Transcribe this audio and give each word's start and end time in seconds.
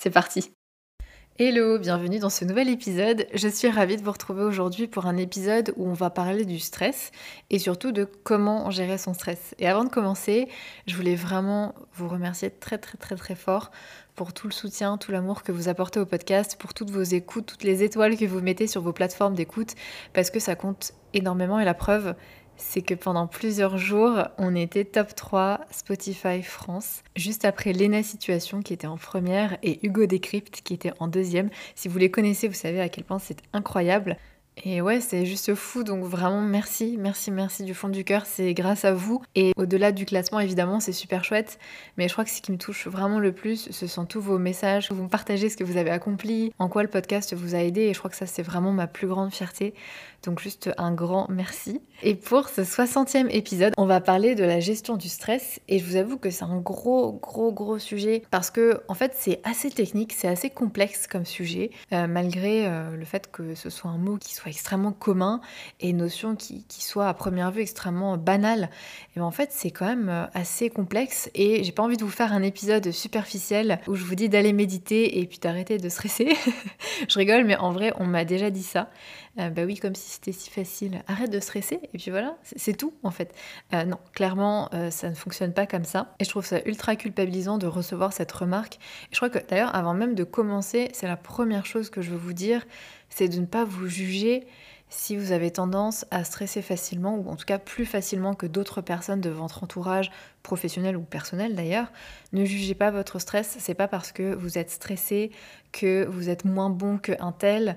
C'est 0.00 0.10
parti 0.10 0.54
Hello, 1.38 1.78
bienvenue 1.78 2.18
dans 2.18 2.30
ce 2.30 2.46
nouvel 2.46 2.70
épisode. 2.70 3.26
Je 3.34 3.48
suis 3.48 3.68
ravie 3.68 3.98
de 3.98 4.02
vous 4.02 4.12
retrouver 4.12 4.42
aujourd'hui 4.42 4.86
pour 4.86 5.06
un 5.06 5.18
épisode 5.18 5.74
où 5.76 5.86
on 5.86 5.92
va 5.92 6.08
parler 6.08 6.46
du 6.46 6.58
stress 6.58 7.12
et 7.50 7.58
surtout 7.58 7.92
de 7.92 8.04
comment 8.04 8.70
gérer 8.70 8.96
son 8.96 9.12
stress. 9.12 9.54
Et 9.58 9.68
avant 9.68 9.84
de 9.84 9.90
commencer, 9.90 10.48
je 10.86 10.96
voulais 10.96 11.16
vraiment 11.16 11.74
vous 11.94 12.08
remercier 12.08 12.50
très 12.50 12.78
très 12.78 12.96
très 12.96 13.16
très 13.16 13.34
fort 13.34 13.70
pour 14.16 14.32
tout 14.32 14.48
le 14.48 14.52
soutien, 14.52 14.96
tout 14.96 15.12
l'amour 15.12 15.42
que 15.42 15.52
vous 15.52 15.68
apportez 15.68 16.00
au 16.00 16.06
podcast, 16.06 16.56
pour 16.58 16.72
toutes 16.72 16.90
vos 16.90 17.02
écoutes, 17.02 17.46
toutes 17.46 17.64
les 17.64 17.82
étoiles 17.82 18.16
que 18.16 18.24
vous 18.24 18.40
mettez 18.40 18.66
sur 18.66 18.80
vos 18.82 18.92
plateformes 18.92 19.34
d'écoute, 19.34 19.74
parce 20.12 20.30
que 20.30 20.40
ça 20.40 20.56
compte 20.56 20.92
énormément 21.12 21.58
et 21.58 21.64
la 21.64 21.74
preuve, 21.74 22.14
c'est 22.60 22.82
que 22.82 22.94
pendant 22.94 23.26
plusieurs 23.26 23.78
jours, 23.78 24.22
on 24.38 24.54
était 24.54 24.84
top 24.84 25.14
3 25.14 25.60
Spotify 25.70 26.42
France, 26.42 27.02
juste 27.16 27.44
après 27.44 27.72
Lena 27.72 28.02
Situation 28.02 28.62
qui 28.62 28.72
était 28.72 28.86
en 28.86 28.96
première 28.96 29.56
et 29.62 29.84
Hugo 29.84 30.06
Décrypte 30.06 30.60
qui 30.62 30.74
était 30.74 30.92
en 31.00 31.08
deuxième. 31.08 31.50
Si 31.74 31.88
vous 31.88 31.98
les 31.98 32.10
connaissez, 32.10 32.48
vous 32.48 32.54
savez 32.54 32.80
à 32.80 32.88
quel 32.88 33.04
point 33.04 33.18
c'est 33.18 33.38
incroyable. 33.52 34.16
Et 34.64 34.80
ouais, 34.80 35.00
c'est 35.00 35.24
juste 35.24 35.54
fou, 35.54 35.84
donc 35.84 36.04
vraiment 36.04 36.42
merci, 36.42 36.96
merci, 36.98 37.30
merci 37.30 37.64
du 37.64 37.74
fond 37.74 37.88
du 37.88 38.04
cœur, 38.04 38.26
c'est 38.26 38.52
grâce 38.52 38.84
à 38.84 38.92
vous. 38.92 39.22
Et 39.34 39.52
au-delà 39.56 39.90
du 39.90 40.04
classement, 40.04 40.38
évidemment, 40.40 40.80
c'est 40.80 40.92
super 40.92 41.24
chouette, 41.24 41.58
mais 41.96 42.08
je 42.08 42.12
crois 42.12 42.24
que 42.24 42.30
ce 42.30 42.42
qui 42.42 42.52
me 42.52 42.58
touche 42.58 42.86
vraiment 42.86 43.18
le 43.18 43.32
plus, 43.32 43.70
ce 43.70 43.86
sont 43.86 44.04
tous 44.04 44.20
vos 44.20 44.38
messages, 44.38 44.90
vous 44.90 45.04
me 45.04 45.08
partagez 45.08 45.48
ce 45.48 45.56
que 45.56 45.64
vous 45.64 45.78
avez 45.78 45.90
accompli, 45.90 46.52
en 46.58 46.68
quoi 46.68 46.82
le 46.82 46.90
podcast 46.90 47.34
vous 47.34 47.54
a 47.54 47.58
aidé, 47.58 47.82
et 47.82 47.94
je 47.94 47.98
crois 47.98 48.10
que 48.10 48.16
ça, 48.16 48.26
c'est 48.26 48.42
vraiment 48.42 48.72
ma 48.72 48.86
plus 48.86 49.06
grande 49.06 49.32
fierté. 49.32 49.74
Donc 50.22 50.40
juste 50.40 50.70
un 50.76 50.92
grand 50.92 51.28
merci. 51.30 51.80
Et 52.02 52.14
pour 52.14 52.48
ce 52.48 52.60
60e 52.60 53.28
épisode, 53.30 53.72
on 53.78 53.86
va 53.86 54.00
parler 54.00 54.34
de 54.34 54.44
la 54.44 54.60
gestion 54.60 54.96
du 54.96 55.08
stress 55.08 55.60
et 55.68 55.78
je 55.78 55.84
vous 55.84 55.96
avoue 55.96 56.18
que 56.18 56.30
c'est 56.30 56.44
un 56.44 56.58
gros 56.58 57.12
gros 57.12 57.52
gros 57.52 57.78
sujet 57.78 58.22
parce 58.30 58.50
que 58.50 58.82
en 58.88 58.94
fait 58.94 59.12
c'est 59.14 59.40
assez 59.44 59.70
technique, 59.70 60.12
c'est 60.12 60.28
assez 60.28 60.50
complexe 60.50 61.06
comme 61.06 61.24
sujet 61.24 61.70
euh, 61.92 62.06
malgré 62.06 62.66
euh, 62.66 62.96
le 62.96 63.04
fait 63.04 63.30
que 63.30 63.54
ce 63.54 63.70
soit 63.70 63.90
un 63.90 63.98
mot 63.98 64.16
qui 64.16 64.34
soit 64.34 64.49
extrêmement 64.50 64.92
commun 64.92 65.40
et 65.80 65.92
notion 65.92 66.36
qui, 66.36 66.64
soit 66.68 67.08
à 67.08 67.14
première 67.14 67.50
vue 67.50 67.62
extrêmement 67.62 68.16
banale. 68.16 68.70
Et 69.14 69.20
ben, 69.20 69.24
en 69.24 69.30
fait 69.30 69.50
c'est 69.52 69.70
quand 69.70 69.86
même 69.86 70.08
euh, 70.08 70.26
assez 70.34 70.70
complexe 70.70 71.30
et 71.34 71.64
j'ai 71.64 71.72
pas 71.72 71.82
envie 71.82 71.96
de 71.96 72.04
vous 72.04 72.10
faire 72.10 72.32
un 72.32 72.42
épisode 72.42 72.90
superficiel 72.90 73.80
où 73.86 73.94
je 73.94 74.04
vous 74.04 74.14
dis 74.14 74.28
d'aller 74.28 74.52
méditer 74.52 75.20
et 75.20 75.26
puis 75.26 75.38
d'arrêter 75.38 75.78
de 75.78 75.88
stresser. 75.88 76.34
je 77.08 77.18
rigole 77.18 77.44
mais 77.44 77.56
en 77.56 77.72
vrai 77.72 77.92
on 77.98 78.06
m'a 78.06 78.24
déjà 78.24 78.50
dit 78.50 78.62
ça. 78.62 78.90
bah 79.36 79.62
oui 79.64 79.78
comme 79.78 79.94
si 79.94 80.10
c'était 80.10 80.32
si 80.32 80.50
facile, 80.50 81.02
arrête 81.06 81.30
de 81.30 81.40
stresser, 81.40 81.80
et 81.92 81.98
puis 81.98 82.10
voilà, 82.10 82.36
c'est 82.42 82.76
tout 82.76 82.92
en 83.02 83.10
fait. 83.10 83.34
Euh, 83.74 83.84
non, 83.84 83.98
clairement, 84.12 84.68
euh, 84.74 84.90
ça 84.90 85.08
ne 85.10 85.14
fonctionne 85.14 85.52
pas 85.52 85.66
comme 85.66 85.84
ça. 85.84 86.14
Et 86.18 86.24
je 86.24 86.30
trouve 86.30 86.44
ça 86.44 86.60
ultra 86.66 86.96
culpabilisant 86.96 87.58
de 87.58 87.66
recevoir 87.66 88.12
cette 88.12 88.32
remarque. 88.32 88.78
Je 89.10 89.16
crois 89.16 89.30
que 89.30 89.38
d'ailleurs, 89.48 89.74
avant 89.74 89.94
même 89.94 90.14
de 90.14 90.24
commencer, 90.24 90.88
c'est 90.92 91.06
la 91.06 91.16
première 91.16 91.66
chose 91.66 91.90
que 91.90 92.02
je 92.02 92.10
veux 92.10 92.16
vous 92.16 92.32
dire, 92.32 92.64
c'est 93.10 93.28
de 93.28 93.40
ne 93.40 93.46
pas 93.46 93.64
vous 93.64 93.86
juger 93.86 94.46
si 94.90 95.16
vous 95.16 95.30
avez 95.30 95.52
tendance 95.52 96.04
à 96.10 96.24
stresser 96.24 96.62
facilement, 96.62 97.14
ou 97.14 97.28
en 97.30 97.36
tout 97.36 97.44
cas 97.44 97.58
plus 97.58 97.86
facilement 97.86 98.34
que 98.34 98.46
d'autres 98.46 98.80
personnes 98.80 99.20
de 99.20 99.30
votre 99.30 99.62
entourage, 99.62 100.10
professionnel 100.42 100.96
ou 100.96 101.02
personnel 101.02 101.54
d'ailleurs, 101.54 101.92
ne 102.32 102.44
jugez 102.44 102.74
pas 102.74 102.90
votre 102.90 103.20
stress. 103.20 103.56
C'est 103.60 103.74
pas 103.74 103.86
parce 103.86 104.10
que 104.10 104.34
vous 104.34 104.58
êtes 104.58 104.70
stressé 104.70 105.30
que 105.70 106.04
vous 106.06 106.28
êtes 106.28 106.44
moins 106.44 106.70
bon 106.70 106.98
qu'un 106.98 107.30
tel 107.30 107.76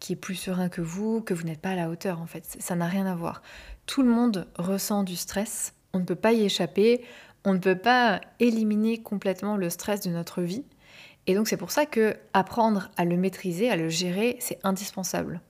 qui 0.00 0.12
est 0.12 0.16
plus 0.16 0.34
serein 0.34 0.68
que 0.68 0.82
vous, 0.82 1.22
que 1.22 1.32
vous 1.32 1.44
n'êtes 1.44 1.62
pas 1.62 1.70
à 1.70 1.76
la 1.76 1.88
hauteur 1.88 2.20
en 2.20 2.26
fait. 2.26 2.44
Ça 2.60 2.76
n'a 2.76 2.86
rien 2.86 3.06
à 3.06 3.14
voir. 3.14 3.42
Tout 3.86 4.02
le 4.02 4.10
monde 4.10 4.46
ressent 4.56 5.02
du 5.02 5.16
stress. 5.16 5.72
On 5.94 5.98
ne 5.98 6.04
peut 6.04 6.14
pas 6.14 6.32
y 6.32 6.44
échapper. 6.44 7.02
On 7.46 7.54
ne 7.54 7.58
peut 7.58 7.78
pas 7.78 8.20
éliminer 8.38 9.02
complètement 9.02 9.56
le 9.56 9.70
stress 9.70 10.02
de 10.02 10.10
notre 10.10 10.42
vie. 10.42 10.64
Et 11.26 11.34
donc 11.34 11.48
c'est 11.48 11.56
pour 11.56 11.70
ça 11.70 11.86
que 11.86 12.16
apprendre 12.32 12.90
à 12.96 13.04
le 13.04 13.16
maîtriser, 13.16 13.70
à 13.70 13.76
le 13.76 13.88
gérer, 13.88 14.36
c'est 14.40 14.58
indispensable. 14.64 15.40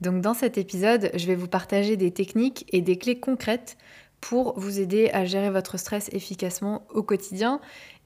Donc 0.00 0.22
dans 0.22 0.34
cet 0.34 0.58
épisode, 0.58 1.10
je 1.14 1.26
vais 1.26 1.34
vous 1.34 1.48
partager 1.48 1.96
des 1.96 2.10
techniques 2.10 2.66
et 2.72 2.80
des 2.80 2.96
clés 2.96 3.20
concrètes 3.20 3.76
pour 4.20 4.58
vous 4.58 4.80
aider 4.80 5.10
à 5.12 5.24
gérer 5.24 5.50
votre 5.50 5.78
stress 5.78 6.08
efficacement 6.12 6.86
au 6.90 7.02
quotidien 7.02 7.60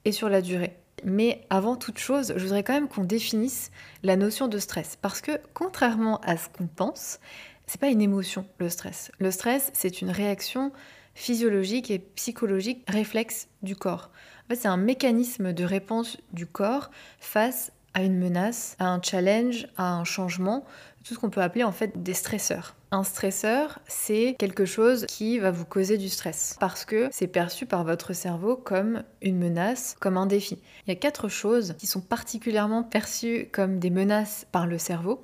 et 0.05 0.11
sur 0.11 0.29
la 0.29 0.41
durée. 0.41 0.77
Mais 1.03 1.45
avant 1.49 1.75
toute 1.75 1.97
chose, 1.97 2.33
je 2.35 2.43
voudrais 2.43 2.63
quand 2.63 2.73
même 2.73 2.87
qu'on 2.87 3.03
définisse 3.03 3.71
la 4.03 4.15
notion 4.15 4.47
de 4.47 4.57
stress 4.57 4.97
parce 5.01 5.21
que 5.21 5.31
contrairement 5.53 6.19
à 6.21 6.37
ce 6.37 6.49
qu'on 6.49 6.67
pense, 6.67 7.19
c'est 7.65 7.81
pas 7.81 7.89
une 7.89 8.01
émotion 8.01 8.45
le 8.59 8.69
stress. 8.69 9.11
Le 9.19 9.31
stress, 9.31 9.71
c'est 9.73 10.01
une 10.01 10.09
réaction 10.09 10.71
physiologique 11.15 11.91
et 11.91 11.99
psychologique 11.99 12.83
réflexe 12.87 13.47
du 13.61 13.75
corps. 13.75 14.11
En 14.45 14.53
fait, 14.53 14.61
c'est 14.61 14.67
un 14.67 14.77
mécanisme 14.77 15.53
de 15.53 15.63
réponse 15.63 16.17
du 16.31 16.45
corps 16.45 16.91
face 17.19 17.71
à 17.95 18.03
une 18.03 18.19
menace, 18.19 18.75
à 18.77 18.89
un 18.89 19.01
challenge, 19.01 19.67
à 19.75 19.93
un 19.93 20.03
changement, 20.03 20.63
tout 21.03 21.15
ce 21.15 21.19
qu'on 21.19 21.31
peut 21.31 21.41
appeler 21.41 21.63
en 21.63 21.71
fait 21.71 22.03
des 22.03 22.13
stresseurs. 22.13 22.75
Un 22.91 23.03
stresseur, 23.03 23.79
c'est 23.87 24.35
quelque 24.37 24.65
chose 24.65 25.07
qui 25.07 25.39
va 25.39 25.49
vous 25.49 25.65
causer 25.65 25.97
du 25.97 26.09
stress 26.09 26.57
parce 26.59 26.85
que 26.85 27.09
c'est 27.11 27.25
perçu 27.25 27.65
par 27.65 27.83
votre 27.85 28.13
cerveau 28.13 28.55
comme 28.55 29.01
une 29.23 29.39
menace, 29.39 29.95
comme 29.99 30.15
un 30.15 30.27
défi. 30.27 30.59
Il 30.85 30.91
y 30.91 30.93
a 30.93 30.99
quatre 30.99 31.27
choses 31.27 31.73
qui 31.79 31.87
sont 31.87 32.01
particulièrement 32.01 32.83
perçues 32.83 33.49
comme 33.51 33.79
des 33.79 33.89
menaces 33.89 34.45
par 34.51 34.67
le 34.67 34.77
cerveau. 34.77 35.23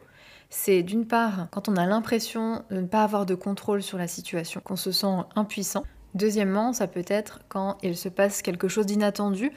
C'est 0.50 0.82
d'une 0.82 1.06
part 1.06 1.48
quand 1.52 1.70
on 1.70 1.78
a 1.78 1.86
l'impression 1.86 2.64
de 2.72 2.78
ne 2.78 2.88
pas 2.88 3.04
avoir 3.04 3.28
de 3.28 3.36
contrôle 3.36 3.84
sur 3.84 4.00
la 4.00 4.08
situation, 4.08 4.62
qu'on 4.64 4.76
se 4.76 4.92
sent 4.92 5.16
impuissant. 5.36 5.84
Deuxièmement, 6.14 6.74
ça 6.74 6.88
peut 6.88 7.06
être 7.08 7.40
quand 7.48 7.78
il 7.84 7.96
se 7.96 8.10
passe 8.10 8.42
quelque 8.42 8.68
chose 8.68 8.86
d'inattendu 8.86 9.52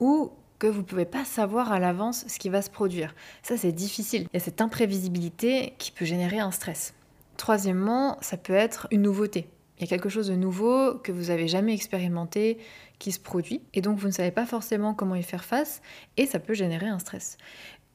ou 0.00 0.32
que 0.58 0.66
vous 0.66 0.80
ne 0.80 0.84
pouvez 0.84 1.04
pas 1.04 1.24
savoir 1.24 1.72
à 1.72 1.78
l'avance 1.78 2.24
ce 2.28 2.38
qui 2.38 2.48
va 2.48 2.62
se 2.62 2.70
produire. 2.70 3.14
Ça, 3.42 3.56
c'est 3.56 3.72
difficile. 3.72 4.26
Il 4.32 4.34
y 4.34 4.36
a 4.36 4.44
cette 4.44 4.60
imprévisibilité 4.60 5.74
qui 5.78 5.90
peut 5.90 6.04
générer 6.04 6.38
un 6.38 6.50
stress. 6.50 6.94
Troisièmement, 7.36 8.18
ça 8.20 8.36
peut 8.36 8.52
être 8.52 8.86
une 8.90 9.02
nouveauté. 9.02 9.48
Il 9.78 9.84
y 9.84 9.84
a 9.84 9.88
quelque 9.88 10.10
chose 10.10 10.28
de 10.28 10.34
nouveau 10.34 10.96
que 10.96 11.10
vous 11.10 11.28
n'avez 11.28 11.48
jamais 11.48 11.72
expérimenté 11.72 12.58
qui 12.98 13.12
se 13.12 13.18
produit 13.18 13.62
et 13.72 13.80
donc 13.80 13.98
vous 13.98 14.08
ne 14.08 14.12
savez 14.12 14.30
pas 14.30 14.44
forcément 14.44 14.92
comment 14.92 15.14
y 15.14 15.22
faire 15.22 15.42
face 15.42 15.80
et 16.18 16.26
ça 16.26 16.38
peut 16.38 16.52
générer 16.52 16.86
un 16.86 16.98
stress. 16.98 17.38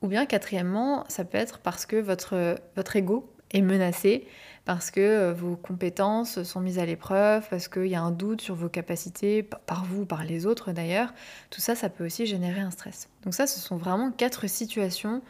Ou 0.01 0.07
bien 0.07 0.25
quatrièmement, 0.25 1.05
ça 1.09 1.25
peut 1.25 1.37
être 1.37 1.59
parce 1.59 1.85
que 1.85 1.97
votre, 1.97 2.55
votre 2.75 2.95
ego 2.95 3.31
est 3.51 3.61
menacé, 3.61 4.27
parce 4.65 4.91
que 4.91 4.99
euh, 4.99 5.33
vos 5.33 5.55
compétences 5.55 6.43
sont 6.43 6.59
mises 6.59 6.79
à 6.79 6.85
l'épreuve, 6.85 7.47
parce 7.49 7.67
qu'il 7.67 7.87
y 7.87 7.95
a 7.95 8.01
un 8.01 8.11
doute 8.11 8.41
sur 8.41 8.55
vos 8.55 8.69
capacités, 8.69 9.43
par 9.43 9.85
vous, 9.85 10.05
par 10.05 10.23
les 10.23 10.45
autres 10.45 10.71
d'ailleurs, 10.71 11.13
tout 11.51 11.61
ça, 11.61 11.75
ça 11.75 11.89
peut 11.89 12.05
aussi 12.05 12.25
générer 12.25 12.59
un 12.59 12.71
stress. 12.71 13.07
Donc 13.23 13.33
ça, 13.33 13.47
ce 13.47 13.59
sont 13.59 13.77
vraiment 13.77 14.11
quatre 14.11 14.47
situations 14.47 15.21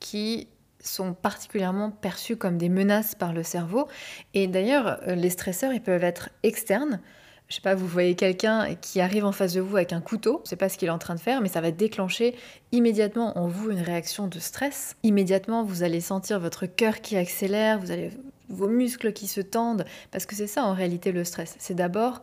qui 0.00 0.48
sont 0.80 1.14
particulièrement 1.14 1.90
perçues 1.90 2.36
comme 2.36 2.58
des 2.58 2.68
menaces 2.68 3.14
par 3.14 3.32
le 3.32 3.42
cerveau. 3.42 3.88
Et 4.34 4.46
d'ailleurs, 4.46 5.00
euh, 5.08 5.14
les 5.14 5.30
stresseurs, 5.30 5.72
ils 5.72 5.82
peuvent 5.82 6.04
être 6.04 6.30
externes, 6.42 7.00
je 7.48 7.56
sais 7.56 7.60
pas, 7.60 7.74
vous 7.74 7.86
voyez 7.86 8.14
quelqu'un 8.14 8.74
qui 8.76 9.00
arrive 9.00 9.24
en 9.24 9.32
face 9.32 9.52
de 9.52 9.60
vous 9.60 9.76
avec 9.76 9.92
un 9.92 10.00
couteau, 10.00 10.40
je 10.44 10.50
sais 10.50 10.56
pas 10.56 10.68
ce 10.68 10.78
qu'il 10.78 10.88
est 10.88 10.92
en 10.92 10.98
train 10.98 11.14
de 11.14 11.20
faire, 11.20 11.40
mais 11.40 11.48
ça 11.48 11.60
va 11.60 11.70
déclencher 11.72 12.34
immédiatement 12.72 13.38
en 13.38 13.48
vous 13.48 13.70
une 13.70 13.82
réaction 13.82 14.28
de 14.28 14.38
stress. 14.38 14.96
Immédiatement, 15.02 15.62
vous 15.62 15.82
allez 15.82 16.00
sentir 16.00 16.40
votre 16.40 16.66
cœur 16.66 17.00
qui 17.00 17.16
accélère, 17.16 17.78
vous 17.78 17.90
allez 17.90 18.10
vos 18.54 18.68
muscles 18.68 19.12
qui 19.12 19.26
se 19.26 19.40
tendent, 19.40 19.84
parce 20.10 20.26
que 20.26 20.34
c'est 20.34 20.46
ça 20.46 20.64
en 20.64 20.72
réalité 20.72 21.12
le 21.12 21.24
stress. 21.24 21.56
C'est 21.58 21.74
d'abord 21.74 22.22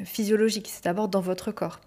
euh, 0.00 0.04
physiologique, 0.04 0.68
c'est 0.70 0.84
d'abord 0.84 1.08
dans 1.08 1.20
votre 1.20 1.52
corps. 1.52 1.80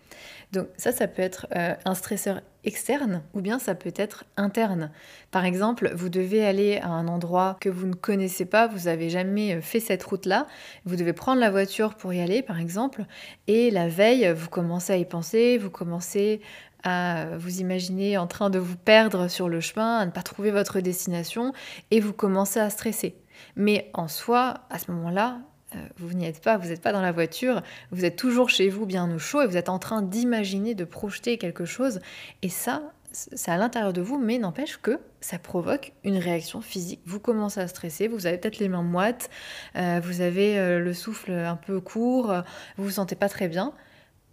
Donc 0.54 0.68
ça, 0.78 0.92
ça 0.92 1.08
peut 1.08 1.22
être 1.22 1.48
euh, 1.56 1.76
un 1.84 1.94
stresseur 1.94 2.42
externe 2.64 3.22
ou 3.34 3.42
bien 3.42 3.60
ça 3.60 3.76
peut 3.76 3.94
être 3.96 4.24
interne. 4.38 4.92
Par 5.30 5.46
exemple, 5.46 5.92
vous 5.94 6.10
devez 6.10 6.46
aller 6.46 6.78
à 6.78 6.90
un 6.90 7.08
endroit 7.08 7.58
que 7.60 7.70
vous 7.70 7.86
ne 7.86 7.94
connaissez 7.94 8.46
pas, 8.46 8.68
vous 8.68 8.86
n'avez 8.86 9.10
jamais 9.10 9.56
euh, 9.56 9.62
fait 9.62 9.80
cette 9.80 10.04
route-là, 10.04 10.48
vous 10.86 10.96
devez 10.96 11.14
prendre 11.14 11.40
la 11.40 11.52
voiture 11.52 11.96
pour 11.96 12.14
y 12.14 12.22
aller, 12.22 12.42
par 12.42 12.60
exemple, 12.60 13.06
et 13.48 13.72
la 13.72 13.90
veille, 13.90 14.32
vous 14.34 14.50
commencez 14.50 14.94
à 14.94 14.98
y 14.98 15.06
penser, 15.06 15.58
vous 15.58 15.70
commencez 15.70 16.42
à 16.84 17.38
vous 17.38 17.60
imaginer 17.60 18.18
en 18.18 18.28
train 18.28 18.50
de 18.50 18.60
vous 18.60 18.78
perdre 18.78 19.28
sur 19.28 19.50
le 19.50 19.60
chemin, 19.60 19.98
à 19.98 20.06
ne 20.06 20.12
pas 20.12 20.22
trouver 20.22 20.52
votre 20.52 20.80
destination, 20.80 21.52
et 21.92 22.00
vous 22.00 22.14
commencez 22.14 22.60
à 22.60 22.70
stresser. 22.70 23.16
Mais 23.56 23.90
en 23.94 24.08
soi, 24.08 24.62
à 24.70 24.80
ce 24.80 24.92
moment-là, 24.92 25.40
euh, 25.76 25.80
vous 25.98 26.14
n'y 26.14 26.26
êtes 26.26 26.42
pas, 26.42 26.58
vous 26.58 26.70
n'êtes 26.70 26.82
pas 26.82 26.94
dans 26.94 27.02
la 27.02 27.12
voiture, 27.12 27.62
vous 27.92 28.06
êtes 28.06 28.16
toujours 28.16 28.50
chez 28.50 28.70
vous 28.70 28.86
bien 28.86 29.12
au 29.14 29.20
chaud 29.20 29.42
et 29.42 29.48
vous 29.48 29.58
êtes 29.58 29.70
en 29.70 29.80
train 29.80 30.02
d'imaginer, 30.02 30.76
de 30.76 30.86
projeter 30.86 31.38
quelque 31.38 31.66
chose. 31.66 32.00
Et 32.42 32.50
ça, 32.50 32.94
c'est 33.12 33.52
à 33.52 33.58
l'intérieur 33.58 33.94
de 33.94 34.02
vous, 34.02 34.18
mais 34.18 34.38
n'empêche 34.38 34.78
que 34.78 35.00
ça 35.20 35.40
provoque 35.40 35.94
une 36.04 36.18
réaction 36.18 36.62
physique. 36.62 37.02
Vous 37.06 37.20
commencez 37.20 37.60
à 37.60 37.68
stresser, 37.68 38.08
vous 38.08 38.28
avez 38.28 38.38
peut-être 38.38 38.60
les 38.60 38.70
mains 38.70 38.84
moites, 38.84 39.30
euh, 39.76 40.00
vous 40.02 40.22
avez 40.22 40.58
euh, 40.58 40.80
le 40.80 40.94
souffle 40.94 41.32
un 41.32 41.56
peu 41.56 41.82
court, 41.82 42.34
vous 42.78 42.86
vous 42.86 42.92
sentez 42.92 43.16
pas 43.16 43.28
très 43.30 43.48
bien, 43.50 43.74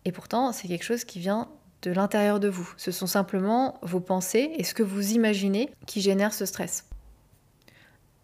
et 0.04 0.12
pourtant 0.12 0.52
c'est 0.52 0.68
quelque 0.68 0.84
chose 0.84 1.04
qui 1.04 1.18
vient 1.18 1.48
de 1.82 1.90
l'intérieur 1.90 2.40
de 2.40 2.48
vous. 2.48 2.72
Ce 2.76 2.92
sont 2.92 3.06
simplement 3.06 3.78
vos 3.82 4.00
pensées 4.00 4.52
et 4.56 4.64
ce 4.64 4.74
que 4.74 4.82
vous 4.82 5.12
imaginez 5.12 5.70
qui 5.86 6.00
génère 6.00 6.32
ce 6.32 6.46
stress. 6.46 6.86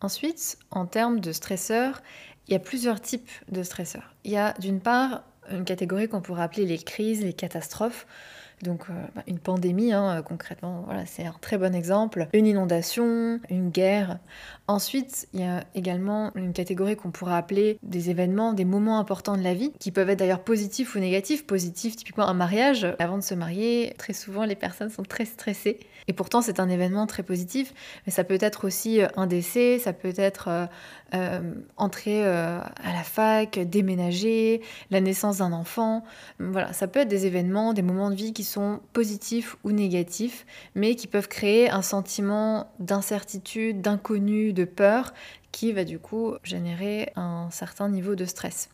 Ensuite, 0.00 0.58
en 0.70 0.87
termes 0.87 1.20
de 1.20 1.32
stresseurs, 1.32 2.02
il 2.49 2.52
y 2.52 2.56
a 2.56 2.61
plusieurs 2.61 3.00
types 3.00 3.31
de 3.50 3.62
stresseurs. 3.62 4.14
Il 4.25 4.31
y 4.31 4.37
a 4.37 4.55
d'une 4.58 4.81
part 4.81 5.25
une 5.50 5.64
catégorie 5.64 6.08
qu'on 6.08 6.20
pourrait 6.20 6.43
appeler 6.43 6.67
les 6.67 6.79
crises, 6.79 7.23
les 7.23 7.32
catastrophes. 7.32 8.06
Donc 8.62 8.91
euh, 8.91 8.93
bah, 9.14 9.23
une 9.26 9.38
pandémie, 9.38 9.93
hein, 9.93 10.19
euh, 10.19 10.23
concrètement, 10.23 10.82
voilà, 10.85 11.06
c'est 11.06 11.25
un 11.25 11.35
très 11.41 11.56
bon 11.56 11.75
exemple. 11.75 12.29
Une 12.35 12.47
inondation, 12.47 13.41
une 13.49 13.70
guerre. 13.70 14.19
Ensuite, 14.69 15.29
il 15.32 15.41
y 15.41 15.44
a 15.44 15.64
également 15.75 16.31
une 16.35 16.52
catégorie 16.52 16.94
qu'on 16.94 17.11
pourrait 17.11 17.37
appeler 17.37 17.79
des 17.82 18.11
événements, 18.11 18.52
des 18.52 18.67
moments 18.67 18.99
importants 18.99 19.37
de 19.37 19.43
la 19.43 19.55
vie, 19.55 19.73
qui 19.79 19.91
peuvent 19.91 20.11
être 20.11 20.19
d'ailleurs 20.19 20.44
positifs 20.44 20.94
ou 20.94 20.99
négatifs. 20.99 21.47
Positifs, 21.47 21.97
typiquement 21.97 22.29
un 22.29 22.35
mariage. 22.35 22.87
Avant 22.99 23.17
de 23.17 23.23
se 23.23 23.35
marier, 23.35 23.94
très 23.97 24.12
souvent 24.12 24.44
les 24.44 24.56
personnes 24.56 24.91
sont 24.91 25.05
très 25.05 25.25
stressées. 25.25 25.79
Et 26.08 26.12
pourtant, 26.12 26.43
c'est 26.43 26.61
un 26.61 26.69
événement 26.69 27.06
très 27.06 27.23
positif. 27.23 27.75
Mais 28.06 28.12
ça 28.12 28.25
peut 28.25 28.38
être 28.41 28.67
aussi 28.67 29.00
euh, 29.00 29.08
un 29.17 29.26
décès, 29.26 29.79
ça 29.79 29.93
peut 29.93 30.14
être 30.17 30.69
entrer 31.76 32.25
à 32.25 32.93
la 32.93 33.02
fac, 33.02 33.58
déménager, 33.58 34.62
la 34.93 35.00
naissance 35.00 35.38
d'un 35.38 35.52
enfant. 35.52 36.05
Voilà, 36.38 36.73
ça 36.73 36.87
peut 36.87 37.00
être 37.00 37.08
des 37.08 37.26
événements, 37.26 37.73
des 37.73 37.82
moments 37.82 38.11
de 38.11 38.14
vie 38.14 38.32
qui 38.32 38.44
sont 38.44 38.79
positifs 38.93 39.56
ou 39.64 39.73
négatifs, 39.73 40.47
mais 40.76 40.94
qui 40.94 41.08
peuvent 41.08 41.26
créer 41.26 41.69
un 41.69 41.82
sentiment 41.82 42.70
d'incertitude, 42.79 43.81
d'inconnu, 43.81 44.52
de 44.52 44.64
peur, 44.64 45.12
qui 45.52 45.73
va 45.73 45.85
du 45.85 45.99
coup 45.99 46.35
générer 46.44 47.12
un 47.17 47.49
certain 47.50 47.88
niveau 47.88 48.14
de 48.14 48.25
stress. 48.25 48.69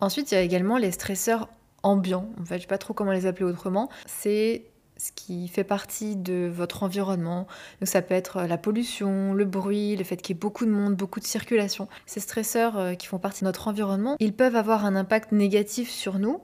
Ensuite, 0.00 0.32
il 0.32 0.34
y 0.34 0.38
a 0.38 0.42
également 0.42 0.76
les 0.76 0.92
stresseurs 0.92 1.48
ambiants. 1.82 2.28
En 2.40 2.44
fait, 2.44 2.54
je 2.54 2.58
ne 2.58 2.60
sais 2.62 2.66
pas 2.66 2.78
trop 2.78 2.94
comment 2.94 3.12
les 3.12 3.26
appeler 3.26 3.46
autrement. 3.46 3.88
C'est 4.06 4.64
ce 5.00 5.12
qui 5.12 5.48
fait 5.48 5.64
partie 5.64 6.14
de 6.14 6.50
votre 6.52 6.82
environnement. 6.82 7.46
Donc 7.80 7.88
ça 7.88 8.02
peut 8.02 8.14
être 8.14 8.42
la 8.42 8.58
pollution, 8.58 9.32
le 9.32 9.46
bruit, 9.46 9.96
le 9.96 10.04
fait 10.04 10.18
qu'il 10.18 10.34
y 10.34 10.38
ait 10.38 10.40
beaucoup 10.40 10.66
de 10.66 10.70
monde, 10.70 10.94
beaucoup 10.94 11.20
de 11.20 11.24
circulation. 11.24 11.88
Ces 12.04 12.20
stresseurs 12.20 12.78
euh, 12.78 12.94
qui 12.94 13.06
font 13.06 13.18
partie 13.18 13.40
de 13.40 13.46
notre 13.46 13.68
environnement, 13.68 14.16
ils 14.20 14.34
peuvent 14.34 14.56
avoir 14.56 14.84
un 14.84 14.96
impact 14.96 15.32
négatif 15.32 15.90
sur 15.90 16.18
nous, 16.18 16.40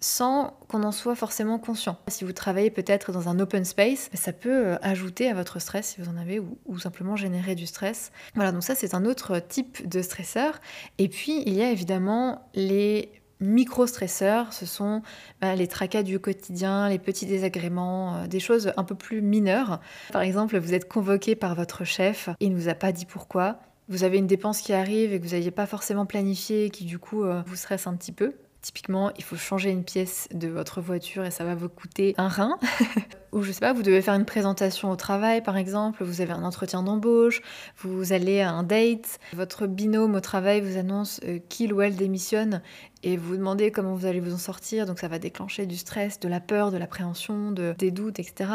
sans 0.00 0.58
qu'on 0.68 0.82
en 0.82 0.92
soit 0.92 1.14
forcément 1.14 1.58
conscient. 1.58 1.98
Si 2.08 2.24
vous 2.24 2.32
travaillez 2.32 2.70
peut-être 2.70 3.12
dans 3.12 3.28
un 3.28 3.38
open 3.38 3.66
space, 3.66 4.08
ça 4.14 4.32
peut 4.32 4.68
euh, 4.68 4.76
ajouter 4.80 5.28
à 5.28 5.34
votre 5.34 5.58
stress 5.58 5.88
si 5.88 6.00
vous 6.00 6.08
en 6.08 6.16
avez 6.16 6.40
ou, 6.40 6.78
simplement 6.78 7.16
générer 7.16 7.54
du 7.54 7.66
stress. 7.66 8.12
Voilà, 8.34 8.50
donc 8.50 8.62
ça 8.62 8.74
c'est 8.74 8.94
un 8.94 9.04
autre 9.04 9.40
type 9.40 9.86
de 9.86 10.00
stresseur. 10.00 10.58
Et 10.96 11.08
puis 11.08 11.42
il 11.44 11.52
y 11.52 11.60
a 11.60 11.70
évidemment 11.70 12.48
les 12.54 13.19
micro-stresseurs, 13.40 14.52
ce 14.52 14.66
sont 14.66 15.02
bah, 15.40 15.54
les 15.54 15.66
tracas 15.66 16.02
du 16.02 16.18
quotidien, 16.18 16.88
les 16.88 16.98
petits 16.98 17.26
désagréments, 17.26 18.16
euh, 18.16 18.26
des 18.26 18.40
choses 18.40 18.72
un 18.76 18.84
peu 18.84 18.94
plus 18.94 19.22
mineures. 19.22 19.80
Par 20.12 20.22
exemple, 20.22 20.58
vous 20.58 20.74
êtes 20.74 20.88
convoqué 20.88 21.34
par 21.34 21.54
votre 21.54 21.84
chef, 21.84 22.28
il 22.40 22.52
ne 22.52 22.56
vous 22.56 22.68
a 22.68 22.74
pas 22.74 22.92
dit 22.92 23.06
pourquoi. 23.06 23.60
Vous 23.88 24.04
avez 24.04 24.18
une 24.18 24.26
dépense 24.26 24.60
qui 24.60 24.72
arrive 24.72 25.12
et 25.12 25.18
que 25.18 25.24
vous 25.24 25.32
n'aviez 25.32 25.50
pas 25.50 25.66
forcément 25.66 26.06
planifié 26.06 26.66
et 26.66 26.70
qui 26.70 26.84
du 26.84 26.98
coup 26.98 27.24
euh, 27.24 27.42
vous 27.46 27.56
stresse 27.56 27.86
un 27.86 27.94
petit 27.94 28.12
peu. 28.12 28.34
Typiquement, 28.62 29.10
il 29.16 29.24
faut 29.24 29.36
changer 29.36 29.70
une 29.70 29.84
pièce 29.84 30.28
de 30.34 30.46
votre 30.48 30.82
voiture 30.82 31.24
et 31.24 31.30
ça 31.30 31.44
va 31.44 31.54
vous 31.54 31.70
coûter 31.70 32.14
un 32.18 32.28
rein. 32.28 32.58
Ou 33.32 33.42
je 33.42 33.52
sais 33.52 33.60
pas, 33.60 33.72
vous 33.72 33.82
devez 33.82 34.02
faire 34.02 34.14
une 34.14 34.26
présentation 34.26 34.90
au 34.90 34.96
travail 34.96 35.42
par 35.42 35.56
exemple, 35.56 36.04
vous 36.04 36.20
avez 36.20 36.32
un 36.32 36.42
entretien 36.42 36.82
d'embauche, 36.82 37.40
vous 37.78 38.12
allez 38.12 38.40
à 38.40 38.50
un 38.50 38.62
date, 38.62 39.18
votre 39.32 39.66
binôme 39.66 40.14
au 40.14 40.20
travail 40.20 40.60
vous 40.60 40.76
annonce 40.76 41.20
euh, 41.24 41.38
qu'il 41.48 41.72
ou 41.72 41.80
elle 41.80 41.96
démissionne 41.96 42.60
et 43.02 43.16
vous 43.16 43.36
demandez 43.36 43.70
comment 43.70 43.94
vous 43.94 44.04
allez 44.04 44.20
vous 44.20 44.34
en 44.34 44.38
sortir, 44.38 44.84
donc 44.84 44.98
ça 44.98 45.08
va 45.08 45.18
déclencher 45.18 45.64
du 45.64 45.76
stress, 45.76 46.20
de 46.20 46.28
la 46.28 46.40
peur, 46.40 46.70
de 46.70 46.76
l'appréhension, 46.76 47.52
de, 47.52 47.74
des 47.78 47.90
doutes, 47.90 48.18
etc. 48.18 48.50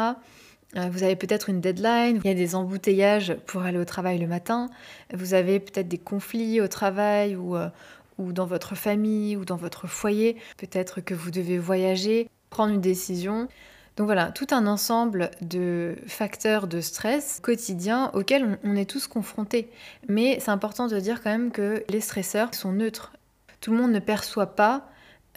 Euh, 0.76 0.88
vous 0.90 1.04
avez 1.04 1.16
peut-être 1.16 1.48
une 1.48 1.60
deadline, 1.60 2.20
il 2.24 2.28
y 2.28 2.30
a 2.30 2.34
des 2.34 2.54
embouteillages 2.54 3.34
pour 3.46 3.62
aller 3.62 3.78
au 3.78 3.84
travail 3.84 4.18
le 4.18 4.26
matin, 4.26 4.68
vous 5.14 5.32
avez 5.32 5.60
peut-être 5.60 5.88
des 5.88 5.98
conflits 5.98 6.60
au 6.60 6.68
travail 6.68 7.36
ou, 7.36 7.56
euh, 7.56 7.68
ou 8.18 8.32
dans 8.32 8.46
votre 8.46 8.74
famille 8.74 9.36
ou 9.36 9.44
dans 9.44 9.56
votre 9.56 9.86
foyer. 9.86 10.36
Peut-être 10.56 11.00
que 11.00 11.14
vous 11.14 11.30
devez 11.30 11.58
voyager, 11.58 12.28
prendre 12.50 12.72
une 12.72 12.80
décision. 12.80 13.48
Donc 13.96 14.06
voilà, 14.06 14.30
tout 14.30 14.48
un 14.50 14.66
ensemble 14.66 15.30
de 15.40 15.96
facteurs 16.06 16.66
de 16.66 16.80
stress 16.80 17.40
quotidien 17.40 18.10
auxquels 18.12 18.58
on 18.62 18.76
est 18.76 18.88
tous 18.88 19.06
confrontés. 19.06 19.70
Mais 20.08 20.38
c'est 20.40 20.50
important 20.50 20.86
de 20.86 21.00
dire 21.00 21.22
quand 21.22 21.30
même 21.30 21.50
que 21.50 21.82
les 21.88 22.00
stresseurs 22.00 22.54
sont 22.54 22.72
neutres. 22.72 23.12
Tout 23.60 23.72
le 23.72 23.78
monde 23.78 23.92
ne 23.92 24.00
perçoit 24.00 24.54
pas 24.54 24.88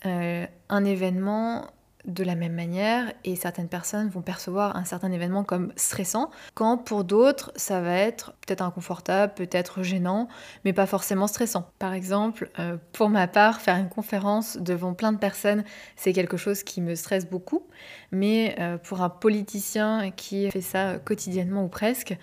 euh, 0.06 0.46
un 0.68 0.86
événement 0.86 1.68
de 2.06 2.24
la 2.24 2.36
même 2.36 2.54
manière 2.54 3.12
et 3.26 3.36
certaines 3.36 3.68
personnes 3.68 4.10
vont 4.10 4.22
percevoir 4.22 4.76
un 4.76 4.86
certain 4.86 5.12
événement 5.12 5.44
comme 5.44 5.74
stressant, 5.76 6.32
quand 6.54 6.78
pour 6.78 7.04
d'autres 7.04 7.52
ça 7.56 7.82
va 7.82 7.94
être 7.94 8.34
peut-être 8.46 8.62
inconfortable, 8.62 9.34
peut-être 9.36 9.84
gênant, 9.84 10.28
mais 10.64 10.74
pas 10.74 10.86
forcément 10.86 11.28
stressant. 11.28 11.70
Par 11.78 11.94
exemple, 11.94 12.50
euh, 12.60 12.78
pour 12.94 13.10
ma 13.10 13.28
part, 13.28 13.60
faire 13.60 13.76
une 13.76 13.90
conférence 13.90 14.58
devant 14.58 14.94
plein 14.94 15.12
de 15.12 15.18
personnes, 15.18 15.64
c'est 15.96 16.14
quelque 16.14 16.38
chose 16.38 16.64
qui 16.64 16.82
me 16.82 16.96
stresse 16.96 17.30
beaucoup, 17.30 17.64
mais 18.12 18.56
euh, 18.60 18.78
pour 18.78 19.02
un 19.02 19.10
politicien 19.10 20.12
qui 20.12 20.50
fait 20.52 20.62
ça 20.62 21.00
quotidiennement 21.00 21.66
ou 21.66 21.70
presque, 21.70 22.18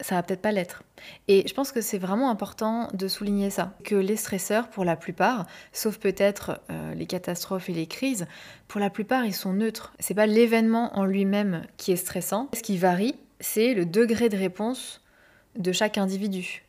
ça 0.00 0.14
va 0.14 0.22
peut-être 0.22 0.42
pas 0.42 0.52
l'être. 0.52 0.82
Et 1.28 1.46
je 1.46 1.54
pense 1.54 1.72
que 1.72 1.80
c'est 1.80 1.98
vraiment 1.98 2.30
important 2.30 2.88
de 2.92 3.08
souligner 3.08 3.50
ça, 3.50 3.74
que 3.84 3.94
les 3.94 4.16
stresseurs, 4.16 4.68
pour 4.68 4.84
la 4.84 4.96
plupart, 4.96 5.46
sauf 5.72 5.98
peut-être 5.98 6.60
euh, 6.70 6.94
les 6.94 7.06
catastrophes 7.06 7.68
et 7.68 7.72
les 7.72 7.86
crises, 7.86 8.26
pour 8.68 8.80
la 8.80 8.90
plupart, 8.90 9.24
ils 9.24 9.34
sont 9.34 9.52
neutres. 9.52 9.92
C'est 9.98 10.14
pas 10.14 10.26
l'événement 10.26 10.96
en 10.98 11.04
lui-même 11.04 11.62
qui 11.76 11.92
est 11.92 11.96
stressant. 11.96 12.48
Ce 12.54 12.62
qui 12.62 12.76
varie, 12.76 13.14
c'est 13.40 13.74
le 13.74 13.86
degré 13.86 14.28
de 14.28 14.36
réponse 14.36 15.02
de 15.56 15.72
chaque 15.72 15.98
individu. 15.98 16.64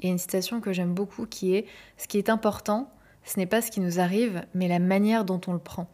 Et 0.00 0.08
une 0.08 0.18
citation 0.18 0.60
que 0.60 0.72
j'aime 0.72 0.94
beaucoup 0.94 1.26
qui 1.26 1.54
est 1.54 1.66
Ce 1.96 2.06
qui 2.06 2.18
est 2.18 2.30
important, 2.30 2.90
ce 3.24 3.38
n'est 3.38 3.46
pas 3.46 3.60
ce 3.60 3.70
qui 3.70 3.80
nous 3.80 4.00
arrive, 4.00 4.42
mais 4.54 4.68
la 4.68 4.78
manière 4.78 5.24
dont 5.24 5.40
on 5.46 5.52
le 5.52 5.58
prend. 5.58 5.88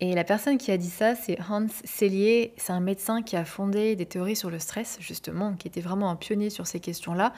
Et 0.00 0.14
la 0.14 0.24
personne 0.24 0.58
qui 0.58 0.70
a 0.70 0.76
dit 0.76 0.90
ça, 0.90 1.14
c'est 1.14 1.38
Hans 1.48 1.68
Selye. 1.84 2.50
C'est 2.58 2.72
un 2.72 2.80
médecin 2.80 3.22
qui 3.22 3.34
a 3.34 3.46
fondé 3.46 3.96
des 3.96 4.04
théories 4.04 4.36
sur 4.36 4.50
le 4.50 4.58
stress, 4.58 4.98
justement, 5.00 5.54
qui 5.54 5.68
était 5.68 5.80
vraiment 5.80 6.10
un 6.10 6.16
pionnier 6.16 6.50
sur 6.50 6.66
ces 6.66 6.80
questions-là 6.80 7.32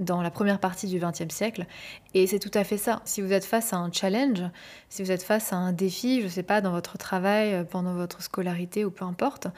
dans 0.00 0.22
la 0.22 0.30
première 0.30 0.58
partie 0.58 0.86
du 0.86 0.98
XXe 0.98 1.34
siècle. 1.34 1.66
Et 2.14 2.26
c'est 2.26 2.38
tout 2.38 2.50
à 2.54 2.64
fait 2.64 2.76
ça. 2.76 3.00
Si 3.04 3.20
vous 3.20 3.32
êtes 3.32 3.44
face 3.44 3.72
à 3.72 3.76
un 3.76 3.90
challenge, 3.92 4.42
si 4.88 5.02
vous 5.02 5.10
êtes 5.10 5.22
face 5.22 5.52
à 5.52 5.56
un 5.56 5.72
défi, 5.72 6.20
je 6.20 6.26
ne 6.26 6.30
sais 6.30 6.42
pas, 6.42 6.60
dans 6.60 6.72
votre 6.72 6.98
travail, 6.98 7.54
euh, 7.54 7.64
pendant 7.64 7.94
votre 7.94 8.22
scolarité 8.22 8.84
ou 8.84 8.90
peu 8.90 9.04
importe, 9.04 9.48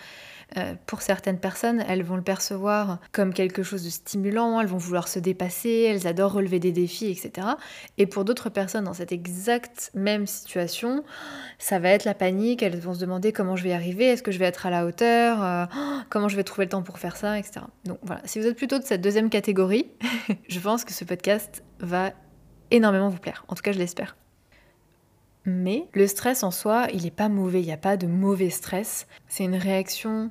euh, 0.57 0.75
pour 0.87 1.03
certaines 1.03 1.39
personnes, 1.39 1.85
elles 1.89 2.03
vont 2.03 2.17
le 2.17 2.23
percevoir 2.23 2.99
comme 3.13 3.33
quelque 3.33 3.63
chose 3.63 3.83
de 3.83 3.91
stimulant, 3.91 4.61
elles 4.61 4.69
vont 4.69 4.79
vouloir 4.79 5.09
se 5.09 5.19
dépasser, 5.19 5.87
elles 5.89 6.07
adorent 6.07 6.33
relever 6.33 6.61
des 6.61 6.71
défis, 6.71 7.07
etc. 7.07 7.49
Et 7.99 8.07
pour 8.07 8.25
d'autres 8.25 8.51
personnes 8.51 8.85
dans 8.85 8.95
cette 8.95 9.11
exacte 9.11 9.91
même 9.95 10.27
situation, 10.27 11.03
ça 11.59 11.79
va 11.79 11.89
être 11.91 12.05
la 12.05 12.15
panique, 12.15 12.63
elles 12.63 12.79
vont 12.79 12.95
se 12.95 13.01
demander 13.01 13.33
comment 13.33 13.57
je 13.57 13.65
vais 13.65 13.71
y 13.71 13.73
arriver, 13.73 14.07
est-ce 14.07 14.23
que 14.23 14.31
je 14.31 14.39
vais 14.39 14.45
être 14.45 14.67
à 14.67 14.71
la 14.71 14.87
hauteur, 14.87 15.43
euh, 15.43 15.65
comment 16.09 16.29
je 16.29 16.37
vais 16.37 16.45
trouver 16.45 16.67
le 16.67 16.71
temps 16.71 16.83
pour 16.83 16.99
faire 16.99 17.17
ça, 17.17 17.39
etc. 17.39 17.63
Donc 17.85 17.99
voilà, 18.03 18.21
si 18.25 18.39
vous 18.39 18.47
êtes 18.47 18.57
plutôt 18.57 18.79
de 18.79 18.85
cette 18.85 19.01
deuxième 19.01 19.31
catégorie, 19.31 19.87
je 20.49 20.61
pense 20.61 20.85
que 20.85 20.93
ce 20.93 21.05
podcast 21.05 21.63
va 21.81 22.13
énormément 22.71 23.09
vous 23.09 23.19
plaire. 23.19 23.45
En 23.49 23.55
tout 23.55 23.63
cas, 23.63 23.73
je 23.73 23.79
l'espère. 23.79 24.17
Mais 25.45 25.89
le 25.93 26.07
stress 26.07 26.43
en 26.43 26.51
soi, 26.51 26.87
il 26.93 27.03
n'est 27.03 27.11
pas 27.11 27.29
mauvais, 27.29 27.61
il 27.61 27.67
n'y 27.67 27.73
a 27.73 27.77
pas 27.77 27.97
de 27.97 28.07
mauvais 28.07 28.51
stress. 28.51 29.07
C'est 29.29 29.45
une 29.45 29.57
réaction 29.57 30.31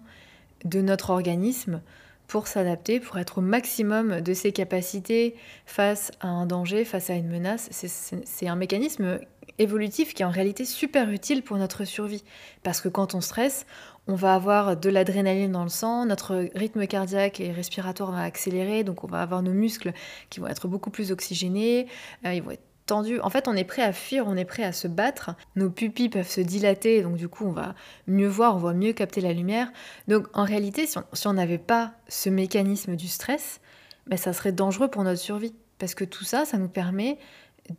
de 0.66 0.82
notre 0.82 1.12
organisme 1.12 1.82
pour 2.28 2.48
s'adapter, 2.48 3.00
pour 3.00 3.20
être 3.20 3.40
au 3.40 3.42
maximum 3.42 4.22
de 4.22 4.34
ses 4.34 4.52
capacités 4.52 5.36
face 5.66 6.12
à 6.20 6.30
un 6.30 6.48
danger, 6.48 6.84
face 6.84 7.10
à 7.12 7.14
une 7.14 7.28
menace. 7.28 7.70
C'est 7.72 8.48
un 8.48 8.56
mécanisme 8.56 9.20
évolutif 9.60 10.16
qui 10.16 10.24
est 10.24 10.26
en 10.26 10.32
réalité 10.32 10.66
super 10.66 11.12
utile 11.12 11.44
pour 11.44 11.58
notre 11.58 11.86
survie. 11.86 12.24
Parce 12.64 12.82
que 12.82 12.90
quand 12.90 13.14
on 13.14 13.22
stresse, 13.22 13.68
on 14.08 14.16
va 14.16 14.36
avoir 14.36 14.76
de 14.76 14.90
l'adrénaline 14.90 15.52
dans 15.52 15.64
le 15.64 15.70
sang, 15.70 16.06
notre 16.06 16.50
rythme 16.56 16.86
cardiaque 16.88 17.40
et 17.40 17.52
respiratoire 17.52 18.12
va 18.12 18.24
accélérer, 18.24 18.84
donc 18.84 19.04
on 19.04 19.08
va 19.08 19.22
avoir 19.22 19.42
nos 19.42 19.54
muscles 19.54 19.94
qui 20.30 20.40
vont 20.40 20.48
être 20.48 20.68
beaucoup 20.68 20.90
plus 20.90 21.12
oxygénés, 21.12 21.88
euh, 22.26 22.34
ils 22.34 22.44
vont 22.44 22.52
être 22.52 22.64
tendu. 22.86 23.20
En 23.22 23.30
fait, 23.30 23.48
on 23.48 23.56
est 23.56 23.64
prêt 23.64 23.82
à 23.82 23.94
fuir, 23.94 24.26
on 24.28 24.36
est 24.36 24.46
prêt 24.46 24.64
à 24.64 24.72
se 24.72 24.88
battre. 24.88 25.32
Nos 25.56 25.70
pupilles 25.70 26.10
peuvent 26.10 26.28
se 26.28 26.42
dilater, 26.42 27.02
donc 27.02 27.16
du 27.16 27.30
coup, 27.30 27.46
on 27.46 27.52
va 27.52 27.76
mieux 28.08 28.28
voir, 28.28 28.56
on 28.56 28.60
va 28.60 28.74
mieux 28.74 28.94
capter 28.94 29.22
la 29.22 29.34
lumière. 29.34 29.72
Donc, 30.08 30.28
en 30.34 30.44
réalité, 30.44 30.86
si 30.86 31.28
on 31.28 31.34
n'avait 31.34 31.58
pas 31.58 31.94
ce 32.08 32.30
mécanisme 32.30 32.96
du 32.96 33.08
stress, 33.08 33.62
ben, 34.08 34.18
ça 34.18 34.34
serait 34.34 34.52
dangereux 34.52 34.90
pour 34.90 35.04
notre 35.04 35.22
survie. 35.22 35.54
Parce 35.80 35.96
que 35.96 36.04
tout 36.04 36.24
ça, 36.24 36.46
ça 36.46 36.58
nous 36.58 36.70
permet 36.70 37.18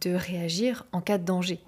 de 0.00 0.14
réagir 0.14 0.86
en 0.92 1.00
cas 1.00 1.18
de 1.18 1.24
danger. 1.24 1.60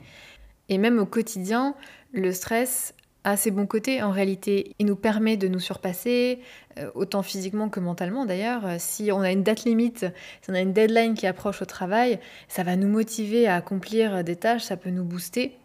Et 0.68 0.78
même 0.78 0.98
au 0.98 1.06
quotidien, 1.06 1.74
le 2.12 2.32
stress 2.32 2.94
a 3.26 3.36
ses 3.36 3.50
bons 3.50 3.66
côtés 3.66 4.02
en 4.02 4.12
réalité. 4.12 4.74
Il 4.78 4.86
nous 4.86 4.96
permet 4.96 5.36
de 5.36 5.48
nous 5.48 5.58
surpasser, 5.58 6.40
euh, 6.78 6.90
autant 6.94 7.22
physiquement 7.22 7.68
que 7.68 7.80
mentalement 7.80 8.24
d'ailleurs. 8.24 8.62
Si 8.78 9.10
on 9.10 9.20
a 9.20 9.32
une 9.32 9.42
date 9.42 9.64
limite, 9.64 10.06
si 10.40 10.50
on 10.50 10.54
a 10.54 10.60
une 10.60 10.72
deadline 10.72 11.14
qui 11.14 11.26
approche 11.26 11.60
au 11.60 11.64
travail, 11.64 12.20
ça 12.46 12.62
va 12.62 12.76
nous 12.76 12.88
motiver 12.88 13.48
à 13.48 13.56
accomplir 13.56 14.22
des 14.22 14.36
tâches, 14.36 14.62
ça 14.62 14.76
peut 14.76 14.90
nous 14.90 15.04
booster. 15.04 15.58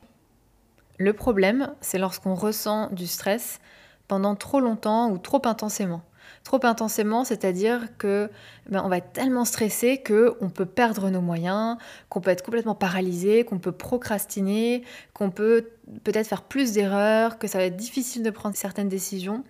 Le 0.97 1.13
problème, 1.13 1.73
c'est 1.81 1.99
lorsqu'on 1.99 2.33
ressent 2.33 2.89
du 2.91 3.05
stress 3.05 3.59
pendant 4.07 4.35
trop 4.35 4.59
longtemps 4.59 5.11
ou 5.11 5.19
trop 5.19 5.41
intensément. 5.45 6.01
Trop 6.43 6.59
intensément, 6.63 7.23
c'est-à-dire 7.23 7.95
que 7.99 8.29
ben, 8.67 8.81
on 8.83 8.89
va 8.89 8.97
être 8.97 9.13
tellement 9.13 9.45
stressé 9.45 9.99
que 9.99 10.35
on 10.41 10.49
peut 10.49 10.65
perdre 10.65 11.09
nos 11.11 11.21
moyens, 11.21 11.77
qu'on 12.09 12.19
peut 12.19 12.31
être 12.31 12.43
complètement 12.43 12.73
paralysé, 12.73 13.43
qu'on 13.43 13.59
peut 13.59 13.71
procrastiner, 13.71 14.83
qu'on 15.13 15.29
peut 15.29 15.69
peut-être 16.03 16.27
faire 16.27 16.41
plus 16.41 16.73
d'erreurs, 16.73 17.37
que 17.37 17.47
ça 17.47 17.59
va 17.59 17.65
être 17.65 17.77
difficile 17.77 18.23
de 18.23 18.31
prendre 18.31 18.55
certaines 18.55 18.89
décisions, 18.89 19.43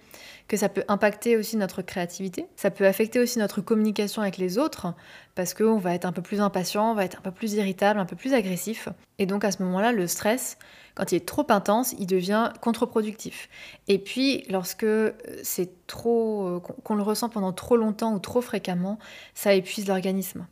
que 0.52 0.58
ça 0.58 0.68
peut 0.68 0.84
impacter 0.90 1.38
aussi 1.38 1.56
notre 1.56 1.82
créativité, 1.82 2.46
ça 2.58 2.72
peut 2.72 2.86
affecter 2.86 3.22
aussi 3.22 3.40
notre 3.40 3.62
communication 3.62 4.22
avec 4.22 4.38
les 4.38 4.58
autres 4.58 4.94
parce 5.34 5.54
qu'on 5.54 5.78
va 5.78 5.96
être 5.96 6.04
un 6.04 6.12
peu 6.12 6.22
plus 6.22 6.42
impatient, 6.42 6.92
on 6.92 6.94
va 6.94 7.06
être 7.06 7.20
un 7.20 7.22
peu 7.22 7.32
plus 7.32 7.54
irritable, 7.54 8.02
un 8.02 8.06
peu 8.06 8.18
plus 8.18 8.34
agressif. 8.34 8.90
Et 9.18 9.26
donc 9.26 9.46
à 9.46 9.52
ce 9.52 9.64
moment-là, 9.64 9.94
le 9.94 10.08
stress, 10.08 10.58
quand 10.94 11.14
il 11.14 11.16
est 11.16 11.26
trop 11.26 11.46
intense, 11.48 11.96
il 12.00 12.06
devient 12.06 12.52
contre-productif. 12.60 13.48
Et 13.88 13.98
puis, 13.98 14.44
lorsque 14.50 14.84
euh, 14.84 15.14
c'est 15.42 15.88
trop, 15.88 16.58
euh, 16.58 16.60
qu'on 16.60 16.96
le 16.96 17.02
ressent 17.02 17.30
pendant 17.30 17.54
trop 17.54 17.78
longtemps 17.78 18.14
ou 18.14 18.20
trop 18.20 18.42
fréquemment, 18.42 19.00
ça 19.34 19.54
épuise 19.54 19.88
l'organisme. 19.88 20.48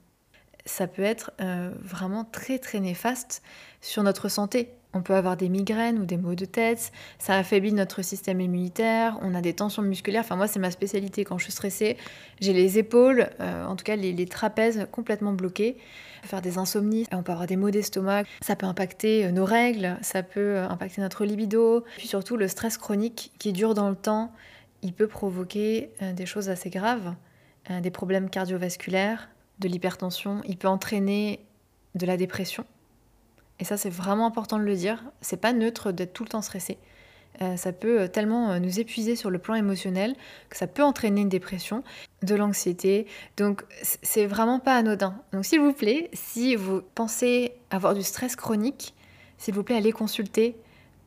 Ça 0.65 0.87
peut 0.87 1.01
être 1.01 1.31
euh, 1.41 1.71
vraiment 1.81 2.23
très 2.23 2.57
très 2.57 2.79
néfaste 2.79 3.43
sur 3.81 4.01
notre 4.03 4.29
santé. 4.29 4.69
On 4.93 5.01
peut 5.01 5.13
avoir 5.13 5.37
des 5.37 5.49
migraines 5.49 5.99
ou 5.99 6.05
des 6.05 6.17
maux 6.17 6.33
de 6.33 6.45
tête, 6.45 6.91
ça 7.19 7.35
affaiblit 7.35 7.73
notre 7.73 8.01
système 8.01 8.41
immunitaire, 8.41 9.19
on 9.21 9.35
a 9.35 9.41
des 9.41 9.53
tensions 9.53 9.83
musculaires. 9.83 10.21
Enfin, 10.21 10.35
moi, 10.35 10.47
c'est 10.47 10.59
ma 10.59 10.71
spécialité. 10.71 11.23
Quand 11.23 11.37
je 11.37 11.43
suis 11.43 11.51
stressée, 11.51 11.95
j'ai 12.41 12.53
les 12.53 12.79
épaules, 12.79 13.29
euh, 13.39 13.65
en 13.65 13.75
tout 13.75 13.83
cas 13.83 13.95
les, 13.95 14.25
trapèzes 14.25 14.87
complètement 14.91 15.33
bloqués. 15.33 15.77
On 16.17 16.21
peut 16.23 16.27
faire 16.27 16.41
des 16.41 16.57
insomnies, 16.57 17.05
on 17.11 17.21
peut 17.21 17.31
avoir 17.31 17.45
des 17.45 17.55
maux 17.55 17.69
d'estomac, 17.69 18.23
ça 18.41 18.55
peut 18.55 18.65
impacter 18.65 19.25
euh, 19.25 19.31
nos 19.31 19.45
règles, 19.45 19.97
ça 20.01 20.23
peut 20.23 20.39
euh, 20.39 20.67
impacter 20.67 21.01
notre 21.01 21.23
libido. 21.23 21.85
Puis 21.97 22.07
surtout, 22.07 22.35
le 22.35 22.47
stress 22.47 22.77
chronique 22.77 23.31
qui 23.37 23.53
dure 23.53 23.75
dans 23.75 23.89
le 23.89 23.95
temps, 23.95 24.31
il 24.81 24.93
peut 24.93 25.07
provoquer 25.07 25.91
des 26.13 26.25
choses 26.25 26.49
assez 26.49 26.69
graves, 26.69 27.13
des 27.81 27.91
problèmes 27.91 28.29
cardiovasculaires, 28.29 29.29
de 29.59 29.67
l'hypertension, 29.67 30.41
il 30.47 30.55
peut 30.55 30.69
entraîner 30.69 31.41
de 31.95 32.05
la 32.05 32.15
dépression. 32.15 32.65
Et 33.59 33.65
ça, 33.65 33.77
c'est 33.77 33.89
vraiment 33.89 34.25
important 34.25 34.57
de 34.57 34.63
le 34.63 34.75
dire. 34.75 35.03
C'est 35.21 35.37
pas 35.37 35.53
neutre 35.53 35.91
d'être 35.91 36.13
tout 36.13 36.23
le 36.23 36.29
temps 36.29 36.41
stressé. 36.41 36.77
Euh, 37.41 37.55
ça 37.55 37.71
peut 37.71 38.01
euh, 38.01 38.07
tellement 38.07 38.51
euh, 38.51 38.59
nous 38.59 38.79
épuiser 38.79 39.15
sur 39.15 39.29
le 39.29 39.39
plan 39.39 39.55
émotionnel 39.55 40.15
que 40.49 40.57
ça 40.57 40.67
peut 40.67 40.83
entraîner 40.83 41.21
une 41.21 41.29
dépression, 41.29 41.83
de 42.21 42.35
l'anxiété. 42.35 43.07
Donc, 43.37 43.63
c'est 43.81 44.25
vraiment 44.25 44.59
pas 44.59 44.75
anodin. 44.75 45.15
Donc, 45.31 45.45
s'il 45.45 45.61
vous 45.61 45.71
plaît, 45.71 46.09
si 46.13 46.55
vous 46.55 46.81
pensez 46.95 47.53
avoir 47.69 47.93
du 47.93 48.03
stress 48.03 48.35
chronique, 48.35 48.93
s'il 49.37 49.53
vous 49.53 49.63
plaît, 49.63 49.77
allez 49.77 49.93
consulter 49.93 50.57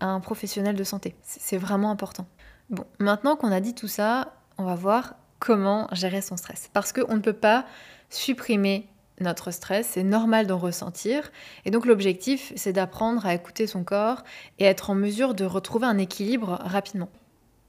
un 0.00 0.20
professionnel 0.20 0.74
de 0.74 0.84
santé. 0.84 1.14
C'est 1.22 1.58
vraiment 1.58 1.90
important. 1.90 2.26
Bon, 2.70 2.84
maintenant 2.98 3.36
qu'on 3.36 3.52
a 3.52 3.60
dit 3.60 3.74
tout 3.74 3.88
ça, 3.88 4.34
on 4.56 4.64
va 4.64 4.74
voir 4.74 5.16
comment 5.38 5.88
gérer 5.92 6.22
son 6.22 6.36
stress. 6.36 6.70
Parce 6.72 6.92
qu'on 6.92 7.14
ne 7.14 7.20
peut 7.20 7.32
pas 7.34 7.66
supprimer 8.08 8.88
notre 9.22 9.50
stress, 9.50 9.88
c'est 9.92 10.02
normal 10.02 10.46
d'en 10.46 10.58
ressentir. 10.58 11.30
Et 11.64 11.70
donc 11.70 11.86
l'objectif, 11.86 12.52
c'est 12.56 12.72
d'apprendre 12.72 13.24
à 13.26 13.34
écouter 13.34 13.66
son 13.66 13.84
corps 13.84 14.24
et 14.58 14.64
être 14.64 14.90
en 14.90 14.94
mesure 14.94 15.34
de 15.34 15.44
retrouver 15.44 15.86
un 15.86 15.98
équilibre 15.98 16.58
rapidement. 16.62 17.10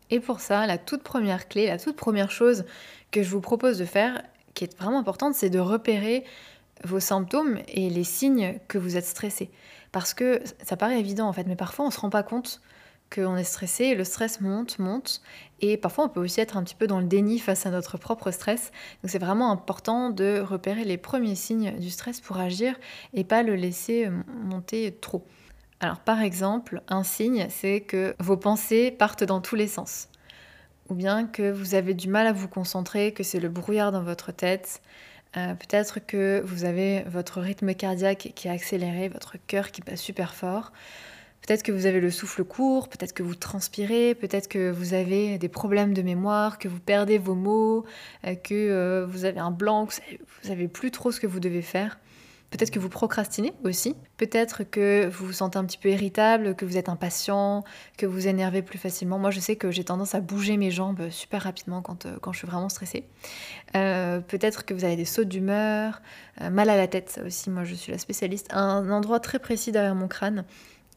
Et 0.09 0.19
pour 0.19 0.39
ça, 0.39 0.67
la 0.67 0.77
toute 0.77 1.03
première 1.03 1.47
clé, 1.47 1.67
la 1.67 1.77
toute 1.77 1.95
première 1.95 2.31
chose 2.31 2.65
que 3.11 3.23
je 3.23 3.29
vous 3.29 3.41
propose 3.41 3.77
de 3.77 3.85
faire, 3.85 4.21
qui 4.53 4.63
est 4.63 4.77
vraiment 4.77 4.99
importante, 4.99 5.35
c'est 5.35 5.49
de 5.49 5.59
repérer 5.59 6.23
vos 6.83 6.99
symptômes 6.99 7.59
et 7.67 7.89
les 7.89 8.03
signes 8.03 8.59
que 8.67 8.77
vous 8.77 8.97
êtes 8.97 9.05
stressé. 9.05 9.49
Parce 9.91 10.13
que 10.13 10.41
ça 10.63 10.75
paraît 10.75 10.99
évident 10.99 11.27
en 11.27 11.33
fait, 11.33 11.45
mais 11.45 11.55
parfois 11.55 11.85
on 11.85 11.89
ne 11.89 11.93
se 11.93 11.99
rend 11.99 12.09
pas 12.09 12.23
compte 12.23 12.61
qu'on 13.13 13.37
est 13.37 13.43
stressé, 13.43 13.95
le 13.95 14.03
stress 14.03 14.41
monte, 14.41 14.79
monte, 14.79 15.21
et 15.61 15.77
parfois 15.77 16.05
on 16.05 16.09
peut 16.09 16.19
aussi 16.19 16.41
être 16.41 16.57
un 16.57 16.63
petit 16.63 16.75
peu 16.75 16.87
dans 16.87 16.99
le 16.99 17.05
déni 17.05 17.39
face 17.39 17.65
à 17.65 17.69
notre 17.69 17.97
propre 17.97 18.31
stress. 18.31 18.71
Donc 19.01 19.11
c'est 19.11 19.19
vraiment 19.19 19.51
important 19.51 20.09
de 20.09 20.39
repérer 20.39 20.83
les 20.83 20.97
premiers 20.97 21.35
signes 21.35 21.77
du 21.79 21.89
stress 21.89 22.21
pour 22.21 22.37
agir 22.37 22.75
et 23.13 23.23
pas 23.23 23.43
le 23.43 23.55
laisser 23.55 24.09
monter 24.43 24.97
trop. 24.99 25.25
Alors 25.79 25.99
par 25.99 26.21
exemple, 26.21 26.81
un 26.87 27.03
signe, 27.03 27.47
c'est 27.49 27.81
que 27.81 28.15
vos 28.19 28.37
pensées 28.37 28.89
partent 28.89 29.25
dans 29.25 29.41
tous 29.41 29.55
les 29.55 29.67
sens. 29.67 30.07
Ou 30.89 30.95
bien 30.95 31.25
que 31.25 31.51
vous 31.51 31.75
avez 31.75 31.93
du 31.93 32.07
mal 32.07 32.25
à 32.25 32.33
vous 32.33 32.47
concentrer, 32.47 33.11
que 33.13 33.23
c'est 33.23 33.39
le 33.39 33.49
brouillard 33.49 33.91
dans 33.91 34.03
votre 34.03 34.31
tête. 34.31 34.81
Euh, 35.35 35.55
peut-être 35.55 35.99
que 35.99 36.41
vous 36.45 36.63
avez 36.63 37.01
votre 37.03 37.41
rythme 37.41 37.73
cardiaque 37.73 38.31
qui 38.35 38.47
est 38.47 38.51
accéléré, 38.51 39.09
votre 39.09 39.35
cœur 39.47 39.71
qui 39.71 39.81
bat 39.81 39.97
super 39.97 40.35
fort. 40.35 40.71
Peut-être 41.45 41.63
que 41.63 41.73
vous 41.73 41.85
avez 41.85 41.99
le 41.99 42.09
souffle 42.09 42.45
court, 42.45 42.87
peut-être 42.87 43.11
que 43.11 43.21
vous 43.21 43.35
transpirez, 43.35 44.15
peut-être 44.15 44.47
que 44.47 44.71
vous 44.71 44.93
avez 44.93 45.37
des 45.37 45.49
problèmes 45.49 45.93
de 45.93 46.01
mémoire, 46.01 46.57
que 46.57 46.69
vous 46.69 46.79
perdez 46.79 47.17
vos 47.17 47.35
mots, 47.35 47.83
euh, 48.25 48.35
que 48.35 48.53
euh, 48.53 49.05
vous 49.05 49.25
avez 49.25 49.41
un 49.41 49.51
blanc, 49.51 49.85
que 49.85 49.93
vous 49.93 50.47
savez 50.47 50.69
plus 50.69 50.89
trop 50.89 51.11
ce 51.11 51.19
que 51.19 51.27
vous 51.27 51.41
devez 51.41 51.61
faire. 51.61 51.99
Peut-être 52.49 52.69
que 52.69 52.79
vous 52.79 52.87
procrastinez 52.87 53.51
aussi. 53.65 53.95
Peut-être 54.15 54.63
que 54.63 55.09
vous 55.11 55.25
vous 55.25 55.33
sentez 55.33 55.57
un 55.57 55.65
petit 55.65 55.79
peu 55.79 55.89
irritable, 55.89 56.55
que 56.55 56.65
vous 56.65 56.77
êtes 56.77 56.87
impatient, 56.87 57.65
que 57.97 58.05
vous 58.05 58.27
énervez 58.27 58.61
plus 58.61 58.77
facilement. 58.77 59.17
Moi, 59.17 59.31
je 59.31 59.39
sais 59.39 59.55
que 59.55 59.71
j'ai 59.71 59.83
tendance 59.83 60.13
à 60.13 60.21
bouger 60.21 60.55
mes 60.55 60.69
jambes 60.69 61.09
super 61.09 61.41
rapidement 61.41 61.81
quand, 61.81 62.05
euh, 62.05 62.15
quand 62.21 62.31
je 62.31 62.37
suis 62.37 62.47
vraiment 62.47 62.69
stressée. 62.69 63.05
Peut-être 63.73 64.65
que 64.65 64.73
vous 64.73 64.85
avez 64.85 64.95
des 64.95 65.03
sautes 65.03 65.29
d'humeur, 65.29 66.01
mal 66.39 66.69
à 66.69 66.77
la 66.77 66.87
tête, 66.87 67.09
ça 67.09 67.23
aussi. 67.23 67.49
Moi, 67.49 67.63
je 67.63 67.73
suis 67.73 67.91
la 67.91 67.97
spécialiste. 67.97 68.47
Un 68.53 68.89
endroit 68.91 69.19
très 69.19 69.39
précis 69.39 69.71
derrière 69.71 69.95
mon 69.95 70.07
crâne 70.07 70.45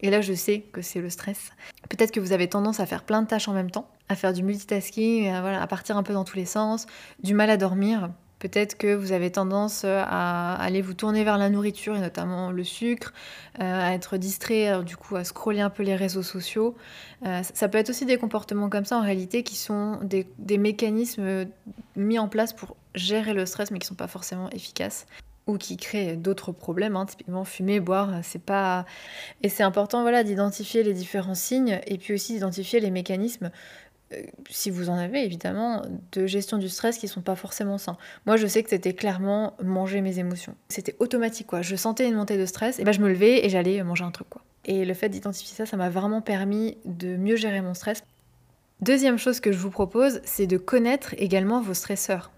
et 0.01 0.11
là, 0.11 0.21
je 0.21 0.33
sais 0.33 0.61
que 0.61 0.83
c'est 0.83 1.01
le 1.01 1.11
stress. 1.11 1.51
Peut-être 1.89 2.11
que 2.11 2.21
vous 2.21 2.33
avez 2.33 2.49
tendance 2.49 2.81
à 2.81 2.87
faire 2.87 3.03
plein 3.03 3.23
de 3.23 3.27
tâches 3.27 3.49
en 3.49 3.53
même 3.53 3.71
temps, 3.71 3.89
à 4.09 4.15
faire 4.15 4.33
du 4.33 4.43
multitasking, 4.43 5.29
à, 5.31 5.67
partir 5.67 5.97
un 5.97 6.03
peu 6.03 6.13
dans 6.13 6.25
tous 6.25 6.37
les 6.37 6.45
sens, 6.45 6.87
du 7.23 7.35
mal 7.35 7.51
à 7.51 7.57
dormir. 7.57 8.11
Peut-être 8.39 8.77
que 8.77 8.95
vous 8.95 9.13
avez 9.13 9.33
tendance 9.33 9.85
à 9.85 10.55
aller 10.57 10.83
vous 10.83 10.93
tourner 10.93 11.25
vers 11.25 11.39
la 11.39 11.49
nourriture 11.49 11.97
et 11.97 12.01
notamment 12.01 12.51
le 12.51 12.65
sucre, 12.65 13.15
euh, 13.61 13.89
à 13.89 13.95
être 13.95 14.19
distrait, 14.19 14.85
du 14.85 14.95
coup 14.99 15.17
à 15.17 15.25
scroller 15.25 15.61
un 15.61 15.71
peu 15.71 15.83
les 15.83 15.97
réseaux 15.97 16.23
sociaux. 16.23 16.77
Euh, 17.25 17.41
ça 17.43 17.69
peut 17.69 17.79
être 17.79 17.89
aussi 17.89 18.05
des 18.05 18.19
comportements 18.19 18.69
comme 18.69 18.85
ça 18.85 18.99
en 18.99 19.03
réalité 19.03 19.43
qui 19.43 19.57
sont 19.57 20.01
des 20.03 20.59
mécanismes 20.59 21.47
mis 21.97 22.19
en 22.19 22.29
place 22.29 22.53
pour 22.53 22.77
gérer 22.95 23.33
le 23.33 23.47
stress 23.47 23.71
mais 23.71 23.79
qui 23.79 23.87
ne 23.87 23.89
sont 23.89 23.95
pas 23.95 24.07
forcément 24.07 24.51
efficaces 24.51 25.07
ou 25.47 25.59
qui 25.59 25.77
créent 25.77 26.17
d'autres 26.17 26.53
problèmes, 26.53 26.97
hein, 26.97 27.07
typiquement 27.07 27.45
fumer, 27.45 27.81
boire, 27.81 28.21
c'est 28.23 28.43
pas... 28.43 28.85
Et 29.43 29.49
c'est 29.49 29.63
important 29.63 30.03
voilà, 30.03 30.25
d'identifier 30.25 30.83
les 30.83 30.93
différents 30.93 31.35
signes 31.35 31.81
et 31.87 31.99
puis 31.99 32.15
aussi 32.15 32.35
d'identifier 32.35 32.81
les 32.81 32.91
mécanismes, 32.91 33.51
euh, 34.13 34.23
si 34.51 34.71
vous 34.71 34.89
en 34.89 34.97
avez 34.97 35.25
évidemment, 35.25 35.83
de 36.13 36.27
gestion 36.27 36.59
du 36.59 36.69
stress 36.69 36.99
qui 36.99 37.09
sont 37.09 37.23
pas 37.23 37.37
forcément 37.37 37.79
sains. 37.79 37.97
Moi 38.25 38.37
je 38.37 38.47
sais 38.47 38.63
que 38.63 38.71
c'était 38.71 38.93
clairement 38.93 39.55
manger 39.63 40.01
mes 40.01 40.19
émotions. 40.19 40.55
C'était 40.69 40.97
automatique 40.99 41.47
quoi, 41.47 41.63
je 41.63 41.77
sentais 41.77 42.07
une 42.09 42.15
montée 42.15 42.39
de 42.39 42.47
stress, 42.47 42.79
et 42.79 42.85
ben 42.85 42.93
je 42.93 43.01
me 43.01 43.09
levais 43.09 43.45
et 43.45 43.49
j'allais 43.49 43.83
manger 43.83 44.05
un 44.05 44.11
truc 44.11 44.29
quoi. 44.29 44.43
Et 44.65 44.85
le 44.85 44.95
fait 44.95 45.09
d'identifier 45.09 45.57
ça, 45.57 45.67
ça 45.67 45.77
m'a 45.77 45.91
vraiment 45.91 46.21
permis 46.21 46.77
de 46.85 47.17
mieux 47.17 47.37
gérer 47.37 47.61
mon 47.61 47.75
stress. 47.75 48.03
Deuxième 48.81 49.17
chose 49.17 49.41
que 49.41 49.53
je 49.53 49.59
vous 49.59 49.71
propose, 49.71 50.21
c'est 50.25 50.47
de 50.47 50.57
connaître 50.59 51.15
également 51.19 51.61
vos 51.61 51.75
stresseurs. 51.75 52.31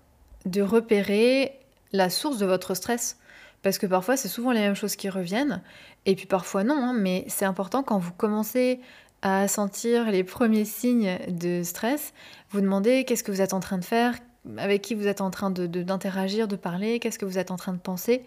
De 0.46 0.62
repérer 0.62 1.58
la 1.92 2.10
source 2.10 2.38
de 2.38 2.46
votre 2.46 2.74
stress. 2.74 3.18
Parce 3.62 3.78
que 3.78 3.86
parfois, 3.86 4.16
c'est 4.16 4.28
souvent 4.28 4.52
les 4.52 4.60
mêmes 4.60 4.76
choses 4.76 4.94
qui 4.94 5.08
reviennent, 5.08 5.62
et 6.06 6.14
puis 6.14 6.26
parfois 6.26 6.62
non, 6.62 6.76
hein, 6.76 6.92
mais 6.92 7.24
c'est 7.28 7.44
important 7.44 7.82
quand 7.82 7.98
vous 7.98 8.12
commencez 8.12 8.80
à 9.22 9.48
sentir 9.48 10.10
les 10.10 10.22
premiers 10.22 10.64
signes 10.64 11.18
de 11.28 11.62
stress, 11.64 12.12
vous 12.50 12.60
demandez 12.60 13.04
qu'est-ce 13.04 13.24
que 13.24 13.32
vous 13.32 13.42
êtes 13.42 13.52
en 13.52 13.60
train 13.60 13.78
de 13.78 13.84
faire, 13.84 14.14
avec 14.58 14.82
qui 14.82 14.94
vous 14.94 15.08
êtes 15.08 15.20
en 15.20 15.30
train 15.30 15.50
d'interagir, 15.50 16.46
de, 16.46 16.54
de, 16.54 16.60
parler, 16.60 17.00
qu'est-ce 17.00 17.18
que 17.18 17.24
vous 17.24 17.38
êtes 17.38 17.50
en 17.50 17.56
train 17.56 17.72
de 17.72 17.78
penser. 17.78 18.24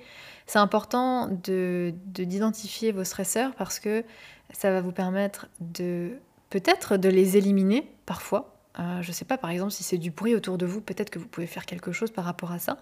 C'est 0.47 0.59
important 0.59 1.27
de 1.27 1.93
d'identifier 2.07 2.91
vos 2.91 3.05
stresseurs 3.05 3.53
parce 3.55 3.79
que 3.79 4.03
ça 4.51 4.69
va 4.71 4.81
vous 4.81 4.91
permettre 4.91 5.47
de 5.61 6.11
peut-être 6.49 6.97
de 6.97 7.07
les 7.07 7.37
éliminer 7.37 7.89
parfois, 8.05 8.50
euh, 8.79 9.01
je 9.01 9.09
ne 9.09 9.13
sais 9.13 9.25
pas, 9.25 9.37
par 9.37 9.49
exemple, 9.49 9.71
si 9.71 9.83
c'est 9.83 9.97
du 9.97 10.11
bruit 10.11 10.33
autour 10.33 10.57
de 10.57 10.65
vous, 10.65 10.79
peut-être 10.79 11.09
que 11.09 11.19
vous 11.19 11.27
pouvez 11.27 11.47
faire 11.47 11.65
quelque 11.65 11.91
chose 11.91 12.09
par 12.11 12.23
rapport 12.23 12.51
à 12.51 12.59
ça. 12.59 12.77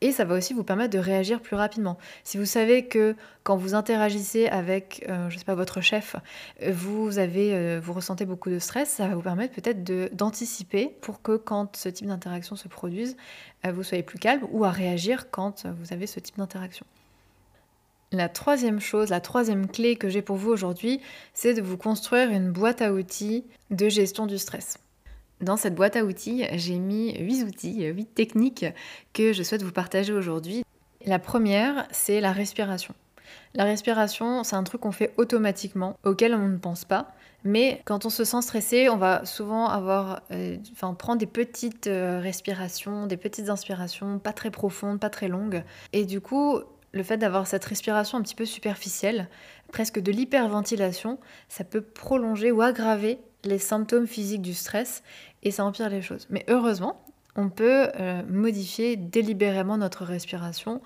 Et 0.00 0.10
ça 0.12 0.24
va 0.24 0.36
aussi 0.36 0.54
vous 0.54 0.64
permettre 0.64 0.92
de 0.92 0.98
réagir 0.98 1.40
plus 1.40 1.54
rapidement. 1.56 1.98
Si 2.24 2.36
vous 2.36 2.44
savez 2.44 2.86
que 2.86 3.14
quand 3.44 3.56
vous 3.56 3.74
interagissez 3.74 4.48
avec, 4.48 5.04
euh, 5.08 5.30
je 5.30 5.38
sais 5.38 5.44
pas, 5.44 5.54
votre 5.54 5.80
chef, 5.80 6.16
vous 6.66 7.18
avez, 7.18 7.54
euh, 7.54 7.80
vous 7.82 7.92
ressentez 7.92 8.24
beaucoup 8.26 8.50
de 8.50 8.58
stress, 8.58 8.90
ça 8.90 9.06
va 9.06 9.14
vous 9.14 9.22
permettre 9.22 9.54
peut-être 9.54 9.84
d'anticiper 10.14 10.96
pour 11.00 11.22
que 11.22 11.36
quand 11.36 11.76
ce 11.76 11.88
type 11.88 12.06
d'interaction 12.06 12.56
se 12.56 12.68
produise, 12.68 13.16
vous 13.64 13.82
soyez 13.82 14.02
plus 14.02 14.18
calme 14.18 14.42
ou 14.50 14.64
à 14.64 14.70
réagir 14.70 15.30
quand 15.30 15.66
vous 15.66 15.92
avez 15.92 16.06
ce 16.06 16.18
type 16.18 16.38
d'interaction. 16.38 16.86
La 18.12 18.28
troisième 18.28 18.80
chose, 18.80 19.10
la 19.10 19.20
troisième 19.20 19.68
clé 19.68 19.94
que 19.94 20.08
j'ai 20.08 20.22
pour 20.22 20.36
vous 20.36 20.50
aujourd'hui, 20.50 21.00
c'est 21.34 21.54
de 21.54 21.62
vous 21.62 21.76
construire 21.76 22.30
une 22.30 22.50
boîte 22.50 22.82
à 22.82 22.92
outils 22.92 23.44
de 23.70 23.88
gestion 23.88 24.26
du 24.26 24.36
stress. 24.36 24.78
Dans 25.40 25.56
cette 25.56 25.74
boîte 25.74 25.96
à 25.96 26.04
outils, 26.04 26.44
j'ai 26.52 26.78
mis 26.78 27.18
8 27.18 27.44
outils, 27.44 27.84
8 27.84 28.14
techniques 28.14 28.66
que 29.14 29.32
je 29.32 29.42
souhaite 29.42 29.62
vous 29.62 29.72
partager 29.72 30.12
aujourd'hui. 30.12 30.64
La 31.06 31.18
première, 31.18 31.86
c'est 31.90 32.20
la 32.20 32.32
respiration. 32.32 32.94
La 33.54 33.64
respiration, 33.64 34.44
c'est 34.44 34.56
un 34.56 34.64
truc 34.64 34.82
qu'on 34.82 34.92
fait 34.92 35.14
automatiquement, 35.16 35.96
auquel 36.04 36.34
on 36.34 36.48
ne 36.48 36.58
pense 36.58 36.84
pas. 36.84 37.14
Mais 37.42 37.80
quand 37.86 38.04
on 38.04 38.10
se 38.10 38.22
sent 38.22 38.42
stressé, 38.42 38.90
on 38.90 38.98
va 38.98 39.24
souvent 39.24 39.66
avoir, 39.66 40.20
euh, 40.30 40.58
enfin, 40.72 40.92
prendre 40.92 41.18
des 41.18 41.26
petites 41.26 41.86
euh, 41.86 42.20
respirations, 42.20 43.06
des 43.06 43.16
petites 43.16 43.48
inspirations, 43.48 44.18
pas 44.18 44.34
très 44.34 44.50
profondes, 44.50 45.00
pas 45.00 45.08
très 45.08 45.28
longues. 45.28 45.62
Et 45.94 46.04
du 46.04 46.20
coup, 46.20 46.60
le 46.92 47.02
fait 47.02 47.16
d'avoir 47.16 47.46
cette 47.46 47.64
respiration 47.64 48.18
un 48.18 48.22
petit 48.22 48.34
peu 48.34 48.44
superficielle, 48.44 49.28
presque 49.72 50.00
de 50.00 50.12
l'hyperventilation, 50.12 51.18
ça 51.48 51.64
peut 51.64 51.80
prolonger 51.80 52.52
ou 52.52 52.60
aggraver 52.60 53.18
les 53.44 53.58
symptômes 53.58 54.06
physiques 54.06 54.42
du 54.42 54.54
stress 54.54 55.02
et 55.42 55.50
ça 55.50 55.64
empire 55.64 55.88
les 55.88 56.02
choses. 56.02 56.26
Mais 56.30 56.44
heureusement, 56.48 57.04
on 57.36 57.48
peut 57.48 57.88
euh, 57.98 58.22
modifier 58.28 58.96
délibérément 58.96 59.76
notre 59.76 60.04
respiration 60.04 60.80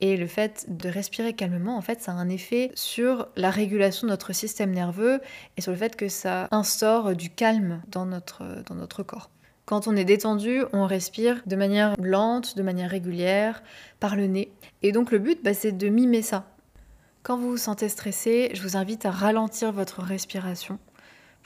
et 0.00 0.16
le 0.16 0.26
fait 0.26 0.66
de 0.68 0.88
respirer 0.88 1.32
calmement, 1.32 1.76
en 1.76 1.80
fait, 1.80 2.00
ça 2.00 2.12
a 2.12 2.14
un 2.14 2.28
effet 2.28 2.70
sur 2.74 3.28
la 3.36 3.50
régulation 3.50 4.06
de 4.06 4.12
notre 4.12 4.32
système 4.32 4.70
nerveux 4.70 5.20
et 5.56 5.60
sur 5.60 5.72
le 5.72 5.78
fait 5.78 5.96
que 5.96 6.08
ça 6.08 6.46
instaure 6.52 7.16
du 7.16 7.30
calme 7.30 7.82
dans 7.88 8.06
notre, 8.06 8.62
dans 8.66 8.76
notre 8.76 9.02
corps. 9.02 9.30
Quand 9.64 9.88
on 9.88 9.96
est 9.96 10.04
détendu, 10.04 10.62
on 10.72 10.86
respire 10.86 11.42
de 11.46 11.56
manière 11.56 11.94
lente, 12.00 12.56
de 12.56 12.62
manière 12.62 12.90
régulière, 12.90 13.62
par 14.00 14.16
le 14.16 14.26
nez. 14.26 14.52
Et 14.82 14.92
donc 14.92 15.10
le 15.10 15.18
but, 15.18 15.42
bah, 15.42 15.52
c'est 15.52 15.72
de 15.72 15.88
mimer 15.88 16.22
ça. 16.22 16.46
Quand 17.22 17.36
vous 17.36 17.50
vous 17.50 17.56
sentez 17.58 17.88
stressé, 17.88 18.50
je 18.54 18.62
vous 18.62 18.76
invite 18.76 19.04
à 19.04 19.10
ralentir 19.10 19.72
votre 19.72 20.00
respiration 20.00 20.78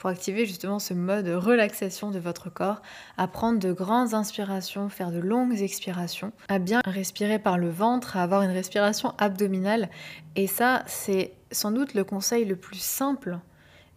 pour 0.03 0.09
activer 0.09 0.45
justement 0.45 0.79
ce 0.79 0.93
mode 0.93 1.29
relaxation 1.29 2.11
de 2.11 2.19
votre 2.19 2.49
corps, 2.49 2.81
à 3.17 3.25
prendre 3.29 3.57
de 3.57 3.71
grandes 3.71 4.13
inspirations, 4.13 4.89
faire 4.89 5.11
de 5.11 5.19
longues 5.19 5.61
expirations, 5.61 6.33
à 6.49 6.59
bien 6.59 6.81
respirer 6.83 7.39
par 7.39 7.57
le 7.57 7.69
ventre, 7.69 8.17
à 8.17 8.23
avoir 8.23 8.41
une 8.41 8.51
respiration 8.51 9.13
abdominale. 9.17 9.87
Et 10.35 10.45
ça, 10.45 10.83
c'est 10.87 11.31
sans 11.53 11.71
doute 11.71 11.93
le 11.93 12.03
conseil 12.03 12.43
le 12.43 12.57
plus 12.57 12.81
simple 12.81 13.39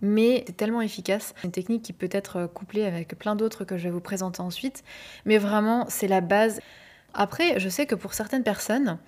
mais 0.00 0.44
c'est 0.46 0.56
tellement 0.56 0.82
efficace. 0.82 1.34
Une 1.42 1.50
technique 1.50 1.82
qui 1.82 1.92
peut 1.92 2.08
être 2.12 2.46
couplée 2.46 2.84
avec 2.84 3.18
plein 3.18 3.34
d'autres 3.34 3.64
que 3.64 3.76
je 3.76 3.84
vais 3.84 3.90
vous 3.90 4.00
présenter 4.00 4.42
ensuite, 4.42 4.84
mais 5.24 5.38
vraiment 5.38 5.86
c'est 5.88 6.06
la 6.06 6.20
base. 6.20 6.60
Après, 7.14 7.58
je 7.58 7.68
sais 7.68 7.86
que 7.86 7.96
pour 7.96 8.14
certaines 8.14 8.44
personnes, 8.44 8.98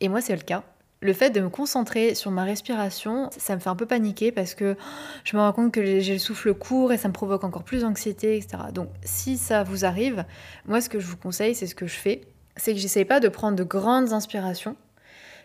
et 0.00 0.10
moi 0.10 0.20
c'est 0.20 0.36
le 0.36 0.42
cas, 0.42 0.64
le 1.00 1.12
fait 1.12 1.30
de 1.30 1.40
me 1.40 1.48
concentrer 1.48 2.14
sur 2.14 2.30
ma 2.30 2.44
respiration, 2.44 3.30
ça 3.36 3.54
me 3.54 3.60
fait 3.60 3.68
un 3.68 3.76
peu 3.76 3.86
paniquer 3.86 4.32
parce 4.32 4.54
que 4.54 4.76
je 5.24 5.36
me 5.36 5.42
rends 5.42 5.52
compte 5.52 5.72
que 5.72 6.00
j'ai 6.00 6.12
le 6.12 6.18
souffle 6.18 6.54
court 6.54 6.92
et 6.92 6.98
ça 6.98 7.08
me 7.08 7.12
provoque 7.12 7.44
encore 7.44 7.64
plus 7.64 7.82
d'anxiété, 7.82 8.36
etc. 8.36 8.64
Donc 8.72 8.88
si 9.02 9.36
ça 9.36 9.62
vous 9.62 9.84
arrive, 9.84 10.24
moi 10.66 10.80
ce 10.80 10.88
que 10.88 10.98
je 10.98 11.06
vous 11.06 11.16
conseille, 11.16 11.54
c'est 11.54 11.66
ce 11.66 11.74
que 11.74 11.86
je 11.86 11.96
fais, 11.96 12.22
c'est 12.56 12.72
que 12.72 12.80
j'essaye 12.80 13.04
pas 13.04 13.20
de 13.20 13.28
prendre 13.28 13.56
de 13.56 13.64
grandes 13.64 14.12
inspirations, 14.12 14.76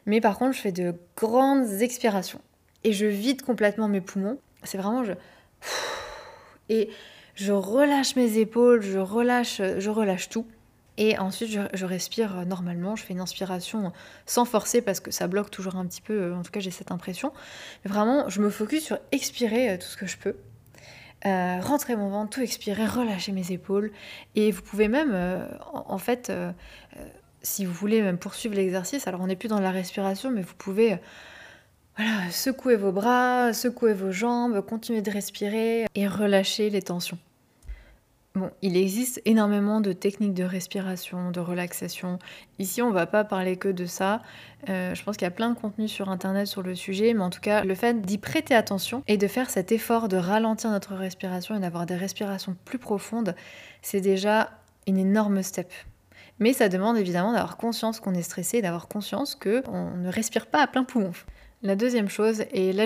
mais 0.06 0.22
par 0.22 0.38
contre 0.38 0.56
je 0.56 0.62
fais 0.62 0.72
de 0.72 0.96
grandes 1.18 1.82
expirations 1.82 2.42
et 2.84 2.94
je 2.94 3.06
vide 3.06 3.42
complètement 3.42 3.88
mes 3.88 4.02
poumons 4.02 4.40
c'est 4.64 4.78
vraiment 4.78 5.04
je 5.04 5.14
et 6.70 6.90
je 7.36 7.52
relâche 7.52 8.16
mes 8.16 8.38
épaules, 8.38 8.82
je 8.82 9.00
relâche, 9.00 9.62
je 9.78 9.90
relâche 9.90 10.30
tout. 10.30 10.46
Et 10.98 11.18
ensuite, 11.18 11.58
je, 11.74 11.86
respire 11.86 12.46
normalement. 12.46 12.96
Je 12.96 13.04
fais 13.04 13.14
une 13.14 13.22
inspiration 13.22 13.94
sans 14.26 14.46
forcer 14.46 14.82
parce 14.82 15.00
que 15.00 15.12
ça 15.12 15.28
bloque 15.28 15.50
toujours 15.50 15.76
un 15.76 15.86
petit 15.86 16.02
peu. 16.02 16.34
En 16.34 16.44
tout 16.44 16.52
cas, 16.52 16.60
j'ai 16.60 16.72
cette 16.72 16.92
impression. 16.92 17.32
Mais 17.84 17.92
vraiment, 17.92 18.28
je 18.30 18.42
me 18.42 18.50
focus 18.50 18.86
sur 18.86 19.00
expirer 19.12 19.72
euh, 19.72 19.78
tout 19.78 19.88
ce 19.88 19.98
que 19.98 20.06
je 20.06 20.18
peux. 20.18 20.36
Euh, 21.26 21.60
rentrer 21.62 21.96
mon 21.96 22.10
ventre, 22.10 22.32
tout 22.32 22.42
expirer, 22.42 22.86
relâcher 22.86 23.32
mes 23.32 23.52
épaules. 23.52 23.92
Et 24.36 24.52
vous 24.52 24.62
pouvez 24.62 24.88
même, 24.88 25.12
euh, 25.14 25.48
en, 25.72 25.98
fait, 25.98 26.32
si 27.42 27.64
vous 27.66 27.74
voulez 27.74 28.02
même 28.02 28.18
poursuivre 28.18 28.56
l'exercice, 28.56 29.08
alors 29.08 29.22
on 29.22 29.28
n'est 29.28 29.36
plus 29.36 29.50
dans 29.50 29.60
la 29.60 29.72
respiration, 29.72 30.32
mais 30.32 30.42
vous 30.42 30.56
pouvez 30.56 30.98
voilà, 31.98 32.32
secouez 32.32 32.76
vos 32.76 32.92
bras, 32.92 33.54
secouez 33.54 33.94
vos 33.94 34.12
jambes, 34.12 34.62
continuez 34.62 35.02
de 35.02 35.12
respirer 35.12 35.86
et 35.94 36.08
relâchez 36.08 36.70
les 36.70 36.82
tensions. 36.82 37.20
Bon, 38.34 38.50
il 38.62 38.78
existe 38.78 39.22
énormément 39.26 39.82
de 39.82 39.92
techniques 39.92 40.34
de 40.34 40.46
respiration, 40.46 41.32
de 41.32 41.42
relaxation. 41.42 42.18
Ici, 42.60 42.82
on 42.82 42.92
va 42.92 43.06
pas 43.06 43.26
parler 43.26 43.58
que 43.58 43.68
de 43.68 43.86
ça. 43.86 44.22
Euh, 44.70 44.96
je 44.96 45.04
pense 45.04 45.18
qu'il 45.18 45.26
y 45.26 45.28
a 45.28 45.32
plein 45.32 45.50
de 45.50 45.60
contenus 45.60 45.92
sur 45.92 46.08
Internet 46.08 46.48
sur 46.48 46.64
le 46.64 46.74
sujet, 46.74 47.14
mais 47.14 47.24
en 47.24 47.30
tout 47.30 47.42
cas, 47.42 47.66
le 47.66 47.76
fait 47.76 48.02
d'y 48.02 48.18
prêter 48.18 48.56
attention 48.56 49.04
et 49.08 49.18
de 49.18 49.28
faire 49.28 49.50
cet 49.50 49.74
effort 49.74 50.08
de 50.08 50.16
ralentir 50.16 50.70
notre 50.72 50.96
respiration 50.96 51.58
et 51.58 51.60
d'avoir 51.60 51.86
des 51.86 51.96
respirations 51.96 52.56
plus 52.64 52.80
profondes, 52.80 53.36
c'est 53.82 54.00
déjà 54.00 54.52
une 54.88 54.98
énorme 54.98 55.44
step. 55.44 55.70
Mais 56.40 56.54
ça 56.54 56.70
demande 56.70 56.98
évidemment 56.98 57.34
d'avoir 57.34 57.58
conscience 57.58 58.00
qu'on 58.00 58.14
est 58.14 58.22
stressé 58.22 58.62
d'avoir 58.62 58.88
conscience 58.88 59.36
qu'on 59.36 59.92
ne 59.98 60.10
respire 60.10 60.48
pas 60.48 60.62
à 60.62 60.68
plein 60.68 60.86
poumon. 60.86 61.12
La 61.64 61.76
deuxième 61.76 62.10
chose, 62.10 62.44
et 62.52 62.74
là 62.74 62.86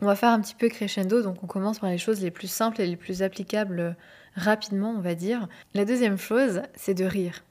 on 0.00 0.06
va 0.06 0.14
faire 0.14 0.28
un 0.30 0.40
petit 0.40 0.54
peu 0.54 0.68
crescendo, 0.68 1.22
donc 1.22 1.42
on 1.42 1.46
commence 1.46 1.78
par 1.78 1.88
les 1.88 1.98
choses 1.98 2.20
les 2.20 2.30
plus 2.30 2.46
simples 2.46 2.80
et 2.82 2.86
les 2.86 2.96
plus 2.96 3.22
applicables 3.22 3.96
rapidement, 4.34 4.94
on 4.96 5.00
va 5.00 5.14
dire. 5.14 5.48
La 5.72 5.86
deuxième 5.86 6.18
chose, 6.18 6.60
c'est 6.74 6.92
de 6.92 7.06
rire. 7.06 7.42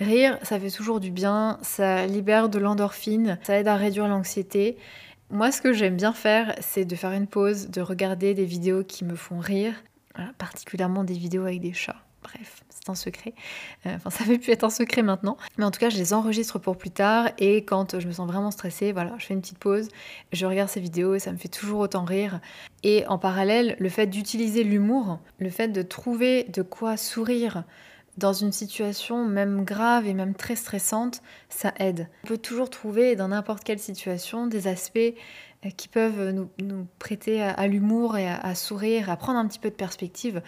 Rire, 0.00 0.38
ça 0.42 0.58
fait 0.58 0.70
toujours 0.70 0.98
du 0.98 1.12
bien, 1.12 1.58
ça 1.62 2.06
libère 2.06 2.48
de 2.48 2.58
l'endorphine, 2.58 3.38
ça 3.42 3.58
aide 3.58 3.68
à 3.68 3.76
réduire 3.76 4.08
l'anxiété. 4.08 4.76
Moi, 5.30 5.52
ce 5.52 5.62
que 5.62 5.72
j'aime 5.72 5.96
bien 5.96 6.12
faire, 6.12 6.54
c'est 6.60 6.84
de 6.84 6.96
faire 6.96 7.12
une 7.12 7.26
pause, 7.28 7.68
de 7.70 7.80
regarder 7.80 8.34
des 8.34 8.44
vidéos 8.44 8.82
qui 8.82 9.04
me 9.04 9.14
font 9.14 9.38
rire, 9.38 9.74
particulièrement 10.38 11.04
des 11.04 11.14
vidéos 11.14 11.42
avec 11.42 11.60
des 11.60 11.72
chats. 11.72 12.02
Bref, 12.22 12.62
un 12.88 12.94
secret. 12.94 13.34
Euh, 13.86 13.96
enfin, 13.96 14.10
ça 14.10 14.24
fait 14.24 14.38
plus 14.38 14.52
être 14.52 14.64
un 14.64 14.70
secret 14.70 15.02
maintenant. 15.02 15.36
Mais 15.58 15.64
en 15.64 15.70
tout 15.70 15.80
cas, 15.80 15.90
je 15.90 15.96
les 15.96 16.12
enregistre 16.12 16.58
pour 16.58 16.76
plus 16.76 16.90
tard. 16.90 17.30
Et 17.38 17.64
quand 17.64 17.98
je 17.98 18.06
me 18.06 18.12
sens 18.12 18.26
vraiment 18.26 18.50
stressée, 18.50 18.92
voilà, 18.92 19.14
je 19.18 19.26
fais 19.26 19.34
une 19.34 19.40
petite 19.40 19.58
pause, 19.58 19.88
je 20.32 20.46
regarde 20.46 20.68
ces 20.68 20.80
vidéos 20.80 21.14
et 21.14 21.18
ça 21.18 21.32
me 21.32 21.36
fait 21.36 21.48
toujours 21.48 21.80
autant 21.80 22.04
rire. 22.04 22.40
Et 22.82 23.06
en 23.06 23.18
parallèle, 23.18 23.76
le 23.78 23.88
fait 23.88 24.06
d'utiliser 24.06 24.64
l'humour, 24.64 25.18
le 25.38 25.50
fait 25.50 25.68
de 25.68 25.82
trouver 25.82 26.44
de 26.44 26.62
quoi 26.62 26.96
sourire 26.96 27.64
dans 28.16 28.32
une 28.32 28.52
situation 28.52 29.24
même 29.24 29.64
grave 29.64 30.06
et 30.06 30.14
même 30.14 30.34
très 30.34 30.54
stressante, 30.54 31.20
ça 31.48 31.72
aide. 31.78 32.08
On 32.24 32.28
peut 32.28 32.38
toujours 32.38 32.70
trouver 32.70 33.16
dans 33.16 33.28
n'importe 33.28 33.64
quelle 33.64 33.80
situation 33.80 34.46
des 34.46 34.68
aspects 34.68 35.14
qui 35.70 35.88
peuvent 35.88 36.30
nous, 36.58 36.86
prêter 36.98 37.42
à, 37.42 37.66
l'humour 37.66 38.16
et 38.18 38.28
à, 38.28 38.54
sourire, 38.54 39.10
à 39.10 39.16
prendre 39.16 39.38
un 39.38 39.46
petit 39.46 39.58
peu 39.58 39.70
de 39.70 39.74
perspective. 39.74 40.42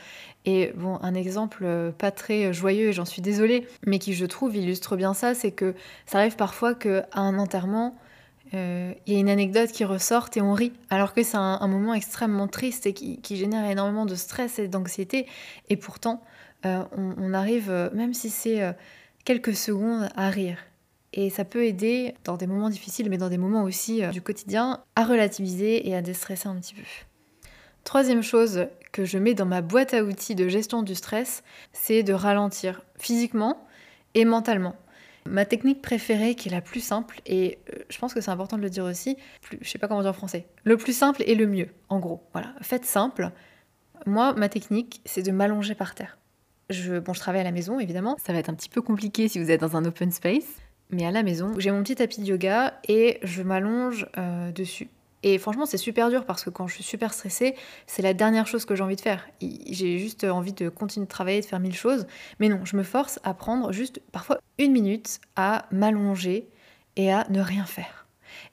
Et 0.45 0.73
bon, 0.77 0.99
un 1.03 1.15
exemple 1.15 1.65
euh, 1.65 1.91
pas 1.91 2.11
très 2.11 2.53
joyeux, 2.53 2.89
et 2.89 2.93
j'en 2.93 3.05
suis 3.05 3.23
désolée, 3.23 3.67
mais 3.87 3.99
qui 3.99 4.13
je 4.13 4.27
trouve 4.27 4.55
illustre 4.57 4.97
bien 4.97 5.15
ça, 5.15 5.35
c'est 5.35 5.53
que 5.53 5.75
ça 6.05 6.19
arrive 6.19 6.37
parfois 6.37 6.75
qu'à 6.75 7.09
un 7.13 7.39
enterrement, 7.39 7.97
euh, 8.55 8.93
il 9.07 9.15
y 9.15 9.17
a 9.17 9.21
une 9.21 9.31
anecdote 9.31 9.73
qui 9.73 9.85
ressort 9.85 10.29
et 10.37 10.41
on 10.41 10.53
rit, 10.53 10.73
alors 10.91 11.15
que 11.15 11.23
c'est 11.23 11.37
un, 11.37 11.67
moment 11.67 11.95
extrêmement 11.95 12.47
triste 12.47 12.87
et 12.87 12.93
qui, 12.93 13.37
génère 13.37 13.69
énormément 13.69 14.07
de 14.07 14.15
stress 14.15 14.59
et 14.59 14.69
d'anxiété. 14.69 15.27
Et 15.69 15.77
pourtant, 15.77 16.23
on, 16.65 17.33
arrive, 17.33 17.91
même 17.93 18.13
si 18.13 18.29
c'est 18.29 18.61
quelques 19.25 19.55
secondes, 19.55 20.09
à 20.17 20.31
rire. 20.31 20.59
Et 21.13 21.31
ça 21.31 21.45
peut 21.45 21.65
aider 21.65 22.15
dans 22.25 22.37
des 22.37 22.47
moments 22.47 22.69
difficiles, 22.69 23.09
mais 23.09 23.19
dans 23.19 23.29
des 23.29 23.39
moments 23.39 23.63
aussi 23.63 24.05
euh, 24.05 24.11
du 24.11 24.21
quotidien, 24.21 24.83
à 24.97 25.05
relativiser 25.05 25.89
et 25.89 25.97
à 25.97 26.03
déstresser 26.03 26.49
un 26.49 26.57
petit 26.57 26.75
peu. 26.75 26.83
Troisième 27.85 28.23
chose 28.23 28.67
que 28.93 29.05
je 29.05 29.19
mets 29.19 29.35
dans 29.35 29.47
ma 29.47 29.63
boîte 29.63 29.95
à 29.95 30.03
outils 30.03 30.35
de 30.35 30.49
gestion 30.49 30.83
du 30.83 30.95
stress, 30.95 31.43
c'est 31.73 32.03
de 32.03 32.13
ralentir 32.13 32.83
physiquement 32.99 33.67
et 34.15 34.25
mentalement. 34.25 34.75
Ma 35.25 35.45
technique 35.45 35.83
préférée, 35.83 36.35
qui 36.35 36.49
est 36.49 36.53
la 36.53 36.61
plus 36.61 36.81
simple, 36.81 37.21
et 37.27 37.59
euh, 37.73 37.85
je 37.89 37.99
pense 37.99 38.15
que 38.15 38.21
c'est 38.21 38.31
important 38.31 38.57
de 38.57 38.63
le 38.63 38.71
dire 38.71 38.85
aussi, 38.85 39.17
plus, 39.41 39.59
je 39.61 39.69
sais 39.69 39.79
pas 39.79 39.89
comment 39.89 40.03
dire 40.03 40.11
en 40.11 40.15
français, 40.15 40.47
le 40.65 40.77
plus 40.77 40.97
simple 40.97 41.23
et 41.27 41.35
le 41.35 41.47
mieux, 41.47 41.69
en 41.89 41.99
gros. 41.99 42.23
Voilà, 42.33 42.55
faites 42.61 42.85
simple. 42.85 43.31
Moi, 44.05 44.35
ma 44.35 44.49
technique, 44.49 45.01
c'est 45.05 45.23
de 45.23 45.33
m'allonger 45.33 45.75
par 45.75 45.95
terre. 45.95 46.19
Je, 46.71 46.99
bon, 46.99 47.13
je 47.13 47.21
travaille 47.21 47.41
à 47.41 47.45
la 47.45 47.53
maison, 47.53 47.81
évidemment. 47.81 48.17
Ça 48.25 48.33
va 48.33 48.39
être 48.39 48.51
un 48.51 48.55
petit 48.55 48.69
peu 48.69 48.83
compliqué 48.83 49.29
si 49.29 49.39
vous 49.39 49.51
êtes 49.51 49.61
dans 49.61 49.77
un 49.77 49.85
open 49.85 50.11
space 50.11 50.61
mais 50.91 51.05
à 51.05 51.11
la 51.11 51.23
maison. 51.23 51.55
J'ai 51.59 51.71
mon 51.71 51.83
petit 51.83 51.97
tapis 51.97 52.21
de 52.21 52.27
yoga 52.27 52.75
et 52.89 53.19
je 53.23 53.43
m'allonge 53.43 54.07
euh, 54.19 54.53
dessus. 54.53 54.89
Et 55.23 55.39
franchement, 55.39 55.67
c'est 55.67 55.79
super 55.79 56.11
dur 56.11 56.25
parce 56.25 56.45
que 56.45 56.51
quand 56.51 56.69
je 56.69 56.75
suis 56.75 56.85
super 56.85 57.13
stressée, 57.13 57.57
c'est 57.87 58.03
la 58.03 58.15
dernière 58.15 58.47
chose 58.47 58.65
que 58.65 58.77
j'ai 58.77 58.85
envie 58.85 58.97
de 58.97 59.01
faire. 59.01 59.27
J'ai 59.41 59.99
juste 59.99 60.25
envie 60.25 60.53
de 60.53 60.69
continuer 60.69 61.07
de 61.07 61.11
travailler, 61.11 61.41
de 61.41 61.47
faire 61.47 61.59
mille 61.59 61.75
choses. 61.75 62.07
Mais 62.39 62.49
non, 62.49 62.65
je 62.65 62.77
me 62.77 62.83
force 62.85 63.19
à 63.25 63.35
prendre 63.35 63.73
juste 63.73 64.01
parfois 64.13 64.39
une 64.59 64.73
minute 64.73 65.21
à 65.35 65.67
m'allonger 65.73 66.49
et 66.95 67.13
à 67.13 67.27
ne 67.29 67.41
rien 67.41 67.65
faire. 67.65 68.07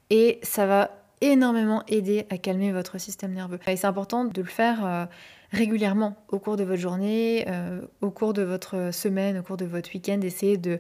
Et 0.10 0.40
ça 0.42 0.66
va 0.66 0.92
énormément 1.22 1.84
aider 1.88 2.26
à 2.30 2.38
calmer 2.38 2.72
votre 2.72 2.98
système 2.98 3.34
nerveux. 3.34 3.60
Et 3.68 3.76
c'est 3.76 3.88
important 3.88 4.26
de 4.26 4.42
le 4.42 4.48
faire 4.48 4.86
euh, 4.86 5.06
régulièrement 5.52 6.18
au 6.30 6.40
cours 6.40 6.58
de 6.58 6.64
votre 6.64 6.82
journée, 6.82 7.46
euh, 7.48 7.82
au 8.02 8.10
cours 8.10 8.34
de 8.34 8.42
votre 8.42 8.92
semaine, 8.92 9.38
au 9.38 9.44
cours 9.44 9.58
de 9.58 9.66
votre 9.66 9.94
week-end. 9.94 10.20
Essayez 10.22 10.58
de 10.58 10.80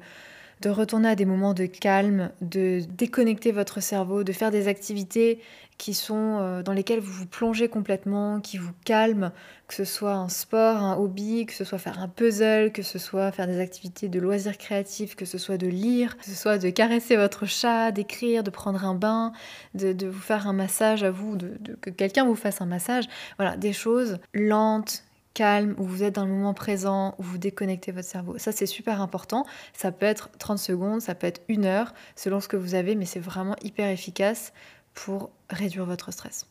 de 0.63 0.69
retourner 0.69 1.09
à 1.09 1.15
des 1.15 1.25
moments 1.25 1.53
de 1.53 1.65
calme, 1.65 2.31
de 2.41 2.81
déconnecter 2.97 3.51
votre 3.51 3.81
cerveau, 3.81 4.23
de 4.23 4.31
faire 4.31 4.49
des 4.49 4.69
activités 4.69 5.41
qui 5.77 5.93
sont 5.93 6.37
euh, 6.39 6.63
dans 6.63 6.71
lesquelles 6.71 7.01
vous 7.01 7.11
vous 7.11 7.25
plongez 7.25 7.67
complètement, 7.67 8.39
qui 8.39 8.57
vous 8.57 8.71
calment, 8.85 9.33
que 9.67 9.73
ce 9.73 9.83
soit 9.83 10.13
un 10.13 10.29
sport, 10.29 10.77
un 10.77 10.95
hobby, 10.95 11.45
que 11.45 11.51
ce 11.51 11.65
soit 11.65 11.79
faire 11.79 11.99
un 11.99 12.07
puzzle, 12.07 12.71
que 12.71 12.81
ce 12.81 12.97
soit 12.97 13.33
faire 13.33 13.47
des 13.47 13.59
activités 13.59 14.07
de 14.07 14.19
loisirs 14.21 14.57
créatifs, 14.57 15.17
que 15.17 15.25
ce 15.25 15.37
soit 15.37 15.57
de 15.57 15.67
lire, 15.67 16.17
que 16.17 16.23
ce 16.23 16.35
soit 16.35 16.57
de 16.57 16.69
caresser 16.69 17.17
votre 17.17 17.45
chat, 17.45 17.91
d'écrire, 17.91 18.43
de 18.43 18.49
prendre 18.49 18.85
un 18.85 18.95
bain, 18.95 19.33
de, 19.73 20.07
vous 20.07 20.21
faire 20.21 20.47
un 20.47 20.53
massage 20.53 21.03
à 21.03 21.11
vous, 21.11 21.35
de, 21.35 21.57
que 21.81 21.89
quelqu'un 21.89 22.23
vous 22.23 22.35
fasse 22.35 22.61
un 22.61 22.67
massage. 22.67 23.03
Voilà, 23.37 23.57
des 23.57 23.73
choses 23.73 24.19
lentes, 24.33 25.03
calmes, 25.33 25.75
où 25.77 25.83
vous 25.83 26.03
êtes 26.03 26.15
dans 26.15 26.25
le 26.25 26.31
moment 26.31 26.53
présent, 26.53 27.15
où 27.17 27.23
vous 27.23 27.37
déconnectez 27.37 27.91
votre 27.91 28.07
cerveau. 28.07 28.37
Ça, 28.37 28.51
c'est 28.51 28.65
super 28.65 29.01
important. 29.01 29.45
Ça 29.73 29.91
peut 29.91 30.05
être 30.05 30.29
30 30.39 30.57
secondes, 30.59 31.01
ça 31.01 31.15
peut 31.15 31.27
être 31.27 31.41
une 31.47 31.65
heure, 31.65 31.93
selon 32.15 32.39
ce 32.39 32.47
que 32.47 32.57
vous 32.57 32.75
avez, 32.75 32.95
mais 32.95 33.05
c'est 33.05 33.19
vraiment 33.19 33.55
hyper 33.63 33.89
efficace 33.89 34.53
pour 34.93 35.31
réduire 35.49 35.85
votre 35.85 36.11
stress. 36.11 36.47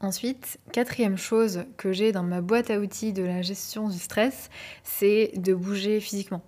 Ensuite, 0.00 0.58
quatrième 0.72 1.18
chose 1.18 1.64
que 1.76 1.92
j'ai 1.92 2.10
dans 2.10 2.22
ma 2.22 2.40
boîte 2.40 2.70
à 2.70 2.78
outils 2.78 3.12
de 3.12 3.22
la 3.22 3.42
gestion 3.42 3.88
du 3.88 3.98
stress, 3.98 4.48
c'est 4.82 5.32
de 5.36 5.52
bouger 5.52 6.00
physiquement. 6.00 6.42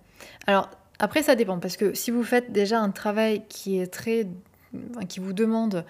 Alors, 0.47 0.69
après, 0.97 1.21
ça 1.21 1.35
dépend, 1.35 1.59
parce 1.59 1.77
que 1.77 1.93
si 1.93 2.09
vous 2.09 2.23
faites 2.23 2.51
déjà 2.51 2.79
un 2.79 2.89
travail 2.89 3.43
qui 3.49 3.77
est 3.77 3.87
très. 3.87 4.27
qui 5.07 5.19
vous 5.19 5.33
demande 5.33 5.85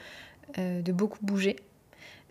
euh, 0.58 0.82
de 0.82 0.92
beaucoup 0.92 1.20
bouger, 1.22 1.56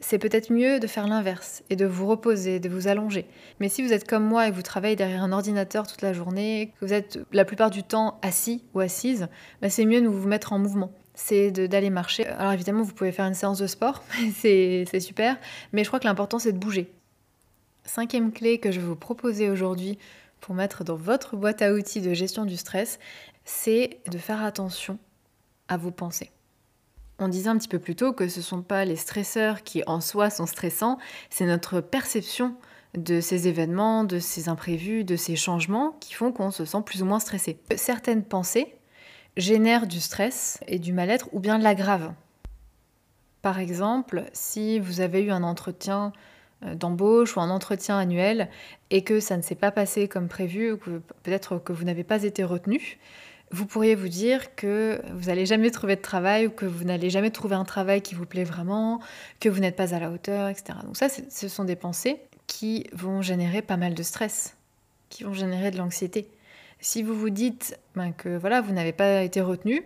c'est 0.03 0.19
peut-être 0.19 0.53
mieux 0.53 0.81
de 0.81 0.87
faire 0.87 1.07
l'inverse 1.07 1.62
et 1.71 1.77
de 1.77 1.87
vous 1.87 2.07
reposer, 2.07 2.61
de 2.61 2.69
vous 2.69 2.88
allonger. 2.88 3.27
Mais 3.61 3.69
si 3.69 3.83
vous 3.83 3.93
êtes 3.93 4.07
comme 4.07 4.25
moi 4.25 4.47
et 4.47 4.51
que 4.51 4.57
vous 4.57 4.62
travaillez 4.62 4.97
derrière 4.97 5.23
un 5.23 5.33
ordinateur 5.33 5.87
toute 5.87 6.03
la 6.03 6.12
journée, 6.12 6.73
que 6.79 6.85
vous 6.85 6.93
êtes 6.93 7.19
la 7.33 7.45
plupart 7.45 7.71
du 7.71 7.83
temps 7.83 8.19
assis 8.21 8.65
ou 8.75 8.81
assise, 8.81 9.29
bah, 9.62 9.71
c'est 9.71 9.87
mieux 9.87 10.03
de 10.03 10.09
vous 10.09 10.29
mettre 10.29 10.53
en 10.53 10.59
mouvement 10.59 10.93
c'est 11.15 11.51
d'aller 11.51 11.91
marcher. 11.91 12.27
Alors 12.27 12.53
évidemment, 12.53 12.83
vous 12.83 12.95
pouvez 12.95 13.12
faire 13.12 13.27
une 13.27 13.35
séance 13.35 13.59
de 13.59 13.67
sport, 13.67 14.03
c'est 14.35 14.87
super, 15.01 15.37
mais 15.73 15.85
je 15.85 15.91
crois 15.91 16.01
que 16.01 16.07
l'important 16.07 16.38
c'est 16.38 16.53
de 16.53 16.59
bouger. 16.59 16.91
Cinquième 17.85 18.33
clé 18.33 18.59
que 18.59 18.71
je 18.71 18.81
vais 18.81 18.87
vous 18.87 18.97
proposer 18.97 19.51
aujourd'hui 19.51 19.99
pour 20.41 20.55
mettre 20.55 20.85
dans 20.85 20.97
votre 20.97 21.37
boîte 21.37 21.62
à 21.62 21.73
outils 21.73 22.01
de 22.01 22.15
gestion 22.15 22.45
du 22.45 22.57
stress, 22.57 22.99
c'est 23.45 24.01
de 24.11 24.19
faire 24.19 24.43
attention 24.43 24.99
à 25.69 25.77
vos 25.77 25.91
pensées. 25.91 26.31
On 27.18 27.29
disait 27.29 27.48
un 27.48 27.59
petit 27.59 27.68
peu 27.68 27.79
plus 27.79 27.94
tôt 27.94 28.12
que 28.12 28.29
ce 28.29 28.40
ne 28.40 28.44
sont 28.44 28.62
pas 28.62 28.85
les 28.85 28.96
stresseurs 28.96 29.62
qui 29.62 29.83
en 29.87 30.01
soi 30.01 30.31
sont 30.31 30.46
stressants, 30.46 30.98
c'est 31.31 31.46
notre 31.46 31.81
perception 31.81 32.57
de 32.96 33.20
ces 33.20 33.48
événements, 33.48 34.05
de 34.05 34.18
ces 34.18 34.48
imprévus, 34.48 35.05
de 35.05 35.16
ces 35.16 35.37
changements 35.37 35.96
qui 36.01 36.14
font 36.14 36.33
qu'on 36.33 36.51
se 36.51 36.64
sent 36.64 36.83
plus 36.85 37.03
ou 37.03 37.07
moins 37.07 37.20
stressé. 37.20 37.59
Certaines 37.77 38.25
pensées 38.25 38.75
génère 39.37 39.87
du 39.87 40.01
stress 40.01 40.61
et 40.66 40.79
du 40.79 40.92
mal-être 40.92 41.29
ou 41.33 41.40
bien 41.40 41.59
l'aggravent. 41.59 42.14
Par 43.40 43.59
exemple, 43.59 44.25
si 44.33 44.79
vous 44.79 45.01
avez 45.01 45.22
eu 45.22 45.31
un 45.31 45.42
entretien 45.42 46.12
euh, 46.64 46.75
d'embauche 46.75 47.37
ou 47.37 47.40
un 47.40 47.51
entretien 47.51 47.98
annuel 47.98 48.48
et 48.90 49.03
que 49.03 49.20
ça 49.20 49.37
ne 49.37 49.42
s'est 49.42 49.57
pas 49.57 49.72
passé 49.72 50.07
comme 50.07 50.29
prévu, 50.29 50.72
ou 50.72 50.77
peut-être 50.77 51.59
que 51.59 51.72
vous 51.72 51.85
n'avez 51.85 52.05
pas 52.05 52.22
été 52.22 52.44
retenu, 52.44 52.98
vous 53.53 53.67
pourriez 53.67 53.95
vous 53.95 54.09
dire 54.09 54.55
que 54.55 55.01
vous 55.12 55.27
n'allez 55.27 55.47
jamais 55.47 55.71
trouver 55.71 55.97
de 55.97 56.01
travail 56.01 56.47
ou 56.47 56.51
que 56.51 56.65
vous 56.65 56.85
n'allez 56.85 57.11
jamais 57.11 57.31
trouver 57.31 57.55
un 57.55 57.65
travail 57.65 58.01
qui 58.01 58.15
vous 58.15 58.25
plaît 58.25 58.45
vraiment, 58.45 59.01
que 59.41 59.49
vous 59.49 59.61
n'êtes 59.61 59.77
pas 59.77 59.95
à 59.95 60.01
la 60.01 60.11
hauteur, 60.11 60.49
etc. 60.49 60.79
Donc 60.85 60.97
ça, 60.97 61.09
ce 61.09 61.49
sont 61.49 61.65
des 61.65 61.77
pensées 61.77 62.19
qui 62.47 62.87
vont 62.93 63.23
générer 63.23 63.62
pas 63.62 63.77
mal 63.77 63.95
de 63.95 64.03
stress, 64.03 64.57
qui 65.11 65.25
vont 65.25 65.35
générer 65.35 65.71
de 65.71 65.77
l'anxiété. 65.77 66.29
Si 66.81 67.03
vous 67.03 67.15
vous 67.15 67.31
dites 67.31 67.79
ben, 67.95 68.12
que 68.12 68.37
voilà, 68.37 68.61
vous 68.61 68.73
n'avez 68.73 68.93
pas 68.93 69.23
été 69.23 69.41
retenu, 69.41 69.85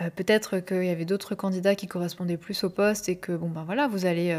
euh, 0.00 0.10
peut-être 0.10 0.58
qu'il 0.58 0.84
y 0.84 0.90
avait 0.90 1.04
d'autres 1.04 1.34
candidats 1.34 1.74
qui 1.74 1.86
correspondaient 1.86 2.36
plus 2.36 2.64
au 2.64 2.70
poste 2.70 3.08
et 3.08 3.16
que 3.16 3.32
bon 3.32 3.48
ben 3.48 3.64
voilà, 3.64 3.86
vous 3.86 4.06
allez 4.06 4.32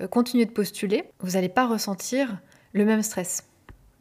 euh, 0.00 0.06
continuer 0.08 0.46
de 0.46 0.50
postuler, 0.50 1.04
vous 1.20 1.32
n'allez 1.32 1.48
pas 1.48 1.66
ressentir 1.66 2.38
le 2.72 2.84
même 2.84 3.02
stress. 3.02 3.44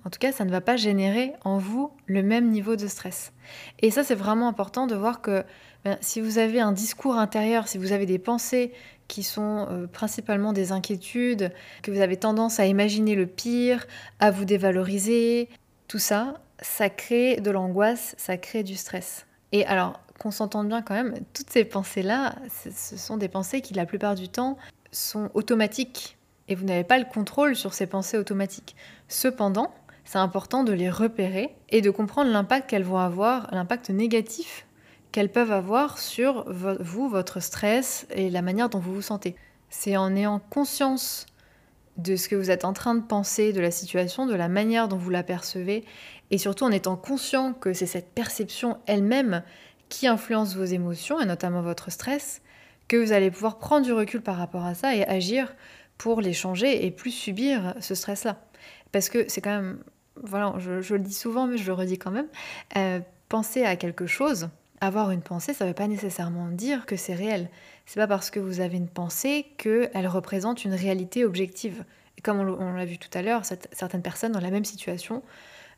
En 0.06 0.10
tout 0.10 0.20
cas, 0.20 0.32
ça 0.32 0.46
ne 0.46 0.52
va 0.52 0.62
pas 0.62 0.76
générer 0.76 1.34
en 1.44 1.58
vous 1.58 1.92
le 2.08 2.24
même 2.24 2.50
niveau 2.50 2.76
de 2.76 2.88
stress. 2.88 3.32
Et 3.80 3.92
ça, 3.92 4.04
c'est 4.04 4.16
vraiment 4.16 4.48
important 4.48 4.88
de 4.88 4.96
voir 4.96 5.22
que 5.22 5.44
ben, 5.86 5.98
si 6.02 6.22
vous 6.22 6.38
avez 6.38 6.60
un 6.60 6.72
discours 6.72 7.16
intérieur, 7.16 7.68
si 7.68 7.78
vous 7.78 7.92
avez 7.92 8.06
des 8.06 8.20
pensées 8.20 8.74
qui 9.08 9.24
sont 9.24 9.68
euh, 9.70 9.88
principalement 9.88 10.54
des 10.54 10.72
inquiétudes, 10.72 11.52
que 11.82 11.92
vous 11.92 12.02
avez 12.02 12.18
tendance 12.18 12.60
à 12.60 12.66
imaginer 12.66 13.16
le 13.16 13.28
pire, 13.28 13.86
à 14.20 14.32
vous 14.32 14.46
dévaloriser, 14.46 15.50
tout 15.88 16.00
ça, 16.00 16.42
ça 16.62 16.90
crée 16.90 17.38
de 17.38 17.52
l'angoisse, 17.52 18.16
ça 18.18 18.38
crée 18.38 18.64
du 18.64 18.76
stress. 18.76 19.26
Et 19.52 19.66
alors, 19.66 20.00
qu'on 20.20 20.32
s'entende 20.32 20.68
bien 20.68 20.82
quand 20.82 20.96
même, 20.96 21.16
toutes 21.34 21.50
ces 21.50 21.66
pensées-là, 21.66 22.36
ce 22.50 22.98
sont 22.98 23.18
des 23.18 23.28
pensées 23.28 23.62
qui, 23.62 23.74
la 23.74 23.86
plupart 23.86 24.16
du 24.16 24.30
temps, 24.30 24.58
sont 24.92 25.30
automatiques. 25.34 26.18
Et 26.48 26.56
vous 26.56 26.66
n'avez 26.66 26.84
pas 26.84 26.98
le 26.98 27.06
contrôle 27.06 27.56
sur 27.56 27.74
ces 27.74 27.88
pensées 27.88 28.18
automatiques. 28.18 28.76
Cependant, 29.08 29.74
c'est 30.06 30.18
important 30.18 30.64
de 30.64 30.74
les 30.74 30.90
repérer 30.90 31.56
et 31.70 31.82
de 31.82 31.90
comprendre 31.90 32.32
l'impact 32.32 32.70
qu'elles 32.70 32.84
vont 32.84 32.98
avoir, 32.98 33.48
l'impact 33.52 33.90
négatif 33.90 34.66
qu'elles 35.14 35.32
peuvent 35.32 35.52
avoir 35.52 36.00
sur 36.00 36.44
vous, 36.52 37.08
votre 37.08 37.40
stress 37.40 38.08
et 38.10 38.30
la 38.32 38.42
manière 38.42 38.68
dont 38.68 38.80
vous 38.80 38.96
vous 38.96 39.02
sentez. 39.02 39.36
C'est 39.70 39.96
en 39.96 40.16
ayant 40.16 40.40
conscience 40.50 41.28
de 41.98 42.16
ce 42.16 42.28
que 42.28 42.36
vous 42.36 42.50
êtes 42.50 42.66
en 42.66 42.74
train 42.74 42.96
de 42.96 43.02
penser, 43.02 43.54
de 43.54 43.62
la 43.62 43.70
situation, 43.70 44.26
de 44.26 44.34
la 44.34 44.48
manière 44.48 44.88
dont 44.88 44.98
vous 44.98 45.12
la 45.12 45.22
percevez, 45.22 45.86
et 46.32 46.40
surtout 46.40 46.66
en 46.66 46.72
étant 46.72 46.96
conscient 46.96 47.54
que 47.54 47.74
c'est 47.74 47.86
cette 47.86 48.10
perception 48.14 48.78
elle-même 48.88 49.44
qui 49.88 50.08
influence 50.08 50.56
vos 50.56 50.66
émotions, 50.66 51.22
et 51.22 51.26
notamment 51.26 51.62
votre 51.62 51.92
stress, 51.92 52.42
que 52.88 52.98
vous 52.98 53.12
allez 53.12 53.30
pouvoir 53.30 53.60
prendre 53.60 53.86
du 53.86 53.94
recul 53.94 54.22
par 54.22 54.38
rapport 54.38 54.66
à 54.66 54.74
ça 54.74 54.96
et 54.96 55.06
agir 55.06 55.54
pour 56.00 56.22
les 56.22 56.34
changer 56.34 56.88
et 56.88 56.92
plus 56.92 57.12
subir 57.12 57.76
ce 57.80 57.94
stress-là. 57.94 58.42
Parce 58.92 59.10
que 59.10 59.26
c'est 59.28 59.42
quand 59.42 59.56
même, 59.56 59.84
voilà, 60.22 60.56
je, 60.60 60.94
le 60.94 61.00
dis 61.00 61.14
souvent, 61.14 61.48
mais 61.48 61.58
je 61.58 61.66
le 61.66 61.74
redis 61.74 61.98
quand 61.98 62.12
même, 62.12 62.28
euh, 62.78 63.00
penser 63.30 63.64
à 63.64 63.76
quelque 63.76 64.06
chose, 64.06 64.50
avoir 64.82 65.12
une 65.12 65.22
pensée, 65.22 65.54
ça 65.54 65.66
ne 65.66 65.70
veut 65.70 65.76
pas 65.76 65.88
nécessairement 65.88 66.48
dire 66.50 66.86
que 66.86 66.96
c'est 66.96 67.14
réel. 67.14 67.50
C'est 67.86 68.00
pas 68.00 68.08
parce 68.08 68.30
que 68.30 68.40
vous 68.40 68.60
avez 68.60 68.78
une 68.78 68.90
pensée 68.90 69.48
qu'elle 69.58 70.08
représente 70.08 70.66
une 70.66 70.74
réalité 70.74 71.26
objective. 71.26 71.84
Et 72.18 72.22
comme 72.22 72.40
on 72.40 72.74
l'a 72.74 72.86
vu 72.86 72.98
tout 72.98 73.10
à 73.18 73.22
l'heure, 73.22 73.44
certaines 73.46 74.02
personnes 74.02 74.32
dans 74.32 74.40
la 74.40 74.52
même 74.52 74.66
situation 74.66 75.24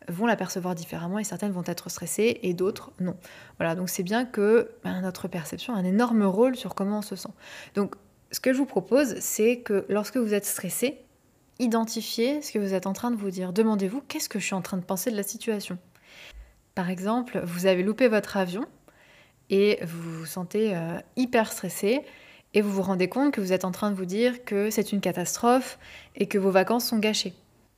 vont 0.08 0.26
la 0.26 0.36
percevoir 0.36 0.76
différemment 0.76 1.20
et 1.20 1.24
certaines 1.24 1.52
vont 1.52 1.64
être 1.66 1.90
stressées 1.90 2.40
et 2.44 2.54
d'autres 2.54 2.92
non. 3.00 3.16
Voilà, 3.58 3.76
donc 3.76 3.90
c'est 3.90 4.04
bien 4.04 4.26
que 4.26 4.72
ben, 4.84 5.02
notre 5.02 5.28
perception 5.28 5.74
a 5.74 5.78
un 5.78 5.86
énorme 5.86 6.24
rôle 6.24 6.56
sur 6.56 6.76
comment 6.76 7.00
on 7.00 7.02
se 7.02 7.16
sent. 7.16 7.30
Donc 7.74 7.96
ce 8.32 8.40
que 8.40 8.54
je 8.54 8.58
vous 8.58 8.66
propose, 8.66 9.20
c'est 9.20 9.60
que 9.60 9.86
lorsque 9.90 10.18
vous 10.18 10.34
êtes 10.34 10.46
stressé, 10.46 11.05
identifiez 11.60 12.42
ce 12.42 12.52
que 12.52 12.60
vous 12.60 12.74
êtes 12.74 12.88
en 12.88 12.94
train 12.94 13.12
de 13.12 13.16
vous 13.16 13.30
dire. 13.30 13.54
Demandez-vous 13.54 14.02
qu'est-ce 14.08 14.30
que 14.30 14.40
je 14.40 14.46
suis 14.46 14.56
en 14.56 14.62
train 14.62 14.78
de 14.78 14.84
penser 14.84 15.12
de 15.12 15.16
la 15.16 15.24
situation? 15.24 15.78
Par 16.74 16.90
exemple, 16.90 17.42
vous 17.46 17.66
avez 17.66 17.84
loupé 17.84 18.08
votre 18.08 18.38
avion 18.38 18.66
et 19.50 19.80
vous 19.84 20.20
vous 20.20 20.26
sentez 20.26 20.76
euh, 20.76 20.98
hyper 21.16 21.52
stressé 21.52 22.02
et 22.54 22.62
vous 22.62 22.72
vous 22.72 22.82
rendez 22.82 23.08
compte 23.08 23.34
que 23.34 23.42
vous 23.42 23.54
êtes 23.54 23.66
en 23.66 23.72
train 23.72 23.92
de 23.92 23.96
vous 23.96 24.06
dire 24.06 24.44
que 24.44 24.70
c'est 24.70 24.92
une 24.92 25.02
catastrophe 25.02 25.78
et 26.16 26.28
que 26.28 26.38
vos 26.38 26.52
vacances 26.52 26.86
sont 26.86 27.00
gâchées. 27.00 27.34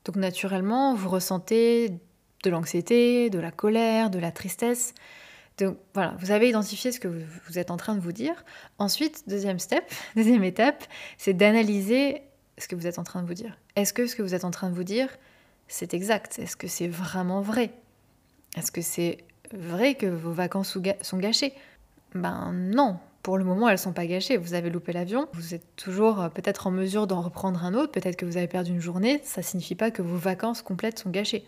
Donc 0.05 0.15
naturellement, 0.15 0.93
vous 0.95 1.09
ressentez 1.09 1.91
de 2.43 2.49
l'anxiété, 2.49 3.29
de 3.29 3.39
la 3.39 3.51
colère, 3.51 4.09
de 4.09 4.19
la 4.19 4.31
tristesse. 4.31 4.93
Donc 5.57 5.77
voilà, 5.93 6.15
vous 6.19 6.31
avez 6.31 6.49
identifié 6.49 6.91
ce 6.91 6.99
que 6.99 7.07
vous 7.07 7.59
êtes 7.59 7.71
en 7.71 7.77
train 7.77 7.95
de 7.95 7.99
vous 7.99 8.11
dire. 8.11 8.45
Ensuite, 8.77 9.23
deuxième 9.27 9.59
step, 9.59 9.83
deuxième 10.15 10.43
étape, 10.43 10.83
c'est 11.17 11.33
d'analyser 11.33 12.21
vous 12.75 12.87
êtes 12.87 12.99
en 12.99 13.03
train 13.03 13.21
de 13.21 13.27
vous 13.27 13.33
dire. 13.33 13.57
Est-ce 13.75 13.93
que 13.93 14.07
ce 14.07 14.15
que 14.15 14.21
vous 14.21 14.35
êtes 14.35 14.45
en 14.45 14.51
train 14.51 14.69
de 14.69 14.75
vous 14.75 14.83
dire, 14.83 15.09
c'est 15.67 15.93
exact? 15.93 16.39
Est-ce 16.39 16.55
que 16.55 16.67
c'est 16.67 16.87
vraiment 16.87 17.41
vrai? 17.41 17.71
Est-ce 18.55 18.71
que 18.71 18.81
c'est 18.81 19.19
vrai 19.53 19.95
que 19.95 20.07
vos 20.07 20.31
vacances 20.31 20.77
sont 21.01 21.17
gâchées? 21.17 21.53
Ben 22.15 22.51
non, 22.53 22.97
pour 23.21 23.37
le 23.37 23.43
moment, 23.43 23.67
elles 23.67 23.77
sont 23.77 23.93
pas 23.93 24.07
gâchées. 24.07 24.37
Vous 24.37 24.53
avez 24.53 24.69
loupé 24.69 24.93
l'avion, 24.93 25.27
vous 25.33 25.53
êtes 25.53 25.75
toujours 25.75 26.21
euh, 26.21 26.29
peut-être 26.29 26.67
en 26.67 26.71
mesure 26.71 27.07
d'en 27.07 27.21
reprendre 27.21 27.63
un 27.63 27.73
autre, 27.73 27.91
peut-être 27.91 28.15
que 28.15 28.25
vous 28.25 28.37
avez 28.37 28.47
perdu 28.47 28.71
une 28.71 28.79
journée, 28.79 29.19
ça 29.23 29.41
signifie 29.41 29.75
pas 29.75 29.91
que 29.91 30.01
vos 30.01 30.17
vacances 30.17 30.61
complètes 30.61 30.99
sont 30.99 31.09
gâchées. 31.09 31.45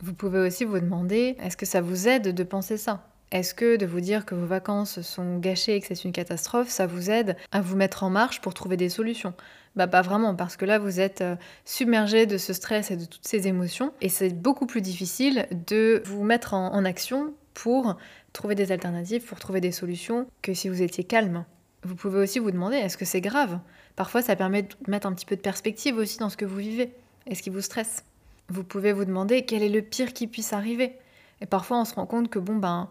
Vous 0.00 0.12
pouvez 0.12 0.40
aussi 0.40 0.64
vous 0.64 0.78
demander, 0.78 1.36
est-ce 1.40 1.56
que 1.56 1.64
ça 1.64 1.80
vous 1.80 2.06
aide 2.06 2.34
de 2.34 2.42
penser 2.44 2.76
ça? 2.76 3.08
Est-ce 3.32 3.54
que 3.54 3.76
de 3.76 3.86
vous 3.86 4.00
dire 4.00 4.24
que 4.24 4.36
vos 4.36 4.46
vacances 4.46 5.00
sont 5.00 5.38
gâchées 5.38 5.74
et 5.74 5.80
que 5.80 5.88
c'est 5.88 6.04
une 6.04 6.12
catastrophe, 6.12 6.68
ça 6.68 6.86
vous 6.86 7.10
aide 7.10 7.36
à 7.50 7.60
vous 7.60 7.74
mettre 7.74 8.04
en 8.04 8.10
marche 8.10 8.40
pour 8.40 8.54
trouver 8.54 8.76
des 8.76 8.88
solutions? 8.88 9.34
Bah 9.74 9.88
pas 9.88 10.00
vraiment, 10.00 10.36
parce 10.36 10.56
que 10.56 10.64
là 10.64 10.78
vous 10.78 11.00
êtes 11.00 11.22
euh, 11.22 11.34
submergé 11.64 12.26
de 12.26 12.38
ce 12.38 12.52
stress 12.52 12.90
et 12.92 12.96
de 12.96 13.04
toutes 13.04 13.26
ces 13.26 13.48
émotions, 13.48 13.92
et 14.00 14.08
c'est 14.08 14.30
beaucoup 14.30 14.66
plus 14.66 14.80
difficile 14.80 15.48
de 15.68 16.02
vous 16.06 16.22
mettre 16.22 16.54
en, 16.54 16.84
action 16.84 17.34
pour 17.52 17.96
trouver 18.32 18.54
des 18.54 18.70
alternatives, 18.70 19.24
pour 19.24 19.40
trouver 19.40 19.60
des 19.60 19.72
solutions, 19.72 20.28
que 20.40 20.54
si 20.54 20.68
vous 20.68 20.80
étiez 20.80 21.02
calme. 21.02 21.44
Vous 21.82 21.96
pouvez 21.96 22.20
aussi 22.20 22.38
vous 22.38 22.52
demander, 22.52 22.76
est-ce 22.76 22.96
que 22.96 23.04
c'est 23.04 23.20
grave? 23.20 23.58
Parfois 23.96 24.22
ça 24.22 24.36
permet 24.36 24.62
de 24.62 24.68
mettre 24.86 25.06
un 25.06 25.12
petit 25.12 25.26
peu 25.26 25.36
de 25.36 25.40
perspective 25.40 25.96
aussi 25.96 26.18
dans 26.18 26.30
ce 26.30 26.36
que 26.36 26.44
vous 26.44 26.56
vivez. 26.56 26.94
Est-ce 27.26 27.42
qui 27.42 27.50
vous 27.50 27.60
stresse 27.60 28.04
Vous 28.48 28.62
pouvez 28.62 28.92
vous 28.92 29.04
demander 29.04 29.44
quel 29.44 29.62
est 29.62 29.68
le 29.68 29.82
pire 29.82 30.12
qui 30.12 30.28
puisse 30.28 30.52
arriver? 30.52 30.92
Et 31.40 31.46
parfois 31.46 31.80
on 31.80 31.84
se 31.84 31.94
rend 31.94 32.06
compte 32.06 32.30
que 32.30 32.38
bon 32.38 32.56
ben 32.56 32.88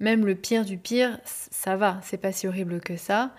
Même 0.00 0.26
le 0.26 0.34
pire 0.34 0.64
du 0.64 0.78
pire, 0.78 1.18
ça 1.24 1.76
va, 1.76 2.00
c'est 2.02 2.18
pas 2.18 2.32
si 2.32 2.46
horrible 2.46 2.80
que 2.80 2.96
ça 2.96 3.32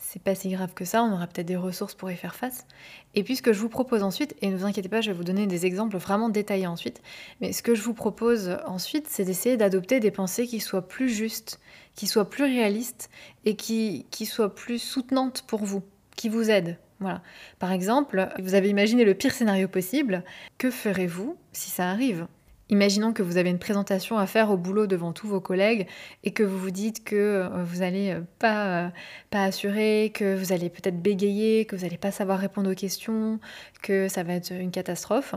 c'est 0.00 0.22
pas 0.22 0.34
si 0.34 0.50
grave 0.50 0.74
que 0.74 0.84
ça, 0.84 1.02
on 1.02 1.12
aura 1.12 1.26
peut-être 1.26 1.46
des 1.46 1.56
ressources 1.56 1.94
pour 1.94 2.10
y 2.10 2.16
faire 2.16 2.34
face. 2.34 2.66
Et 3.14 3.22
puis 3.22 3.36
ce 3.36 3.42
que 3.42 3.52
je 3.52 3.60
vous 3.60 3.68
propose 3.68 4.02
ensuite, 4.02 4.34
et 4.40 4.48
ne 4.48 4.56
vous 4.56 4.64
inquiétez 4.64 4.88
pas, 4.88 5.00
je 5.00 5.10
vais 5.10 5.16
vous 5.16 5.24
donner 5.24 5.46
des 5.46 5.66
exemples 5.66 5.96
vraiment 5.96 6.28
détaillés 6.28 6.66
ensuite, 6.66 7.02
mais 7.40 7.52
ce 7.52 7.62
que 7.62 7.74
je 7.74 7.82
vous 7.82 7.94
propose 7.94 8.56
ensuite, 8.66 9.06
c'est 9.08 9.24
d'essayer 9.24 9.56
d'adopter 9.56 10.00
des 10.00 10.10
pensées 10.10 10.46
qui 10.46 10.60
soient 10.60 10.86
plus 10.86 11.08
justes, 11.08 11.60
qui 11.94 12.06
soient 12.06 12.28
plus 12.28 12.44
réalistes 12.44 13.10
et 13.44 13.56
qui, 13.56 14.06
qui 14.10 14.26
soient 14.26 14.54
plus 14.54 14.78
soutenantes 14.78 15.42
pour 15.46 15.64
vous, 15.64 15.82
qui 16.16 16.28
vous 16.28 16.50
aident. 16.50 16.78
Voilà. 17.00 17.20
Par 17.58 17.72
exemple, 17.72 18.28
vous 18.38 18.54
avez 18.54 18.68
imaginé 18.68 19.04
le 19.04 19.14
pire 19.14 19.32
scénario 19.32 19.66
possible, 19.66 20.24
que 20.56 20.70
ferez-vous 20.70 21.36
si 21.52 21.68
ça 21.70 21.90
arrive? 21.90 22.26
Imaginons 22.72 23.12
que 23.12 23.22
vous 23.22 23.36
avez 23.36 23.50
une 23.50 23.58
présentation 23.58 24.16
à 24.16 24.26
faire 24.26 24.50
au 24.50 24.56
boulot 24.56 24.86
devant 24.86 25.12
tous 25.12 25.28
vos 25.28 25.42
collègues 25.42 25.86
et 26.24 26.30
que 26.30 26.42
vous 26.42 26.58
vous 26.58 26.70
dites 26.70 27.04
que 27.04 27.16
euh, 27.16 27.48
vous 27.64 27.80
n'allez 27.80 28.12
euh, 28.12 28.22
pas, 28.38 28.86
euh, 28.86 28.88
pas 29.28 29.44
assurer, 29.44 30.10
que 30.14 30.34
vous 30.34 30.54
allez 30.54 30.70
peut-être 30.70 31.02
bégayer, 31.02 31.66
que 31.66 31.76
vous 31.76 31.82
n'allez 31.82 31.98
pas 31.98 32.10
savoir 32.10 32.38
répondre 32.38 32.72
aux 32.72 32.74
questions, 32.74 33.40
que 33.82 34.08
ça 34.08 34.22
va 34.22 34.32
être 34.32 34.52
une 34.52 34.70
catastrophe. 34.70 35.34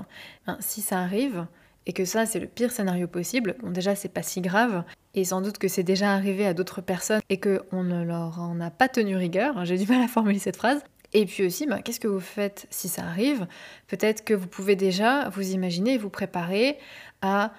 Ben, 0.47 0.55
si 0.61 0.79
ça 0.79 0.99
arrive, 0.99 1.45
et 1.85 1.91
que 1.91 2.05
ça 2.05 2.25
c'est 2.25 2.39
le 2.39 2.47
pire 2.47 2.71
scénario 2.71 3.05
possible, 3.05 3.57
bon 3.61 3.71
déjà 3.71 3.95
c'est 3.95 4.07
pas 4.07 4.23
si 4.23 4.39
grave, 4.39 4.85
et 5.13 5.25
sans 5.25 5.41
doute 5.41 5.57
que 5.57 5.67
c'est 5.67 5.83
déjà 5.83 6.13
arrivé 6.13 6.45
à 6.45 6.53
d'autres 6.53 6.79
personnes 6.79 7.21
et 7.29 7.41
qu'on 7.41 7.83
ne 7.83 8.05
leur 8.05 8.39
en 8.39 8.61
a 8.61 8.71
pas 8.71 8.87
tenu 8.87 9.17
rigueur, 9.17 9.65
j'ai 9.65 9.77
du 9.77 9.85
mal 9.85 10.01
à 10.01 10.07
formuler 10.07 10.39
cette 10.39 10.55
phrase, 10.55 10.81
et 11.13 11.25
puis 11.25 11.45
aussi, 11.45 11.65
ben, 11.65 11.81
qu'est-ce 11.81 11.99
que 11.99 12.07
vous 12.07 12.19
faites 12.19 12.67
si 12.69 12.87
ça 12.87 13.03
arrive? 13.03 13.47
Peut-être 13.87 14.23
que 14.23 14.33
vous 14.33 14.47
pouvez 14.47 14.75
déjà 14.75 15.29
vous 15.29 15.51
imaginer 15.51 15.97
vous 15.97 16.09
préparer 16.09 16.77
à 17.21 17.53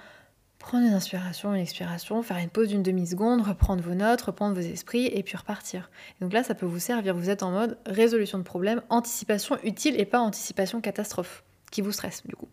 prendre 0.59 0.87
une 0.87 0.95
inspiration, 0.95 1.55
une 1.55 1.61
expiration, 1.61 2.23
faire 2.23 2.39
une 2.39 2.49
pause 2.49 2.69
d'une 2.69 2.83
demi-seconde, 2.83 3.43
reprendre 3.43 3.83
vos 3.83 3.95
notes, 3.95 4.23
reprendre 4.23 4.55
vos 4.55 4.67
esprits 4.67 5.07
et 5.07 5.23
puis 5.23 5.37
repartir. 5.37 5.91
donc 6.21 6.33
là, 6.33 6.43
ça 6.43 6.55
peut 6.55 6.67
vous 6.67 6.81
servir. 6.81 7.15
Vous 7.15 7.31
êtes 7.31 7.43
en 7.43 7.53
mode 7.53 7.79
résolution 7.87 8.39
de 8.39 8.43
problème, 8.43 8.83
anticipation 8.89 9.59
utile 9.63 9.99
et 10.01 10.05
pas 10.05 10.19
anticipation 10.19 10.81
catastrophe, 10.81 11.45
qui 11.71 11.83
vous 11.83 11.93
stresse 11.93 12.27
du 12.27 12.35
coup. 12.35 12.49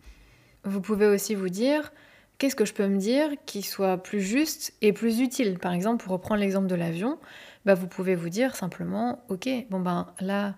Vous 0.63 0.79
pouvez 0.79 1.07
aussi 1.07 1.33
vous 1.33 1.49
dire 1.49 1.91
qu'est-ce 2.37 2.55
que 2.55 2.65
je 2.65 2.73
peux 2.73 2.87
me 2.87 2.97
dire 2.97 3.29
qui 3.45 3.61
soit 3.61 3.97
plus 3.97 4.21
juste 4.21 4.73
et 4.81 4.93
plus 4.93 5.19
utile? 5.19 5.57
Par 5.57 5.73
exemple, 5.73 6.03
pour 6.03 6.13
reprendre 6.13 6.41
l'exemple 6.41 6.67
de 6.67 6.75
l'avion, 6.75 7.17
bah, 7.65 7.73
vous 7.73 7.87
pouvez 7.87 8.15
vous 8.15 8.29
dire 8.29 8.55
simplement 8.55 9.23
ok, 9.29 9.49
bon 9.69 9.79
ben 9.79 10.07
là, 10.19 10.55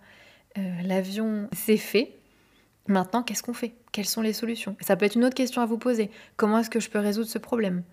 euh, 0.58 0.82
l'avion, 0.84 1.50
c'est 1.54 1.78
fait. 1.78 2.18
Maintenant, 2.88 3.24
qu'est-ce 3.24 3.44
qu'on 3.44 3.54
fait? 3.54 3.74
Quelles 3.92 4.06
sont 4.06 4.22
les 4.22 4.34
solutions? 4.34 4.76
Ça 4.82 4.96
peut 4.96 5.06
être 5.06 5.16
une 5.16 5.26
autre 5.26 5.36
question 5.36 5.62
à 5.62 5.66
vous 5.66 5.78
poser. 5.78 6.12
Comment 6.38 6.60
est-ce 6.60 6.70
que 6.70 6.80
je 6.80 6.90
peux 6.90 7.00
résoudre 7.00 7.30
ce 7.30 7.40
problème? 7.40 7.84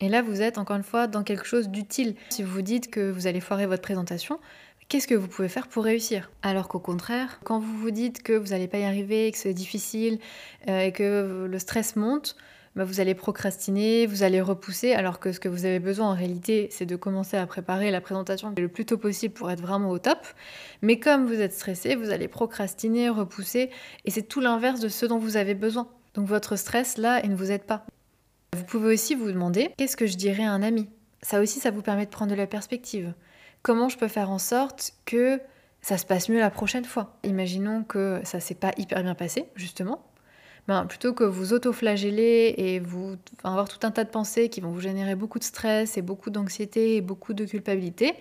Et 0.00 0.08
là, 0.08 0.22
vous 0.22 0.40
êtes 0.40 0.56
encore 0.56 0.76
une 0.76 0.82
fois 0.82 1.06
dans 1.06 1.22
quelque 1.22 1.44
chose 1.44 1.68
d'utile. 1.68 2.14
Si 2.30 2.42
vous 2.42 2.50
vous 2.50 2.62
dites 2.62 2.90
que 2.90 3.10
vous 3.10 3.26
allez 3.26 3.40
foirer 3.40 3.66
votre 3.66 3.82
présentation, 3.82 4.40
qu'est-ce 4.88 5.06
que 5.06 5.14
vous 5.14 5.28
pouvez 5.28 5.48
faire 5.48 5.68
pour 5.68 5.84
réussir? 5.84 6.30
Alors 6.42 6.68
qu'au 6.68 6.78
contraire, 6.78 7.38
quand 7.44 7.60
vous 7.60 7.76
vous 7.76 7.90
dites 7.90 8.22
que 8.22 8.32
vous 8.32 8.48
n'allez 8.48 8.66
pas 8.66 8.78
y 8.78 8.84
arriver, 8.84 9.30
que 9.30 9.36
c'est 9.36 9.52
difficile 9.52 10.18
euh, 10.68 10.80
et 10.80 10.92
que 10.92 11.46
le 11.50 11.58
stress 11.58 11.96
monte, 11.96 12.34
bah, 12.76 12.84
vous 12.84 13.00
allez 13.00 13.14
procrastiner, 13.14 14.06
vous 14.06 14.22
allez 14.22 14.40
repousser, 14.40 14.92
alors 14.92 15.18
que 15.18 15.32
ce 15.32 15.40
que 15.40 15.48
vous 15.48 15.64
avez 15.64 15.80
besoin 15.80 16.10
en 16.10 16.14
réalité, 16.14 16.68
c'est 16.70 16.86
de 16.86 16.96
commencer 16.96 17.36
à 17.36 17.46
préparer 17.46 17.90
la 17.90 18.00
présentation 18.00 18.54
le 18.56 18.68
plus 18.68 18.86
tôt 18.86 18.98
possible 18.98 19.34
pour 19.34 19.50
être 19.50 19.60
vraiment 19.60 19.90
au 19.90 19.98
top. 19.98 20.18
Mais 20.82 20.98
comme 21.00 21.26
vous 21.26 21.40
êtes 21.40 21.52
stressé, 21.52 21.96
vous 21.96 22.10
allez 22.10 22.28
procrastiner, 22.28 23.08
repousser, 23.08 23.70
et 24.04 24.10
c'est 24.10 24.22
tout 24.22 24.40
l'inverse 24.40 24.80
de 24.80 24.88
ce 24.88 25.06
dont 25.06 25.18
vous 25.18 25.36
avez 25.36 25.54
besoin. 25.54 25.88
Donc 26.14 26.26
votre 26.26 26.56
stress, 26.56 26.96
là, 26.96 27.20
il 27.24 27.30
ne 27.30 27.36
vous 27.36 27.50
aide 27.50 27.64
pas. 27.64 27.84
Vous 28.56 28.64
pouvez 28.64 28.94
aussi 28.94 29.14
vous 29.14 29.30
demander, 29.30 29.72
qu'est-ce 29.76 29.96
que 29.96 30.06
je 30.06 30.16
dirais 30.16 30.44
à 30.44 30.52
un 30.52 30.62
ami? 30.62 30.88
Ça 31.22 31.40
aussi, 31.40 31.60
ça 31.60 31.70
vous 31.70 31.82
permet 31.82 32.06
de 32.06 32.10
prendre 32.10 32.30
de 32.30 32.36
la 32.36 32.46
perspective. 32.46 33.14
Comment 33.62 33.88
je 33.88 33.98
peux 33.98 34.08
faire 34.08 34.30
en 34.30 34.38
sorte 34.38 34.92
que 35.04 35.40
ça 35.82 35.98
se 35.98 36.06
passe 36.06 36.28
mieux 36.28 36.40
la 36.40 36.50
prochaine 36.50 36.84
fois? 36.84 37.18
Imaginons 37.24 37.84
que 37.84 38.20
ça 38.24 38.40
s'est 38.40 38.54
pas 38.54 38.72
hyper 38.76 39.02
bien 39.02 39.14
passé, 39.14 39.46
justement. 39.54 40.04
Ben, 40.70 40.86
plutôt 40.86 41.14
que 41.14 41.24
vous 41.24 41.52
auto-flageller 41.52 42.54
et 42.56 42.78
vous 42.78 43.16
avoir 43.42 43.68
tout 43.68 43.84
un 43.84 43.90
tas 43.90 44.04
de 44.04 44.08
pensées 44.08 44.48
qui 44.48 44.60
vont 44.60 44.70
vous 44.70 44.80
générer 44.80 45.16
beaucoup 45.16 45.40
de 45.40 45.44
stress 45.44 45.98
et 45.98 46.00
beaucoup 46.00 46.30
d'anxiété 46.30 46.94
et 46.94 47.00
beaucoup 47.00 47.34
de 47.34 47.44
culpabilité 47.44 48.14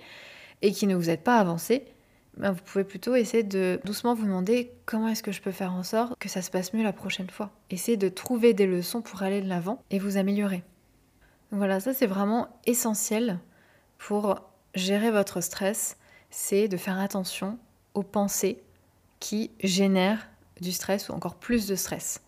et 0.64 0.72
qui 0.72 0.88
ne 0.88 0.96
vous 0.96 1.12
aident 1.12 1.22
pas 1.22 1.38
à 1.38 1.42
avancer, 1.42 1.86
ben, 2.38 2.52
vous 2.52 2.64
pouvez 2.64 2.84
plutôt 2.84 3.14
essayer 3.14 3.44
de 3.44 3.80
doucement 3.86 4.16
vous 4.16 4.26
demander 4.26 4.72
comment 4.88 5.10
est-ce 5.10 5.22
que 5.22 5.32
je 5.32 5.44
peux 5.44 5.52
faire 5.52 5.74
en 5.74 5.84
sorte 5.84 6.18
que 6.18 6.28
ça 6.28 6.42
se 6.42 6.50
passe 6.50 6.74
mieux 6.74 6.82
la 6.82 6.92
prochaine 6.92 7.30
fois. 7.30 7.52
Essayez 7.70 7.98
de 7.98 8.10
trouver 8.10 8.56
des 8.56 8.66
leçons 8.66 9.04
pour 9.04 9.22
aller 9.22 9.42
de 9.42 9.48
l'avant 9.48 9.84
et 9.92 10.00
vous 10.00 10.18
améliorer. 10.18 10.64
Voilà, 11.52 11.80
ça 11.80 11.94
c'est 11.94 12.08
vraiment 12.08 12.48
essentiel 12.66 13.38
pour 14.00 14.42
gérer 14.74 15.12
votre 15.12 15.42
stress, 15.42 15.98
c'est 16.32 16.68
de 16.68 16.78
faire 16.78 16.98
attention 16.98 17.60
aux 17.94 18.02
pensées 18.02 18.64
qui 19.20 19.52
génèrent 19.64 20.28
du 20.62 20.72
stress 20.72 21.10
ou 21.10 21.12
encore 21.12 21.36
plus 21.36 21.68
de 21.68 21.76
stress 21.76 22.24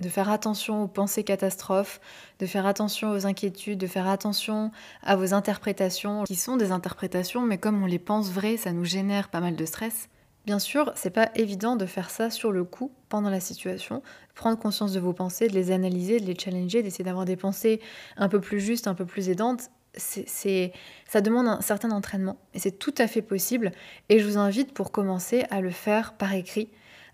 de 0.00 0.08
faire 0.08 0.30
attention 0.30 0.82
aux 0.82 0.88
pensées 0.88 1.24
catastrophes, 1.24 2.00
de 2.38 2.46
faire 2.46 2.66
attention 2.66 3.12
aux 3.12 3.26
inquiétudes, 3.26 3.78
de 3.78 3.86
faire 3.86 4.08
attention 4.08 4.70
à 5.02 5.16
vos 5.16 5.32
interprétations, 5.32 6.24
qui 6.24 6.36
sont 6.36 6.56
des 6.56 6.70
interprétations, 6.70 7.42
mais 7.42 7.58
comme 7.58 7.82
on 7.82 7.86
les 7.86 7.98
pense 7.98 8.30
vraies, 8.30 8.56
ça 8.56 8.72
nous 8.72 8.84
génère 8.84 9.28
pas 9.28 9.40
mal 9.40 9.56
de 9.56 9.64
stress. 9.64 10.08
Bien 10.44 10.60
sûr, 10.60 10.92
c'est 10.94 11.10
pas 11.10 11.30
évident 11.34 11.74
de 11.74 11.86
faire 11.86 12.08
ça 12.08 12.30
sur 12.30 12.52
le 12.52 12.62
coup, 12.62 12.92
pendant 13.08 13.30
la 13.30 13.40
situation, 13.40 14.02
prendre 14.34 14.56
conscience 14.56 14.92
de 14.92 15.00
vos 15.00 15.12
pensées, 15.12 15.48
de 15.48 15.54
les 15.54 15.72
analyser, 15.72 16.20
de 16.20 16.26
les 16.26 16.38
challenger, 16.38 16.84
d'essayer 16.84 17.04
d'avoir 17.04 17.24
des 17.24 17.36
pensées 17.36 17.80
un 18.16 18.28
peu 18.28 18.40
plus 18.40 18.60
justes, 18.60 18.86
un 18.86 18.94
peu 18.94 19.06
plus 19.06 19.28
aidantes. 19.28 19.70
C'est, 19.96 20.72
ça 21.08 21.22
demande 21.22 21.48
un 21.48 21.62
certain 21.62 21.90
entraînement 21.90 22.36
et 22.52 22.58
c'est 22.58 22.78
tout 22.78 22.94
à 22.98 23.08
fait 23.08 23.22
possible. 23.22 23.72
Et 24.08 24.20
je 24.20 24.26
vous 24.26 24.36
invite 24.36 24.72
pour 24.72 24.92
commencer 24.92 25.44
à 25.50 25.62
le 25.62 25.70
faire 25.70 26.12
par 26.12 26.34
écrit 26.34 26.68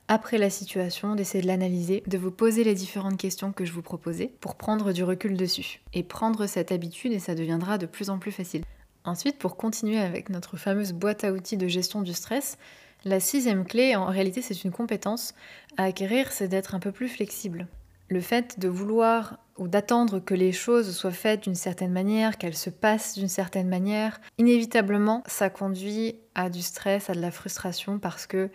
après 0.08 0.38
la 0.38 0.50
situation, 0.50 1.14
d'essayer 1.14 1.42
de 1.42 1.48
l'analyser, 1.48 2.02
de 2.06 2.18
vous 2.18 2.30
poser 2.30 2.64
les 2.64 2.74
différentes 2.74 3.16
questions 3.16 3.52
que 3.52 3.64
je 3.64 3.72
vous 3.72 3.82
proposais 3.82 4.32
pour 4.40 4.56
prendre 4.56 4.92
du 4.92 5.04
recul 5.04 5.36
dessus. 5.36 5.80
Et 5.94 6.02
prendre 6.02 6.46
cette 6.46 6.72
habitude 6.72 7.12
et 7.12 7.18
ça 7.18 7.34
deviendra 7.34 7.78
de 7.78 7.86
plus 7.86 8.10
en 8.10 8.18
plus 8.18 8.32
facile. 8.32 8.62
Ensuite, 9.04 9.38
pour 9.38 9.56
continuer 9.56 9.98
avec 9.98 10.28
notre 10.28 10.56
fameuse 10.56 10.92
boîte 10.92 11.24
à 11.24 11.32
outils 11.32 11.56
de 11.56 11.66
gestion 11.66 12.02
du 12.02 12.12
stress, 12.12 12.58
la 13.04 13.18
sixième 13.18 13.64
clé, 13.64 13.96
en 13.96 14.06
réalité 14.06 14.42
c'est 14.42 14.62
une 14.62 14.70
compétence 14.70 15.34
à 15.76 15.84
acquérir, 15.84 16.30
c'est 16.30 16.46
d'être 16.46 16.76
un 16.76 16.78
peu 16.78 16.92
plus 16.92 17.08
flexible. 17.08 17.66
Le 18.08 18.20
fait 18.20 18.60
de 18.60 18.68
vouloir 18.68 19.38
ou 19.58 19.66
d'attendre 19.66 20.20
que 20.20 20.34
les 20.34 20.52
choses 20.52 20.94
soient 20.94 21.10
faites 21.10 21.42
d'une 21.42 21.56
certaine 21.56 21.90
manière, 21.90 22.38
qu'elles 22.38 22.56
se 22.56 22.70
passent 22.70 23.14
d'une 23.14 23.28
certaine 23.28 23.68
manière, 23.68 24.20
inévitablement 24.38 25.24
ça 25.26 25.50
conduit 25.50 26.16
à 26.36 26.48
du 26.48 26.62
stress, 26.62 27.10
à 27.10 27.14
de 27.14 27.20
la 27.20 27.32
frustration 27.32 27.98
parce 27.98 28.26
que 28.26 28.50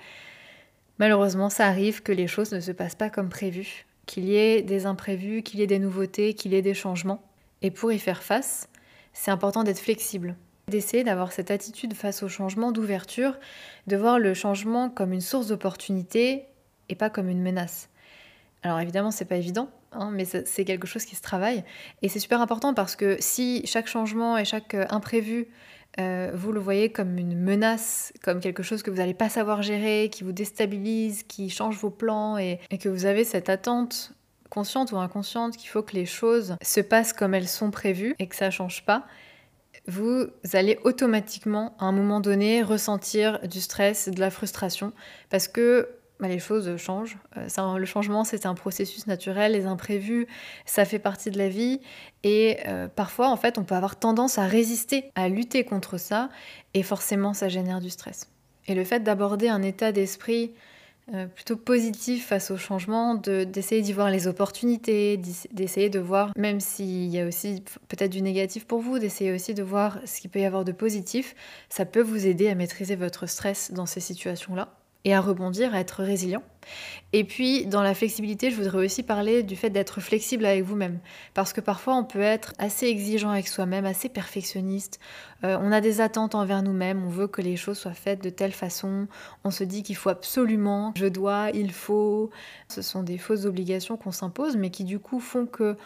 Malheureusement, 1.00 1.50
ça 1.50 1.68
arrive 1.68 2.02
que 2.02 2.12
les 2.12 2.28
choses 2.28 2.52
ne 2.52 2.60
se 2.60 2.72
passent 2.72 2.96
pas 2.96 3.10
comme 3.10 3.30
prévu, 3.30 3.86
qu'il 4.06 4.26
y 4.26 4.36
ait 4.36 4.62
des 4.62 4.86
imprévus, 4.86 5.44
qu'il 5.44 5.60
y 5.60 5.64
ait 5.64 5.68
des 5.68 5.80
nouveautés, 5.80 6.34
qu'il 6.34 6.54
y 6.54 6.56
ait 6.56 6.62
des 6.62 6.74
changements. 6.74 7.24
Et 7.62 7.72
pour 7.72 7.92
y 7.92 8.00
faire 8.00 8.24
face, 8.24 8.68
c'est 9.14 9.32
important 9.32 9.64
d'être 9.64 9.80
flexible, 9.80 10.36
d'essayer 10.68 11.04
d'avoir 11.04 11.32
cette 11.32 11.52
attitude 11.52 11.94
face 11.94 12.24
au 12.24 12.30
changement 12.30 12.72
d'ouverture, 12.72 13.38
de 13.88 13.96
voir 13.96 14.20
le 14.20 14.34
changement 14.34 14.90
comme 14.90 15.14
une 15.14 15.22
source 15.22 15.48
d'opportunité 15.48 16.46
et 16.90 16.96
pas 16.96 17.10
comme 17.10 17.30
une 17.30 17.42
menace. 17.42 17.90
Alors 18.64 18.80
évidemment, 18.80 19.12
c'est 19.12 19.26
pas 19.26 19.38
évident, 19.38 19.70
hein, 19.92 20.12
mais 20.12 20.26
c'est 20.26 20.66
quelque 20.66 20.88
chose 20.88 21.06
qui 21.06 21.16
se 21.16 21.22
travaille. 21.22 21.64
Et 22.02 22.10
c'est 22.10 22.20
super 22.20 22.42
important 22.42 22.74
parce 22.74 22.96
que 22.96 23.18
si 23.20 23.66
chaque 23.66 23.88
changement 23.88 24.38
et 24.38 24.46
chaque 24.46 24.74
euh, 24.74 24.86
imprévu 24.90 25.48
euh, 26.00 26.32
vous 26.34 26.52
le 26.52 26.60
voyez 26.60 26.92
comme 26.92 27.18
une 27.18 27.38
menace, 27.38 28.14
comme 28.24 28.40
quelque 28.40 28.64
chose 28.64 28.84
que 28.84 28.92
vous 28.92 28.98
n'allez 28.98 29.14
pas 29.14 29.30
savoir 29.30 29.62
gérer, 29.62 30.10
qui 30.12 30.24
vous 30.24 30.32
déstabilise, 30.32 31.24
qui 31.24 31.50
change 31.50 31.78
vos 31.78 31.90
plans, 31.90 32.38
et, 32.38 32.60
que 32.80 32.90
vous 32.90 33.06
avez 33.06 33.24
cette 33.24 33.50
attente 33.50 34.14
consciente 34.50 34.92
ou 34.92 34.98
inconsciente 34.98 35.58
qu'il 35.58 35.70
faut 35.70 35.82
que 35.82 35.96
les 35.96 36.06
choses 36.06 36.56
se 36.62 36.80
passent 36.80 37.14
comme 37.14 37.34
elles 37.34 37.48
sont 37.48 37.72
prévues 37.72 38.16
et 38.20 38.28
que 38.28 38.36
ça 38.36 38.46
ne 38.46 38.52
change 38.52 38.86
pas, 38.86 39.06
vous 39.88 40.28
allez 40.54 40.80
automatiquement 40.84 41.76
à 41.80 41.86
un 41.86 41.92
moment 41.92 42.20
donné 42.20 42.62
ressentir 42.62 43.40
du 43.48 43.60
stress, 43.60 44.10
de 44.10 44.20
la 44.20 44.30
frustration, 44.30 44.94
parce 45.30 45.48
que 45.48 45.90
bah, 46.20 46.28
les 46.28 46.40
choses 46.40 46.78
changent. 46.78 47.18
Euh, 47.38 47.78
le 47.78 47.86
changement, 47.86 48.24
c'est 48.24 48.46
un 48.46 48.56
processus 48.56 49.08
naturel, 49.08 49.52
les 49.52 49.66
imprévus, 49.66 50.28
ça 50.66 50.86
fait 50.86 51.00
partie 51.00 51.32
de 51.32 51.38
la 51.38 51.50
vie. 51.50 51.80
Et 52.24 52.58
euh, 52.68 52.88
parfois, 52.88 53.30
en 53.30 53.38
fait, 53.38 53.58
on 53.58 53.64
peut 53.64 53.76
avoir 53.76 53.98
tendance 53.98 54.38
à 54.38 54.46
résister, 54.46 55.12
à 55.16 55.30
lutter 55.30 55.64
contre 55.64 55.98
ça, 55.98 56.30
et 56.74 56.84
forcément, 56.84 57.34
ça 57.34 57.50
génère 57.50 57.82
du 57.82 57.90
stress. 57.90 58.30
Et 58.68 58.76
le 58.76 58.84
fait 58.84 59.02
d'aborder 59.02 59.48
un 59.48 59.62
état 59.62 59.92
d'esprit 59.92 60.54
euh, 61.14 61.26
plutôt 61.26 61.56
positif 61.56 62.28
face 62.28 62.52
au 62.52 62.58
changement, 62.58 63.16
d'essayer 63.16 63.82
d'y 63.82 63.94
voir 63.94 64.10
les 64.10 64.28
opportunités, 64.28 65.18
d'essayer 65.52 65.90
de 65.90 66.00
voir, 66.00 66.32
même 66.36 66.60
s'il 66.60 67.08
y 67.08 67.20
a 67.22 67.26
aussi 67.26 67.64
peut-être 67.88 68.12
du 68.12 68.22
négatif 68.22 68.66
pour 68.66 68.82
vous, 68.82 69.00
d'essayer 69.00 69.32
aussi 69.32 69.54
de 69.54 69.64
voir 69.64 70.00
ce 70.06 70.20
qu'il 70.20 70.30
peut 70.30 70.40
y 70.40 70.46
avoir 70.46 70.66
de 70.66 70.74
positif, 70.74 71.34
ça 71.70 71.86
peut 71.86 72.02
vous 72.02 72.28
aider 72.28 72.50
à 72.50 72.56
maîtriser 72.56 72.98
votre 72.98 73.26
stress 73.26 73.72
dans 73.72 73.86
ces 73.86 74.02
situations-là 74.02 74.74
et 75.08 75.14
à 75.14 75.22
rebondir, 75.22 75.74
à 75.74 75.80
être 75.80 76.04
résilient. 76.04 76.44
Et 77.14 77.24
puis, 77.24 77.66
dans 77.66 77.82
la 77.82 77.94
flexibilité, 77.94 78.52
je 78.52 78.58
voudrais 78.58 78.86
aussi 78.86 79.04
parler 79.04 79.42
du 79.42 79.56
fait 79.56 79.70
d'être 79.70 80.02
flexible 80.02 80.46
avec 80.46 80.66
vous-même. 80.66 81.00
Parce 81.34 81.54
que 81.54 81.62
parfois, 81.62 81.96
on 81.96 82.04
peut 82.04 82.20
être 82.20 82.54
assez 82.58 82.88
exigeant 82.88 83.30
avec 83.30 83.48
soi-même, 83.48 83.86
assez 83.86 84.10
perfectionniste. 84.10 85.00
Euh, 85.46 85.58
on 85.62 85.72
a 85.72 85.80
des 85.80 86.02
attentes 86.02 86.36
envers 86.36 86.62
nous-mêmes, 86.62 87.06
on 87.06 87.10
veut 87.10 87.28
que 87.28 87.42
les 87.42 87.56
choses 87.56 87.78
soient 87.78 87.94
faites 87.94 88.22
de 88.22 88.30
telle 88.30 88.52
façon. 88.52 89.08
On 89.46 89.50
se 89.50 89.64
dit 89.64 89.82
qu'il 89.82 89.96
faut 89.96 90.10
absolument, 90.10 90.92
je 90.98 91.06
dois, 91.06 91.52
il 91.54 91.72
faut. 91.72 92.30
Ce 92.68 92.82
sont 92.82 93.02
des 93.02 93.18
fausses 93.18 93.46
obligations 93.46 93.96
qu'on 93.96 94.12
s'impose, 94.12 94.58
mais 94.58 94.72
qui 94.72 94.84
du 94.84 95.00
coup 95.00 95.22
font 95.22 95.46
que 95.46 95.78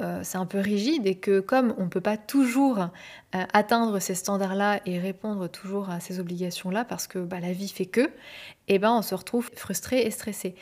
euh, 0.00 0.20
c'est 0.24 0.38
un 0.38 0.46
peu 0.46 0.58
rigide 0.58 1.06
et 1.06 1.14
que 1.14 1.38
comme 1.38 1.72
on 1.78 1.84
ne 1.84 1.88
peut 1.88 2.00
pas 2.00 2.16
toujours 2.16 2.78
euh, 2.80 3.44
atteindre 3.52 4.00
ces 4.00 4.16
standards-là 4.16 4.80
et 4.86 4.98
répondre 4.98 5.48
toujours 5.48 5.88
à 5.88 6.00
ces 6.00 6.18
obligations-là 6.18 6.84
parce 6.84 7.06
que 7.06 7.20
bah, 7.20 7.38
la 7.38 7.52
vie 7.52 7.68
fait 7.68 7.86
que, 7.86 8.10
eh 8.66 8.80
ben, 8.80 8.90
on 8.90 9.02
se 9.02 9.14
retrouve 9.14 9.50
frustré 9.54 10.00
et 10.00 10.10
stressé. 10.10 10.56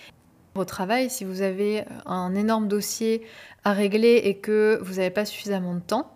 Au 0.54 0.66
travail, 0.66 1.08
si 1.08 1.24
vous 1.24 1.40
avez 1.40 1.80
euh, 1.80 1.84
un 2.04 2.34
énorme 2.34 2.68
dossier 2.68 3.22
à 3.64 3.72
régler 3.72 4.20
et 4.24 4.36
que 4.36 4.78
vous 4.82 4.96
n'avez 4.96 5.08
pas 5.08 5.24
suffisamment 5.24 5.74
de 5.76 5.80
temps, 5.80 6.14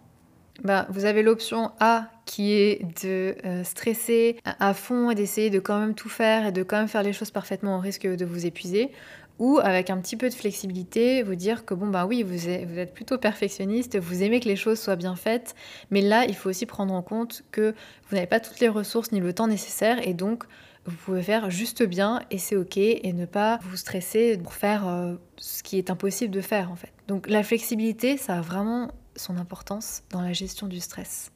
bah, 0.63 0.87
vous 0.91 1.07
avez 1.07 1.23
l'option 1.23 1.73
A 1.81 2.11
qui 2.27 2.53
est 2.53 2.83
de 3.03 3.35
stresser 3.63 4.39
à 4.45 4.75
fond 4.75 5.11
et 5.11 5.15
d'essayer 5.15 5.49
de 5.49 5.59
quand 5.59 5.79
même 5.79 5.95
tout 5.95 6.09
faire 6.09 6.47
et 6.47 6.53
de 6.53 6.63
quand 6.63 6.79
même 6.79 6.89
faire 6.89 7.03
les 7.03 7.13
choses 7.13 7.31
parfaitement 7.31 7.77
au 7.77 7.79
risque 7.79 8.07
de 8.07 8.25
vous 8.25 8.47
épuiser, 8.47 8.91
ou 9.39 9.59
avec 9.63 9.91
un 9.91 9.99
petit 9.99 10.17
peu 10.17 10.29
de 10.29 10.35
flexibilité, 10.35 11.23
vous 11.23 11.35
dire 11.35 11.65
que 11.65 11.75
bon 11.75 11.89
bah 11.89 12.07
oui, 12.07 12.23
vous 12.23 12.49
êtes, 12.49 12.95
plutôt 12.95 13.19
perfectionniste, 13.19 13.99
vous 13.99 14.23
aimez 14.23 14.41
que 14.41 14.49
les 14.49 14.57
choses 14.57 14.81
soient 14.81 14.97
bien 14.97 15.17
faites, 15.17 15.55
mais 15.91 16.01
là 16.01 16.25
il 16.27 16.35
faut 16.35 16.49
aussi 16.49 16.67
prendre 16.67 16.95
en 16.95 17.03
compte 17.03 17.45
que 17.51 17.75
vous 18.09 18.15
n'avez 18.17 18.27
pas 18.27 18.41
toutes 18.41 18.61
les 18.61 18.69
ressources 18.69 19.13
ni 19.13 19.21
le 19.21 19.33
temps 19.33 19.49
nécessaire 19.49 20.07
et 20.07 20.15
donc 20.15 20.45
vous 20.87 20.97
pouvez 20.97 21.23
faire 21.23 21.51
juste 21.51 21.83
bien 21.83 22.21
et 22.31 22.39
c'est 22.39 22.57
ok 22.57 22.77
et 22.77 23.13
ne 23.13 23.27
pas 23.27 23.59
vous 23.63 23.77
stresser 23.77 24.39
pour 24.39 24.55
faire 24.55 24.87
euh, 24.87 25.15
ce 25.37 25.63
qui 25.63 25.79
est 25.79 25.91
impossible 25.91 26.33
de 26.33 26.41
faire 26.41 26.71
en 26.71 26.77
fait. 26.77 26.93
Donc 27.09 27.29
la 27.29 27.43
flexibilité, 27.43 28.17
ça 28.17 28.39
a 28.39 28.41
vraiment 28.41 28.91
son 29.17 29.37
importance 29.37 30.03
dans 30.11 30.21
la 30.21 30.33
gestion 30.33 30.69
du 30.69 30.81
stress. 30.81 31.33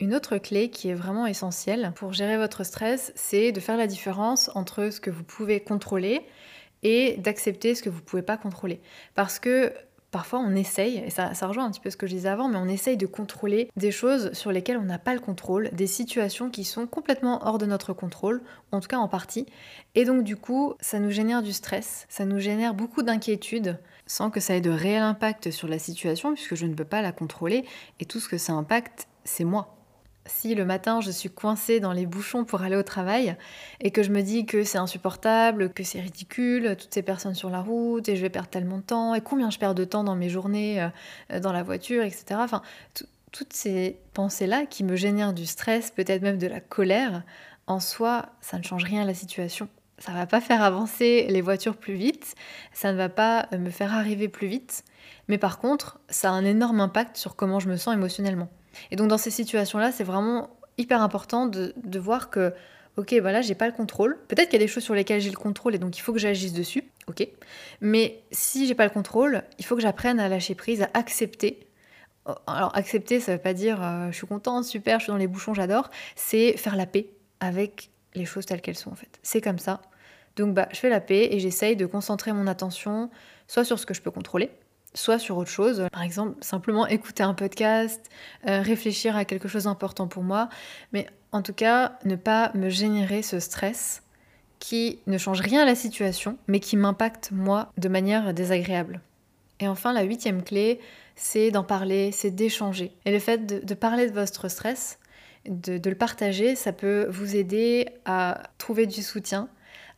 Une 0.00 0.14
autre 0.14 0.38
clé 0.38 0.70
qui 0.70 0.88
est 0.88 0.94
vraiment 0.94 1.26
essentielle 1.26 1.92
pour 1.94 2.14
gérer 2.14 2.38
votre 2.38 2.64
stress, 2.64 3.12
c'est 3.16 3.52
de 3.52 3.60
faire 3.60 3.76
la 3.76 3.86
différence 3.86 4.50
entre 4.54 4.88
ce 4.88 4.98
que 4.98 5.10
vous 5.10 5.24
pouvez 5.24 5.60
contrôler 5.60 6.22
et 6.82 7.18
d'accepter 7.18 7.74
ce 7.74 7.82
que 7.82 7.90
vous 7.90 7.98
ne 7.98 8.04
pouvez 8.04 8.22
pas 8.22 8.38
contrôler. 8.38 8.80
Parce 9.14 9.38
que 9.38 9.74
parfois 10.10 10.38
on 10.38 10.54
essaye, 10.54 11.04
et 11.04 11.10
ça, 11.10 11.46
rejoint 11.46 11.66
un 11.66 11.70
petit 11.70 11.80
peu 11.80 11.90
ce 11.90 11.98
que 11.98 12.06
je 12.06 12.14
disais 12.14 12.30
avant, 12.30 12.48
mais 12.48 12.56
on 12.56 12.66
essaye 12.66 12.96
de 12.96 13.04
contrôler 13.04 13.70
des 13.76 13.90
choses 13.90 14.32
sur 14.32 14.52
lesquelles 14.52 14.78
on 14.78 14.84
n'a 14.84 14.98
pas 14.98 15.12
le 15.12 15.20
contrôle, 15.20 15.68
des 15.72 15.86
situations 15.86 16.48
qui 16.48 16.64
sont 16.64 16.86
complètement 16.86 17.46
hors 17.46 17.58
de 17.58 17.66
notre 17.66 17.92
contrôle, 17.92 18.40
en 18.72 18.80
tout 18.80 18.88
cas 18.88 18.96
en 18.96 19.06
partie. 19.06 19.44
Et 19.94 20.06
donc 20.06 20.24
du 20.24 20.34
coup, 20.34 20.72
ça 20.80 20.98
nous 20.98 21.10
génère 21.10 21.42
du 21.42 21.52
stress, 21.52 22.06
ça 22.08 22.24
nous 22.24 22.38
génère 22.38 22.72
beaucoup 22.72 23.02
d'inquiétude, 23.02 23.78
sans 24.06 24.30
que 24.30 24.40
ça 24.40 24.56
ait 24.56 24.62
de 24.62 24.70
réel 24.70 25.02
impact 25.02 25.50
sur 25.50 25.68
la 25.68 25.78
situation, 25.78 26.32
puisque 26.32 26.54
je 26.54 26.64
ne 26.64 26.72
peux 26.72 26.84
pas 26.84 27.02
la 27.02 27.12
contrôler, 27.12 27.66
et 28.00 28.06
tout 28.06 28.18
ce 28.18 28.30
que 28.30 28.38
ça 28.38 28.54
impacte, 28.54 29.06
c'est 29.24 29.44
moi 29.44 29.76
si 30.30 30.54
le 30.54 30.64
matin 30.64 31.00
je 31.00 31.10
suis 31.10 31.28
coincée 31.28 31.80
dans 31.80 31.92
les 31.92 32.06
bouchons 32.06 32.44
pour 32.44 32.62
aller 32.62 32.76
au 32.76 32.82
travail 32.82 33.36
et 33.80 33.90
que 33.90 34.02
je 34.02 34.10
me 34.10 34.22
dis 34.22 34.46
que 34.46 34.64
c'est 34.64 34.78
insupportable, 34.78 35.72
que 35.72 35.84
c'est 35.84 36.00
ridicule, 36.00 36.76
toutes 36.78 36.94
ces 36.94 37.02
personnes 37.02 37.34
sur 37.34 37.50
la 37.50 37.60
route 37.60 38.08
et 38.08 38.16
je 38.16 38.22
vais 38.22 38.30
perdre 38.30 38.48
tellement 38.48 38.78
de 38.78 38.82
temps 38.82 39.14
et 39.14 39.20
combien 39.20 39.50
je 39.50 39.58
perds 39.58 39.74
de 39.74 39.84
temps 39.84 40.04
dans 40.04 40.16
mes 40.16 40.28
journées 40.28 40.88
euh, 41.30 41.40
dans 41.40 41.52
la 41.52 41.62
voiture, 41.62 42.02
etc. 42.02 42.24
Enfin, 42.36 42.62
toutes 43.32 43.52
ces 43.52 43.98
pensées-là 44.14 44.66
qui 44.66 44.84
me 44.84 44.96
génèrent 44.96 45.32
du 45.32 45.46
stress, 45.46 45.90
peut-être 45.90 46.22
même 46.22 46.38
de 46.38 46.46
la 46.46 46.60
colère, 46.60 47.22
en 47.66 47.80
soi, 47.80 48.26
ça 48.40 48.58
ne 48.58 48.62
change 48.62 48.84
rien 48.84 49.02
à 49.02 49.04
la 49.04 49.14
situation. 49.14 49.68
Ça 49.98 50.12
ne 50.12 50.16
va 50.16 50.26
pas 50.26 50.40
faire 50.40 50.62
avancer 50.62 51.26
les 51.28 51.42
voitures 51.42 51.76
plus 51.76 51.94
vite, 51.94 52.34
ça 52.72 52.92
ne 52.92 52.96
va 52.96 53.08
pas 53.10 53.48
me 53.52 53.70
faire 53.70 53.92
arriver 53.92 54.28
plus 54.28 54.48
vite, 54.48 54.84
mais 55.28 55.36
par 55.36 55.58
contre, 55.58 56.00
ça 56.08 56.30
a 56.30 56.32
un 56.32 56.44
énorme 56.44 56.80
impact 56.80 57.16
sur 57.18 57.36
comment 57.36 57.60
je 57.60 57.68
me 57.68 57.76
sens 57.76 57.94
émotionnellement. 57.94 58.48
Et 58.90 58.96
donc 58.96 59.08
dans 59.08 59.18
ces 59.18 59.30
situations-là, 59.30 59.92
c'est 59.92 60.04
vraiment 60.04 60.50
hyper 60.78 61.02
important 61.02 61.46
de, 61.46 61.98
voir 61.98 62.30
que, 62.30 62.52
ok, 62.96 63.14
voilà, 63.20 63.42
j'ai 63.42 63.54
pas 63.54 63.66
le 63.66 63.72
contrôle. 63.72 64.18
Peut-être 64.28 64.48
qu'il 64.48 64.58
y 64.58 64.62
a 64.62 64.66
des 64.66 64.72
choses 64.72 64.82
sur 64.82 64.94
lesquelles 64.94 65.20
j'ai 65.20 65.30
le 65.30 65.36
contrôle 65.36 65.74
et 65.74 65.78
donc 65.78 65.96
il 65.96 66.00
faut 66.00 66.12
que 66.12 66.18
j'agisse 66.18 66.52
dessus, 66.52 66.84
ok. 67.06 67.26
Mais 67.80 68.22
si 68.30 68.66
j'ai 68.66 68.74
pas 68.74 68.84
le 68.84 68.90
contrôle, 68.90 69.42
il 69.58 69.64
faut 69.64 69.76
que 69.76 69.82
j'apprenne 69.82 70.18
à 70.20 70.28
lâcher 70.28 70.54
prise, 70.54 70.82
à 70.82 70.90
accepter. 70.94 71.66
Alors 72.46 72.76
accepter, 72.76 73.20
ça 73.20 73.32
veut 73.32 73.42
pas 73.42 73.54
dire 73.54 73.82
euh, 73.82 74.10
je 74.10 74.16
suis 74.16 74.26
contente, 74.26 74.64
super, 74.64 74.98
je 74.98 75.04
suis 75.04 75.10
dans 75.10 75.18
les 75.18 75.26
bouchons, 75.26 75.54
j'adore. 75.54 75.90
C'est 76.16 76.56
faire 76.56 76.76
la 76.76 76.86
paix 76.86 77.10
avec 77.40 77.90
les 78.14 78.24
choses 78.24 78.46
telles 78.46 78.60
qu'elles 78.60 78.76
sont 78.76 78.90
en 78.90 78.96
fait. 78.96 79.18
C'est 79.22 79.40
comme 79.40 79.58
ça. 79.58 79.80
Donc 80.36 80.54
bah, 80.54 80.68
je 80.72 80.78
fais 80.78 80.90
la 80.90 81.00
paix 81.00 81.28
et 81.32 81.40
j'essaye 81.40 81.76
de 81.76 81.86
concentrer 81.86 82.32
mon 82.32 82.46
attention 82.46 83.10
soit 83.46 83.64
sur 83.64 83.78
ce 83.78 83.86
que 83.86 83.94
je 83.94 84.00
peux 84.00 84.10
contrôler, 84.12 84.50
soit 84.94 85.18
sur 85.18 85.36
autre 85.36 85.50
chose. 85.50 85.86
Par 85.92 86.02
exemple, 86.02 86.34
simplement 86.40 86.86
écouter 86.86 87.22
un 87.22 87.34
podcast, 87.34 88.08
euh, 88.48 88.60
réfléchir 88.62 89.16
à 89.16 89.24
quelque 89.24 89.48
chose 89.48 89.64
d'important 89.64 90.08
pour 90.08 90.22
moi, 90.22 90.48
mais 90.92 91.06
en 91.32 91.42
tout 91.42 91.52
cas, 91.52 91.98
ne 92.04 92.16
pas 92.16 92.50
me 92.54 92.68
générer 92.68 93.22
ce 93.22 93.38
stress 93.40 94.02
qui 94.58 94.98
ne 95.06 95.16
change 95.16 95.40
rien 95.40 95.62
à 95.62 95.64
la 95.64 95.74
situation, 95.74 96.36
mais 96.46 96.60
qui 96.60 96.76
m'impacte 96.76 97.30
moi 97.32 97.72
de 97.78 97.88
manière 97.88 98.34
désagréable. 98.34 99.00
Et 99.58 99.68
enfin, 99.68 99.92
la 99.92 100.02
huitième 100.02 100.42
clé, 100.42 100.80
c'est 101.16 101.50
d'en 101.50 101.64
parler, 101.64 102.12
c'est 102.12 102.30
d'échanger. 102.30 102.92
Et 103.04 103.12
le 103.12 103.18
fait 103.18 103.64
de, 103.64 103.74
parler 103.74 104.08
de 104.08 104.12
votre 104.12 104.48
stress, 104.48 104.98
de 105.46 105.88
le 105.88 105.96
partager, 105.96 106.56
ça 106.56 106.72
peut 106.72 107.06
vous 107.10 107.36
aider 107.36 107.88
à 108.04 108.42
trouver 108.58 108.86
du 108.86 109.02
soutien, 109.02 109.48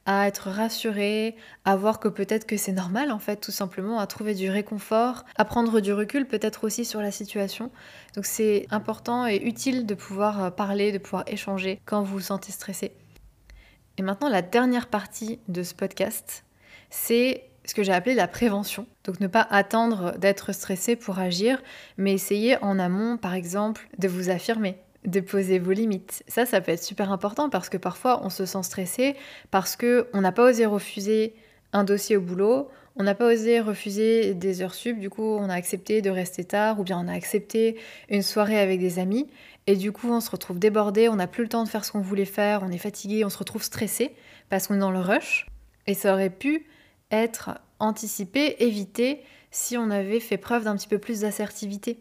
à 0.06 0.26
être 0.26 0.50
rassuré, 0.50 1.36
à 1.64 1.76
voir 1.76 2.00
que 2.00 2.08
peut-être 2.08 2.46
que 2.46 2.56
c'est 2.56 2.72
normal 2.72 3.12
en 3.12 3.18
fait 3.18 3.36
tout 3.36 3.52
simplement, 3.52 3.98
à 3.98 4.06
trouver 4.06 4.34
du 4.34 4.50
réconfort, 4.50 5.24
à 5.36 5.44
prendre 5.44 5.80
du 5.80 5.92
recul 5.92 6.26
peut-être 6.26 6.64
aussi 6.64 6.84
sur 6.84 7.00
la 7.00 7.10
situation. 7.10 7.70
Donc 8.14 8.26
c'est 8.26 8.66
important 8.70 9.26
et 9.26 9.36
utile 9.36 9.86
de 9.86 9.94
pouvoir 9.94 10.44
euh, 10.44 10.50
parler, 10.50 10.92
de 10.92 10.98
pouvoir 10.98 11.24
échanger 11.26 11.80
quand 11.84 12.02
vous 12.02 12.14
vous 12.14 12.20
sentez 12.20 12.52
stressé. 12.52 12.92
Et 13.98 14.02
maintenant 14.02 14.28
la 14.28 14.42
dernière 14.42 14.88
partie 14.88 15.38
de 15.48 15.62
ce 15.62 15.74
podcast, 15.74 16.44
c'est 16.90 17.44
ce 17.64 17.74
que 17.74 17.82
j'ai 17.82 17.92
appelé 17.92 18.14
la 18.14 18.28
prévention. 18.28 18.86
Donc 19.04 19.20
ne 19.20 19.28
pas 19.28 19.46
attendre 19.50 20.18
d'être 20.18 20.52
stressé 20.52 20.96
pour 20.96 21.18
agir, 21.18 21.62
mais 21.96 22.12
essayer 22.12 22.62
en 22.62 22.78
amont 22.78 23.16
par 23.16 23.34
exemple 23.34 23.88
de 23.98 24.08
vous 24.08 24.30
affirmer, 24.30 24.78
de 25.04 25.20
poser 25.20 25.58
vos 25.58 25.72
limites. 25.72 26.22
Ça, 26.28 26.46
ça 26.46 26.60
peut 26.60 26.72
être 26.72 26.82
super 26.82 27.10
important 27.10 27.48
parce 27.48 27.68
que 27.68 27.76
parfois 27.76 28.24
on 28.24 28.30
se 28.30 28.46
sent 28.46 28.62
stressé 28.62 29.16
parce 29.50 29.76
que 29.76 30.08
on 30.12 30.20
n'a 30.20 30.32
pas 30.32 30.48
osé 30.48 30.66
refuser 30.66 31.34
un 31.72 31.84
dossier 31.84 32.16
au 32.16 32.20
boulot, 32.20 32.68
on 32.96 33.02
n'a 33.02 33.14
pas 33.14 33.32
osé 33.32 33.60
refuser 33.60 34.34
des 34.34 34.62
heures 34.62 34.74
sub, 34.74 34.98
du 34.98 35.10
coup 35.10 35.22
on 35.22 35.48
a 35.48 35.54
accepté 35.54 36.02
de 36.02 36.10
rester 36.10 36.44
tard 36.44 36.78
ou 36.78 36.84
bien 36.84 36.98
on 36.98 37.08
a 37.08 37.12
accepté 37.12 37.76
une 38.08 38.22
soirée 38.22 38.60
avec 38.60 38.78
des 38.78 38.98
amis 38.98 39.28
et 39.66 39.76
du 39.76 39.92
coup 39.92 40.10
on 40.10 40.20
se 40.20 40.30
retrouve 40.30 40.58
débordé, 40.58 41.08
on 41.08 41.16
n'a 41.16 41.26
plus 41.26 41.44
le 41.44 41.48
temps 41.48 41.64
de 41.64 41.68
faire 41.68 41.84
ce 41.84 41.92
qu'on 41.92 42.00
voulait 42.00 42.24
faire, 42.24 42.62
on 42.62 42.70
est 42.70 42.78
fatigué, 42.78 43.24
on 43.24 43.30
se 43.30 43.38
retrouve 43.38 43.62
stressé 43.62 44.14
parce 44.50 44.66
qu'on 44.66 44.74
est 44.74 44.78
dans 44.78 44.90
le 44.90 45.00
rush 45.00 45.46
et 45.86 45.94
ça 45.94 46.12
aurait 46.12 46.30
pu 46.30 46.66
être 47.10 47.58
anticipé, 47.78 48.56
évité 48.60 49.22
si 49.50 49.76
on 49.76 49.90
avait 49.90 50.20
fait 50.20 50.38
preuve 50.38 50.64
d'un 50.64 50.76
petit 50.76 50.88
peu 50.88 50.98
plus 50.98 51.20
d'assertivité. 51.20 51.98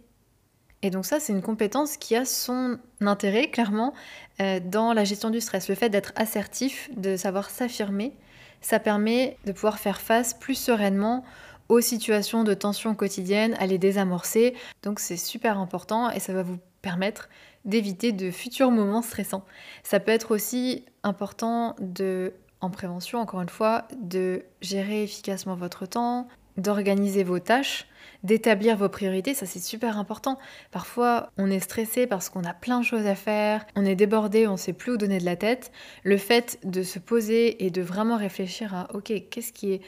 Et 0.84 0.90
donc 0.90 1.06
ça, 1.06 1.20
c'est 1.20 1.34
une 1.34 1.42
compétence 1.42 1.98
qui 1.98 2.16
a 2.16 2.26
son 2.26 2.80
intérêt, 3.02 3.50
clairement, 3.50 3.94
euh, 4.40 4.60
dans 4.64 4.94
la 4.94 5.04
gestion 5.04 5.30
du 5.30 5.40
stress. 5.40 5.70
Le 5.70 5.76
fait 5.76 5.90
d'être 5.90 6.12
assertif, 6.16 6.90
de 6.98 7.16
savoir 7.16 7.50
s'affirmer, 7.50 8.14
ça 8.62 8.80
permet 8.80 9.38
de 9.46 9.52
pouvoir 9.52 9.80
faire 9.80 10.02
face 10.02 10.34
plus 10.34 10.56
sereinement 10.56 11.24
aux 11.70 11.82
situations 11.82 12.44
de 12.44 12.54
tension 12.54 12.96
quotidienne, 12.96 13.56
à 13.60 13.66
les 13.66 13.78
désamorcer. 13.78 14.56
Donc 14.84 15.00
c'est 15.00 15.18
super 15.18 15.58
important 15.58 16.10
et 16.10 16.20
ça 16.20 16.34
va 16.34 16.44
vous 16.44 16.58
permettre 16.82 17.30
d'éviter 17.64 18.12
de 18.12 18.32
futurs 18.32 18.72
moments 18.72 19.02
stressants. 19.02 19.46
Ça 19.84 20.00
peut 20.00 20.12
être 20.12 20.32
aussi 20.32 20.86
important 21.04 21.76
de, 21.80 22.34
en 22.60 22.70
prévention, 22.70 23.20
encore 23.20 23.42
une 23.42 23.50
fois, 23.50 23.88
de 24.02 24.44
gérer 24.62 25.04
efficacement 25.04 25.56
votre 25.56 25.86
temps, 25.86 26.28
d'organiser 26.58 27.24
vos 27.24 27.40
tâches, 27.40 27.88
d'établir 28.24 28.78
vos 28.78 28.90
priorités, 28.90 29.34
ça 29.34 29.46
c'est 29.46 29.60
super 29.60 29.98
important. 29.98 30.38
Parfois, 30.72 31.32
on 31.38 31.50
est 31.50 31.60
stressé 31.60 32.08
parce 32.08 32.30
qu'on 32.30 32.44
a 32.44 32.54
plein 32.54 32.80
de 32.80 32.86
choses 32.86 33.06
à 33.06 33.16
faire, 33.16 33.66
on 33.76 33.86
est 33.86 33.96
débordé, 33.96 34.48
on 34.48 34.54
ne 34.54 34.58
sait 34.58 34.74
plus 34.74 34.94
où 34.94 34.98
donner 34.98 35.20
de 35.20 35.26
la 35.26 35.36
tête. 35.36 35.72
Le 36.04 36.18
fait 36.18 36.60
de 36.64 36.84
se 36.84 37.00
poser 37.00 37.66
et 37.66 37.72
de 37.72 37.82
vraiment 37.82 38.18
réfléchir 38.18 38.76
à 38.76 38.94
OK, 38.94 39.12
qu'est-ce 39.30 39.54
qui 39.54 39.74
est 39.74 39.82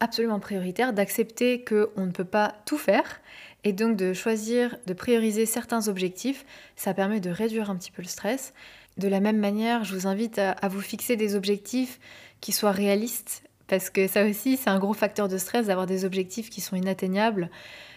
absolument 0.00 0.40
prioritaire, 0.40 0.92
d'accepter 0.92 1.64
qu'on 1.64 2.06
ne 2.06 2.10
peut 2.10 2.24
pas 2.24 2.54
tout 2.66 2.78
faire 2.78 3.20
et 3.64 3.72
donc 3.72 3.96
de 3.96 4.12
choisir, 4.12 4.76
de 4.86 4.92
prioriser 4.92 5.46
certains 5.46 5.86
objectifs, 5.86 6.44
ça 6.74 6.94
permet 6.94 7.20
de 7.20 7.30
réduire 7.30 7.70
un 7.70 7.76
petit 7.76 7.92
peu 7.92 8.02
le 8.02 8.08
stress. 8.08 8.52
De 8.96 9.06
la 9.06 9.20
même 9.20 9.38
manière, 9.38 9.84
je 9.84 9.94
vous 9.94 10.06
invite 10.08 10.38
à, 10.38 10.50
à 10.50 10.68
vous 10.68 10.80
fixer 10.80 11.14
des 11.14 11.36
objectifs 11.36 12.00
qui 12.40 12.50
soient 12.50 12.72
réalistes 12.72 13.44
parce 13.72 13.88
que 13.88 14.06
ça 14.06 14.26
aussi, 14.26 14.58
c'est 14.58 14.68
un 14.68 14.78
gros 14.78 14.92
facteur 14.92 15.28
de 15.28 15.38
stress 15.38 15.68
d'avoir 15.68 15.86
des 15.86 16.04
objectifs 16.04 16.50
qui 16.50 16.60
sont 16.60 16.76
inatteignables, 16.76 17.48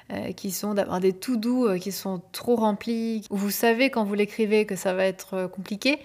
euh, 0.10 0.32
qui 0.32 0.52
sont 0.52 0.74
d'avoir 0.74 1.02
des 1.02 1.12
tout 1.12 1.36
doux 1.36 1.68
euh, 1.68 1.78
qui 1.78 1.92
sont 1.92 2.22
trop 2.32 2.56
remplis, 2.56 3.26
où 3.30 3.36
vous 3.36 3.50
savez 3.50 3.90
quand 3.90 4.06
vous 4.06 4.14
l'écrivez 4.14 4.66
que 4.66 4.78
ça 4.78 4.94
va 4.94 5.04
être 5.04 5.34
euh, 5.34 5.48
compliqué. 5.50 6.00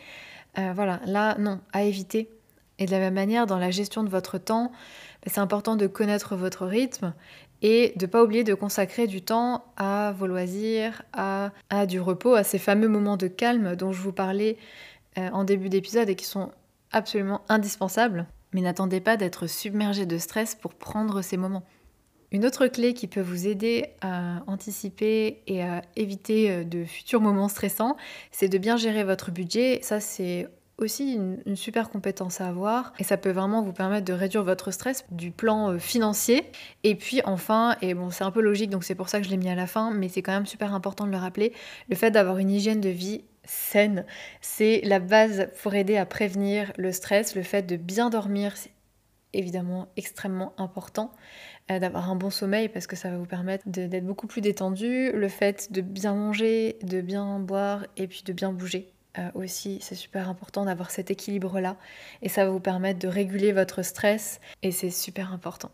Voilà, 0.57 0.99
là, 1.07 1.37
non, 1.39 1.61
à 1.73 1.85
éviter. 1.85 2.29
Et 2.81 2.87
de 2.87 2.91
la 2.91 2.99
même 2.99 3.15
manière, 3.15 3.47
dans 3.47 3.59
la 3.59 3.71
gestion 3.71 4.03
de 4.03 4.09
votre 4.09 4.39
temps, 4.39 4.73
bah, 5.23 5.31
c'est 5.33 5.39
important 5.39 5.77
de 5.77 5.87
connaître 5.87 6.35
votre 6.35 6.67
rythme 6.67 7.15
et 7.63 7.93
de 7.95 8.07
ne 8.07 8.11
pas 8.11 8.25
oublier 8.25 8.43
de 8.43 8.55
consacrer 8.55 9.07
du 9.07 9.23
temps 9.23 9.67
à 9.77 10.13
vos 10.19 10.27
loisirs, 10.27 11.03
à, 11.13 11.53
à, 11.71 11.87
du 11.87 12.01
repos, 12.01 12.35
à 12.35 12.43
ces 12.43 12.59
fameux 12.59 12.89
moments 12.89 13.17
de 13.17 13.29
calme 13.29 13.77
dont 13.77 13.93
je 13.93 14.03
vous 14.03 14.13
parlais 14.13 14.57
en 15.17 15.45
début 15.45 15.69
d'épisode 15.69 16.09
et 16.09 16.17
qui 16.17 16.25
sont 16.25 16.51
absolument 16.91 17.43
indispensables. 17.49 18.27
Mais 18.53 18.61
n'attendez 18.61 19.01
pas 19.01 19.17
d'être 19.17 19.47
submergé 19.47 20.07
de 20.07 20.19
stress 20.19 20.55
pour 20.55 20.75
prendre 20.75 21.23
ces 21.23 21.37
moments. 21.37 21.65
Une 22.33 22.47
autre 22.47 22.69
clé 22.69 22.95
qui 22.95 23.09
peut 23.09 23.21
vous 23.21 23.49
aider 23.49 23.87
à 24.03 24.43
anticiper 24.47 25.43
et 25.49 25.65
à 25.65 25.83
éviter 25.97 26.51
euh, 26.51 26.65
de 26.65 26.85
futurs 26.85 27.21
moments 27.21 27.49
stressants, 27.49 27.97
c'est 28.31 28.49
de 28.49 28.57
bien 28.59 28.77
gérer 28.77 29.03
votre 29.03 29.33
budget. 29.33 29.81
Ça, 29.83 29.99
c'est 29.99 30.49
aussi 30.79 31.15
une, 31.15 31.57
super 31.57 31.91
compétence 31.91 32.41
à 32.41 32.49
avoir 32.49 32.93
et 32.99 33.05
ça 33.05 33.17
peut 33.17 33.31
vraiment 33.31 33.63
vous 33.63 33.73
permettre 33.73 34.07
de 34.07 34.13
réduire 34.13 34.45
votre 34.45 34.71
stress 34.71 35.05
du 35.11 35.31
plan 35.31 35.73
euh, 35.73 35.79
financier. 35.79 36.51
Et 36.85 36.95
puis 36.95 37.21
enfin, 37.25 37.77
et 37.83 37.95
bon 37.95 38.11
c'est 38.11 38.25
un 38.25 38.31
peu 38.31 38.41
logique 38.41 38.71
donc 38.71 38.85
c'est 38.85 38.95
pour 38.95 39.09
ça 39.09 39.19
que 39.19 39.27
je 39.27 39.31
l'ai 39.31 39.37
mis 39.37 39.51
à 39.51 39.55
la 39.55 39.67
fin, 39.67 39.91
mais 39.91 40.09
c'est 40.09 40.23
quand 40.23 40.33
même 40.33 40.47
super 40.47 40.73
important 40.73 41.07
de 41.07 41.11
le 41.11 41.19
rappeler, 41.19 41.53
le 41.89 41.97
fait 41.97 42.11
d'avoir 42.11 42.39
une 42.39 42.51
hygiène 42.51 42.81
de 42.81 42.89
vie 42.89 43.25
saine, 43.45 44.05
c'est 44.41 44.81
la 44.85 44.99
base 44.99 45.49
pour 45.63 45.75
aider 45.75 45.97
à 45.97 46.07
prévenir 46.07 46.73
le 46.77 46.93
stress, 46.93 47.35
le 47.35 47.43
fait 47.43 47.63
de 47.63 47.77
bien 47.77 48.11
dormir, 48.11 48.57
c'est 48.57 48.73
évidemment 49.33 49.89
extrêmement 49.97 50.53
important. 50.59 51.13
Euh, 51.71 51.79
d'avoir 51.79 52.11
un 52.11 52.17
bon 52.17 52.31
sommeil 52.31 52.69
parce 52.69 52.89
que 52.89 52.97
ça 52.97 53.11
va 53.11 53.19
vous 53.19 53.27
permettre 53.27 53.63
d'être 53.69 54.05
beaucoup 54.05 54.27
plus 54.27 54.41
détendu, 54.41 55.13
le 55.13 55.29
fait 55.29 55.71
de 55.73 55.81
bien 55.81 56.15
manger, 56.15 56.79
de 56.83 57.01
bien 57.01 57.39
boire 57.39 57.87
et 57.97 58.09
puis 58.09 58.23
de 58.25 58.33
bien 58.33 58.53
bouger. 58.53 58.93
Euh, 59.19 59.31
aussi, 59.35 59.79
c'est 59.81 59.95
super 59.95 60.29
important 60.29 60.65
d'avoir 60.65 60.91
cet 60.91 61.11
équilibre-là 61.13 61.77
et 62.23 62.29
ça 62.29 62.45
va 62.45 62.51
vous 62.51 62.61
permettre 62.61 62.99
de 62.99 63.09
réguler 63.09 63.53
votre 63.53 63.83
stress 63.83 64.41
et 64.63 64.73
c'est 64.73 64.91
super 64.91 65.33
important. 65.33 65.71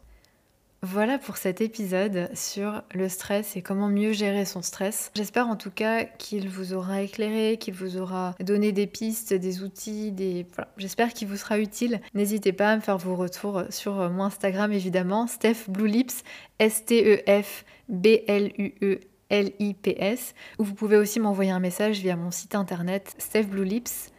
Voilà 0.82 1.18
pour 1.18 1.36
cet 1.36 1.60
épisode 1.60 2.28
sur 2.34 2.82
le 2.94 3.08
stress 3.08 3.56
et 3.56 3.62
comment 3.62 3.88
mieux 3.88 4.12
gérer 4.12 4.44
son 4.44 4.62
stress. 4.62 5.10
J'espère 5.14 5.48
en 5.48 5.56
tout 5.56 5.70
cas 5.70 6.04
qu'il 6.04 6.48
vous 6.48 6.74
aura 6.74 7.02
éclairé, 7.02 7.56
qu'il 7.58 7.74
vous 7.74 7.96
aura 7.96 8.34
donné 8.40 8.72
des 8.72 8.86
pistes, 8.86 9.32
des 9.32 9.62
outils, 9.62 10.12
des... 10.12 10.46
j'espère 10.76 11.12
qu'il 11.12 11.28
vous 11.28 11.36
sera 11.36 11.58
utile. 11.58 12.00
N'hésitez 12.14 12.52
pas 12.52 12.70
à 12.70 12.76
me 12.76 12.80
faire 12.80 12.98
vos 12.98 13.16
retours 13.16 13.62
sur 13.70 13.94
mon 14.10 14.24
Instagram 14.24 14.72
évidemment, 14.72 15.26
Steph 15.26 15.68
Blue 15.68 15.88
Lips, 15.88 16.22
S-T-E-F 16.58 17.64
B-L-U-E. 17.88 19.00
L-I-P-S, 19.28 20.34
ou 20.58 20.64
vous 20.64 20.74
pouvez 20.74 20.96
aussi 20.96 21.18
m'envoyer 21.18 21.50
un 21.50 21.58
message 21.58 21.98
via 21.98 22.14
mon 22.14 22.30
site 22.30 22.54
internet 22.54 23.12
stephbluelips, 23.18 24.12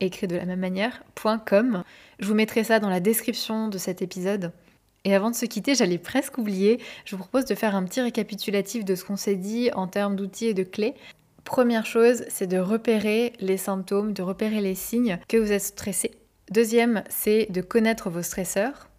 écrit 0.00 0.26
de 0.26 0.36
la 0.36 0.44
même 0.44 0.60
manière, 0.60 1.02
.com. 1.46 1.82
Je 2.18 2.26
vous 2.26 2.34
mettrai 2.34 2.62
ça 2.62 2.78
dans 2.78 2.90
la 2.90 3.00
description 3.00 3.68
de 3.68 3.78
cet 3.78 4.02
épisode. 4.02 4.52
Et 5.04 5.14
avant 5.14 5.30
de 5.30 5.34
se 5.34 5.46
quitter, 5.46 5.74
j'allais 5.74 5.98
presque 5.98 6.36
oublier, 6.36 6.78
je 7.06 7.16
vous 7.16 7.22
propose 7.22 7.46
de 7.46 7.54
faire 7.54 7.74
un 7.74 7.84
petit 7.84 8.02
récapitulatif 8.02 8.84
de 8.84 8.94
ce 8.94 9.04
qu'on 9.04 9.16
s'est 9.16 9.36
dit 9.36 9.70
en 9.72 9.86
termes 9.86 10.14
d'outils 10.14 10.46
et 10.46 10.54
de 10.54 10.62
clés. 10.62 10.94
Première 11.44 11.86
chose, 11.86 12.24
c'est 12.28 12.46
de 12.46 12.58
repérer 12.58 13.32
les 13.40 13.56
symptômes, 13.56 14.12
de 14.12 14.22
repérer 14.22 14.60
les 14.60 14.74
signes 14.74 15.18
que 15.26 15.38
vous 15.38 15.52
êtes 15.52 15.62
stressé. 15.62 16.10
Deuxième, 16.50 17.02
c'est 17.08 17.50
de 17.50 17.62
connaître 17.62 18.10
vos 18.10 18.22
stresseurs. 18.22 18.90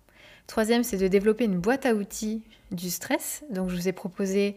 Troisième, 0.47 0.83
c'est 0.83 0.97
de 0.97 1.07
développer 1.07 1.45
une 1.45 1.59
boîte 1.59 1.85
à 1.85 1.93
outils 1.93 2.41
du 2.71 2.89
stress. 2.89 3.43
Donc 3.51 3.69
je 3.69 3.75
vous 3.75 3.87
ai 3.87 3.91
proposé 3.91 4.55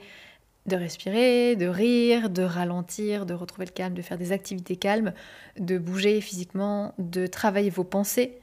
de 0.67 0.77
respirer, 0.77 1.57
de 1.57 1.67
rire, 1.67 2.31
de 2.31 2.43
ralentir, 2.43 3.27
de 3.27 3.35
retrouver 3.35 3.67
le 3.67 3.73
calme, 3.73 3.95
de 3.95 4.03
faire 4.03 4.17
des 4.17 4.33
activités 4.33 4.77
calmes, 4.77 5.13
de 5.59 5.77
bouger 5.77 6.21
physiquement, 6.23 6.95
de 6.99 7.27
travailler 7.27 7.69
vos 7.69 7.85
pensées, 7.85 8.39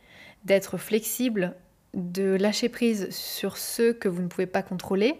d'être 0.46 0.78
flexible, 0.78 1.56
de 1.94 2.36
lâcher 2.36 2.70
prise 2.70 3.10
sur 3.10 3.58
ceux 3.58 3.94
que 3.94 4.08
vous 4.08 4.22
ne 4.22 4.28
pouvez 4.28 4.48
pas 4.48 4.64
contrôler, 4.64 5.18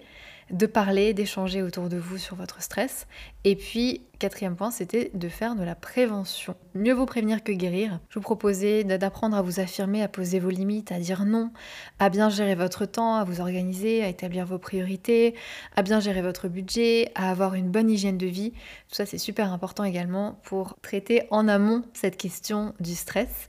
de 0.52 0.66
parler, 0.66 1.14
d'échanger 1.14 1.62
autour 1.62 1.90
de 1.90 1.98
vous 1.98 2.18
sur 2.18 2.36
votre 2.36 2.62
stress. 2.62 3.08
Et 3.44 3.56
puis, 3.56 4.02
quatrième 4.20 4.56
point, 4.56 4.70
c'était 4.70 5.10
de 5.14 5.30
faire 5.30 5.56
de 5.56 5.64
la 5.64 5.76
prévention. 5.76 6.56
Mieux 6.76 6.94
vaut 6.94 7.06
prévenir 7.06 7.44
que 7.44 7.52
guérir. 7.52 8.00
Je 8.10 8.20
vous 8.20 8.24
proposais 8.24 8.84
d'apprendre 8.84 9.38
à 9.38 9.42
vous 9.42 9.60
affirmer, 9.60 10.04
à 10.04 10.08
poser 10.08 10.40
vos 10.40 10.50
limites, 10.50 10.92
à 10.92 11.00
dire 11.00 11.26
non, 11.26 11.52
à 12.00 12.10
bien 12.10 12.30
gérer 12.30 12.56
votre 12.56 12.86
temps, 12.86 13.16
à 13.16 13.24
vous 13.24 13.42
organiser, 13.42 14.04
à 14.04 14.10
établir 14.10 14.46
vos 14.46 14.60
priorités, 14.60 15.36
à 15.76 15.82
bien 15.82 16.00
gérer 16.00 16.22
votre 16.22 16.50
budget, 16.50 17.12
à 17.16 17.32
avoir 17.32 17.56
une 17.56 17.72
bonne 17.72 17.90
hygiène 17.90 18.18
de 18.18 18.28
vie. 18.28 18.52
Tout 18.90 18.96
ça, 18.96 19.06
c'est 19.06 19.18
super 19.18 19.52
important 19.52 19.84
également 19.84 20.40
pour 20.44 20.76
traiter 20.82 21.24
en 21.32 21.48
amont 21.48 21.84
cette 21.94 22.18
question 22.18 22.74
du 22.80 22.94
stress. 22.94 23.48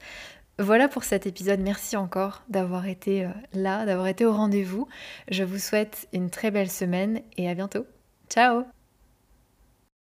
Voilà 0.58 0.88
pour 0.88 1.04
cet 1.04 1.26
épisode. 1.26 1.60
Merci 1.60 1.96
encore 1.96 2.42
d'avoir 2.48 2.86
été 2.86 3.24
euh, 3.24 3.30
là, 3.54 3.86
d'avoir 3.86 4.06
été 4.06 4.24
au 4.24 4.32
rendez-vous. 4.32 4.86
Je 5.30 5.44
vous 5.44 5.58
souhaite 5.58 6.08
une 6.12 6.30
très 6.30 6.50
belle 6.50 6.70
semaine 6.70 7.22
et 7.36 7.48
à 7.48 7.54
bientôt. 7.54 7.86
Ciao 8.28 8.64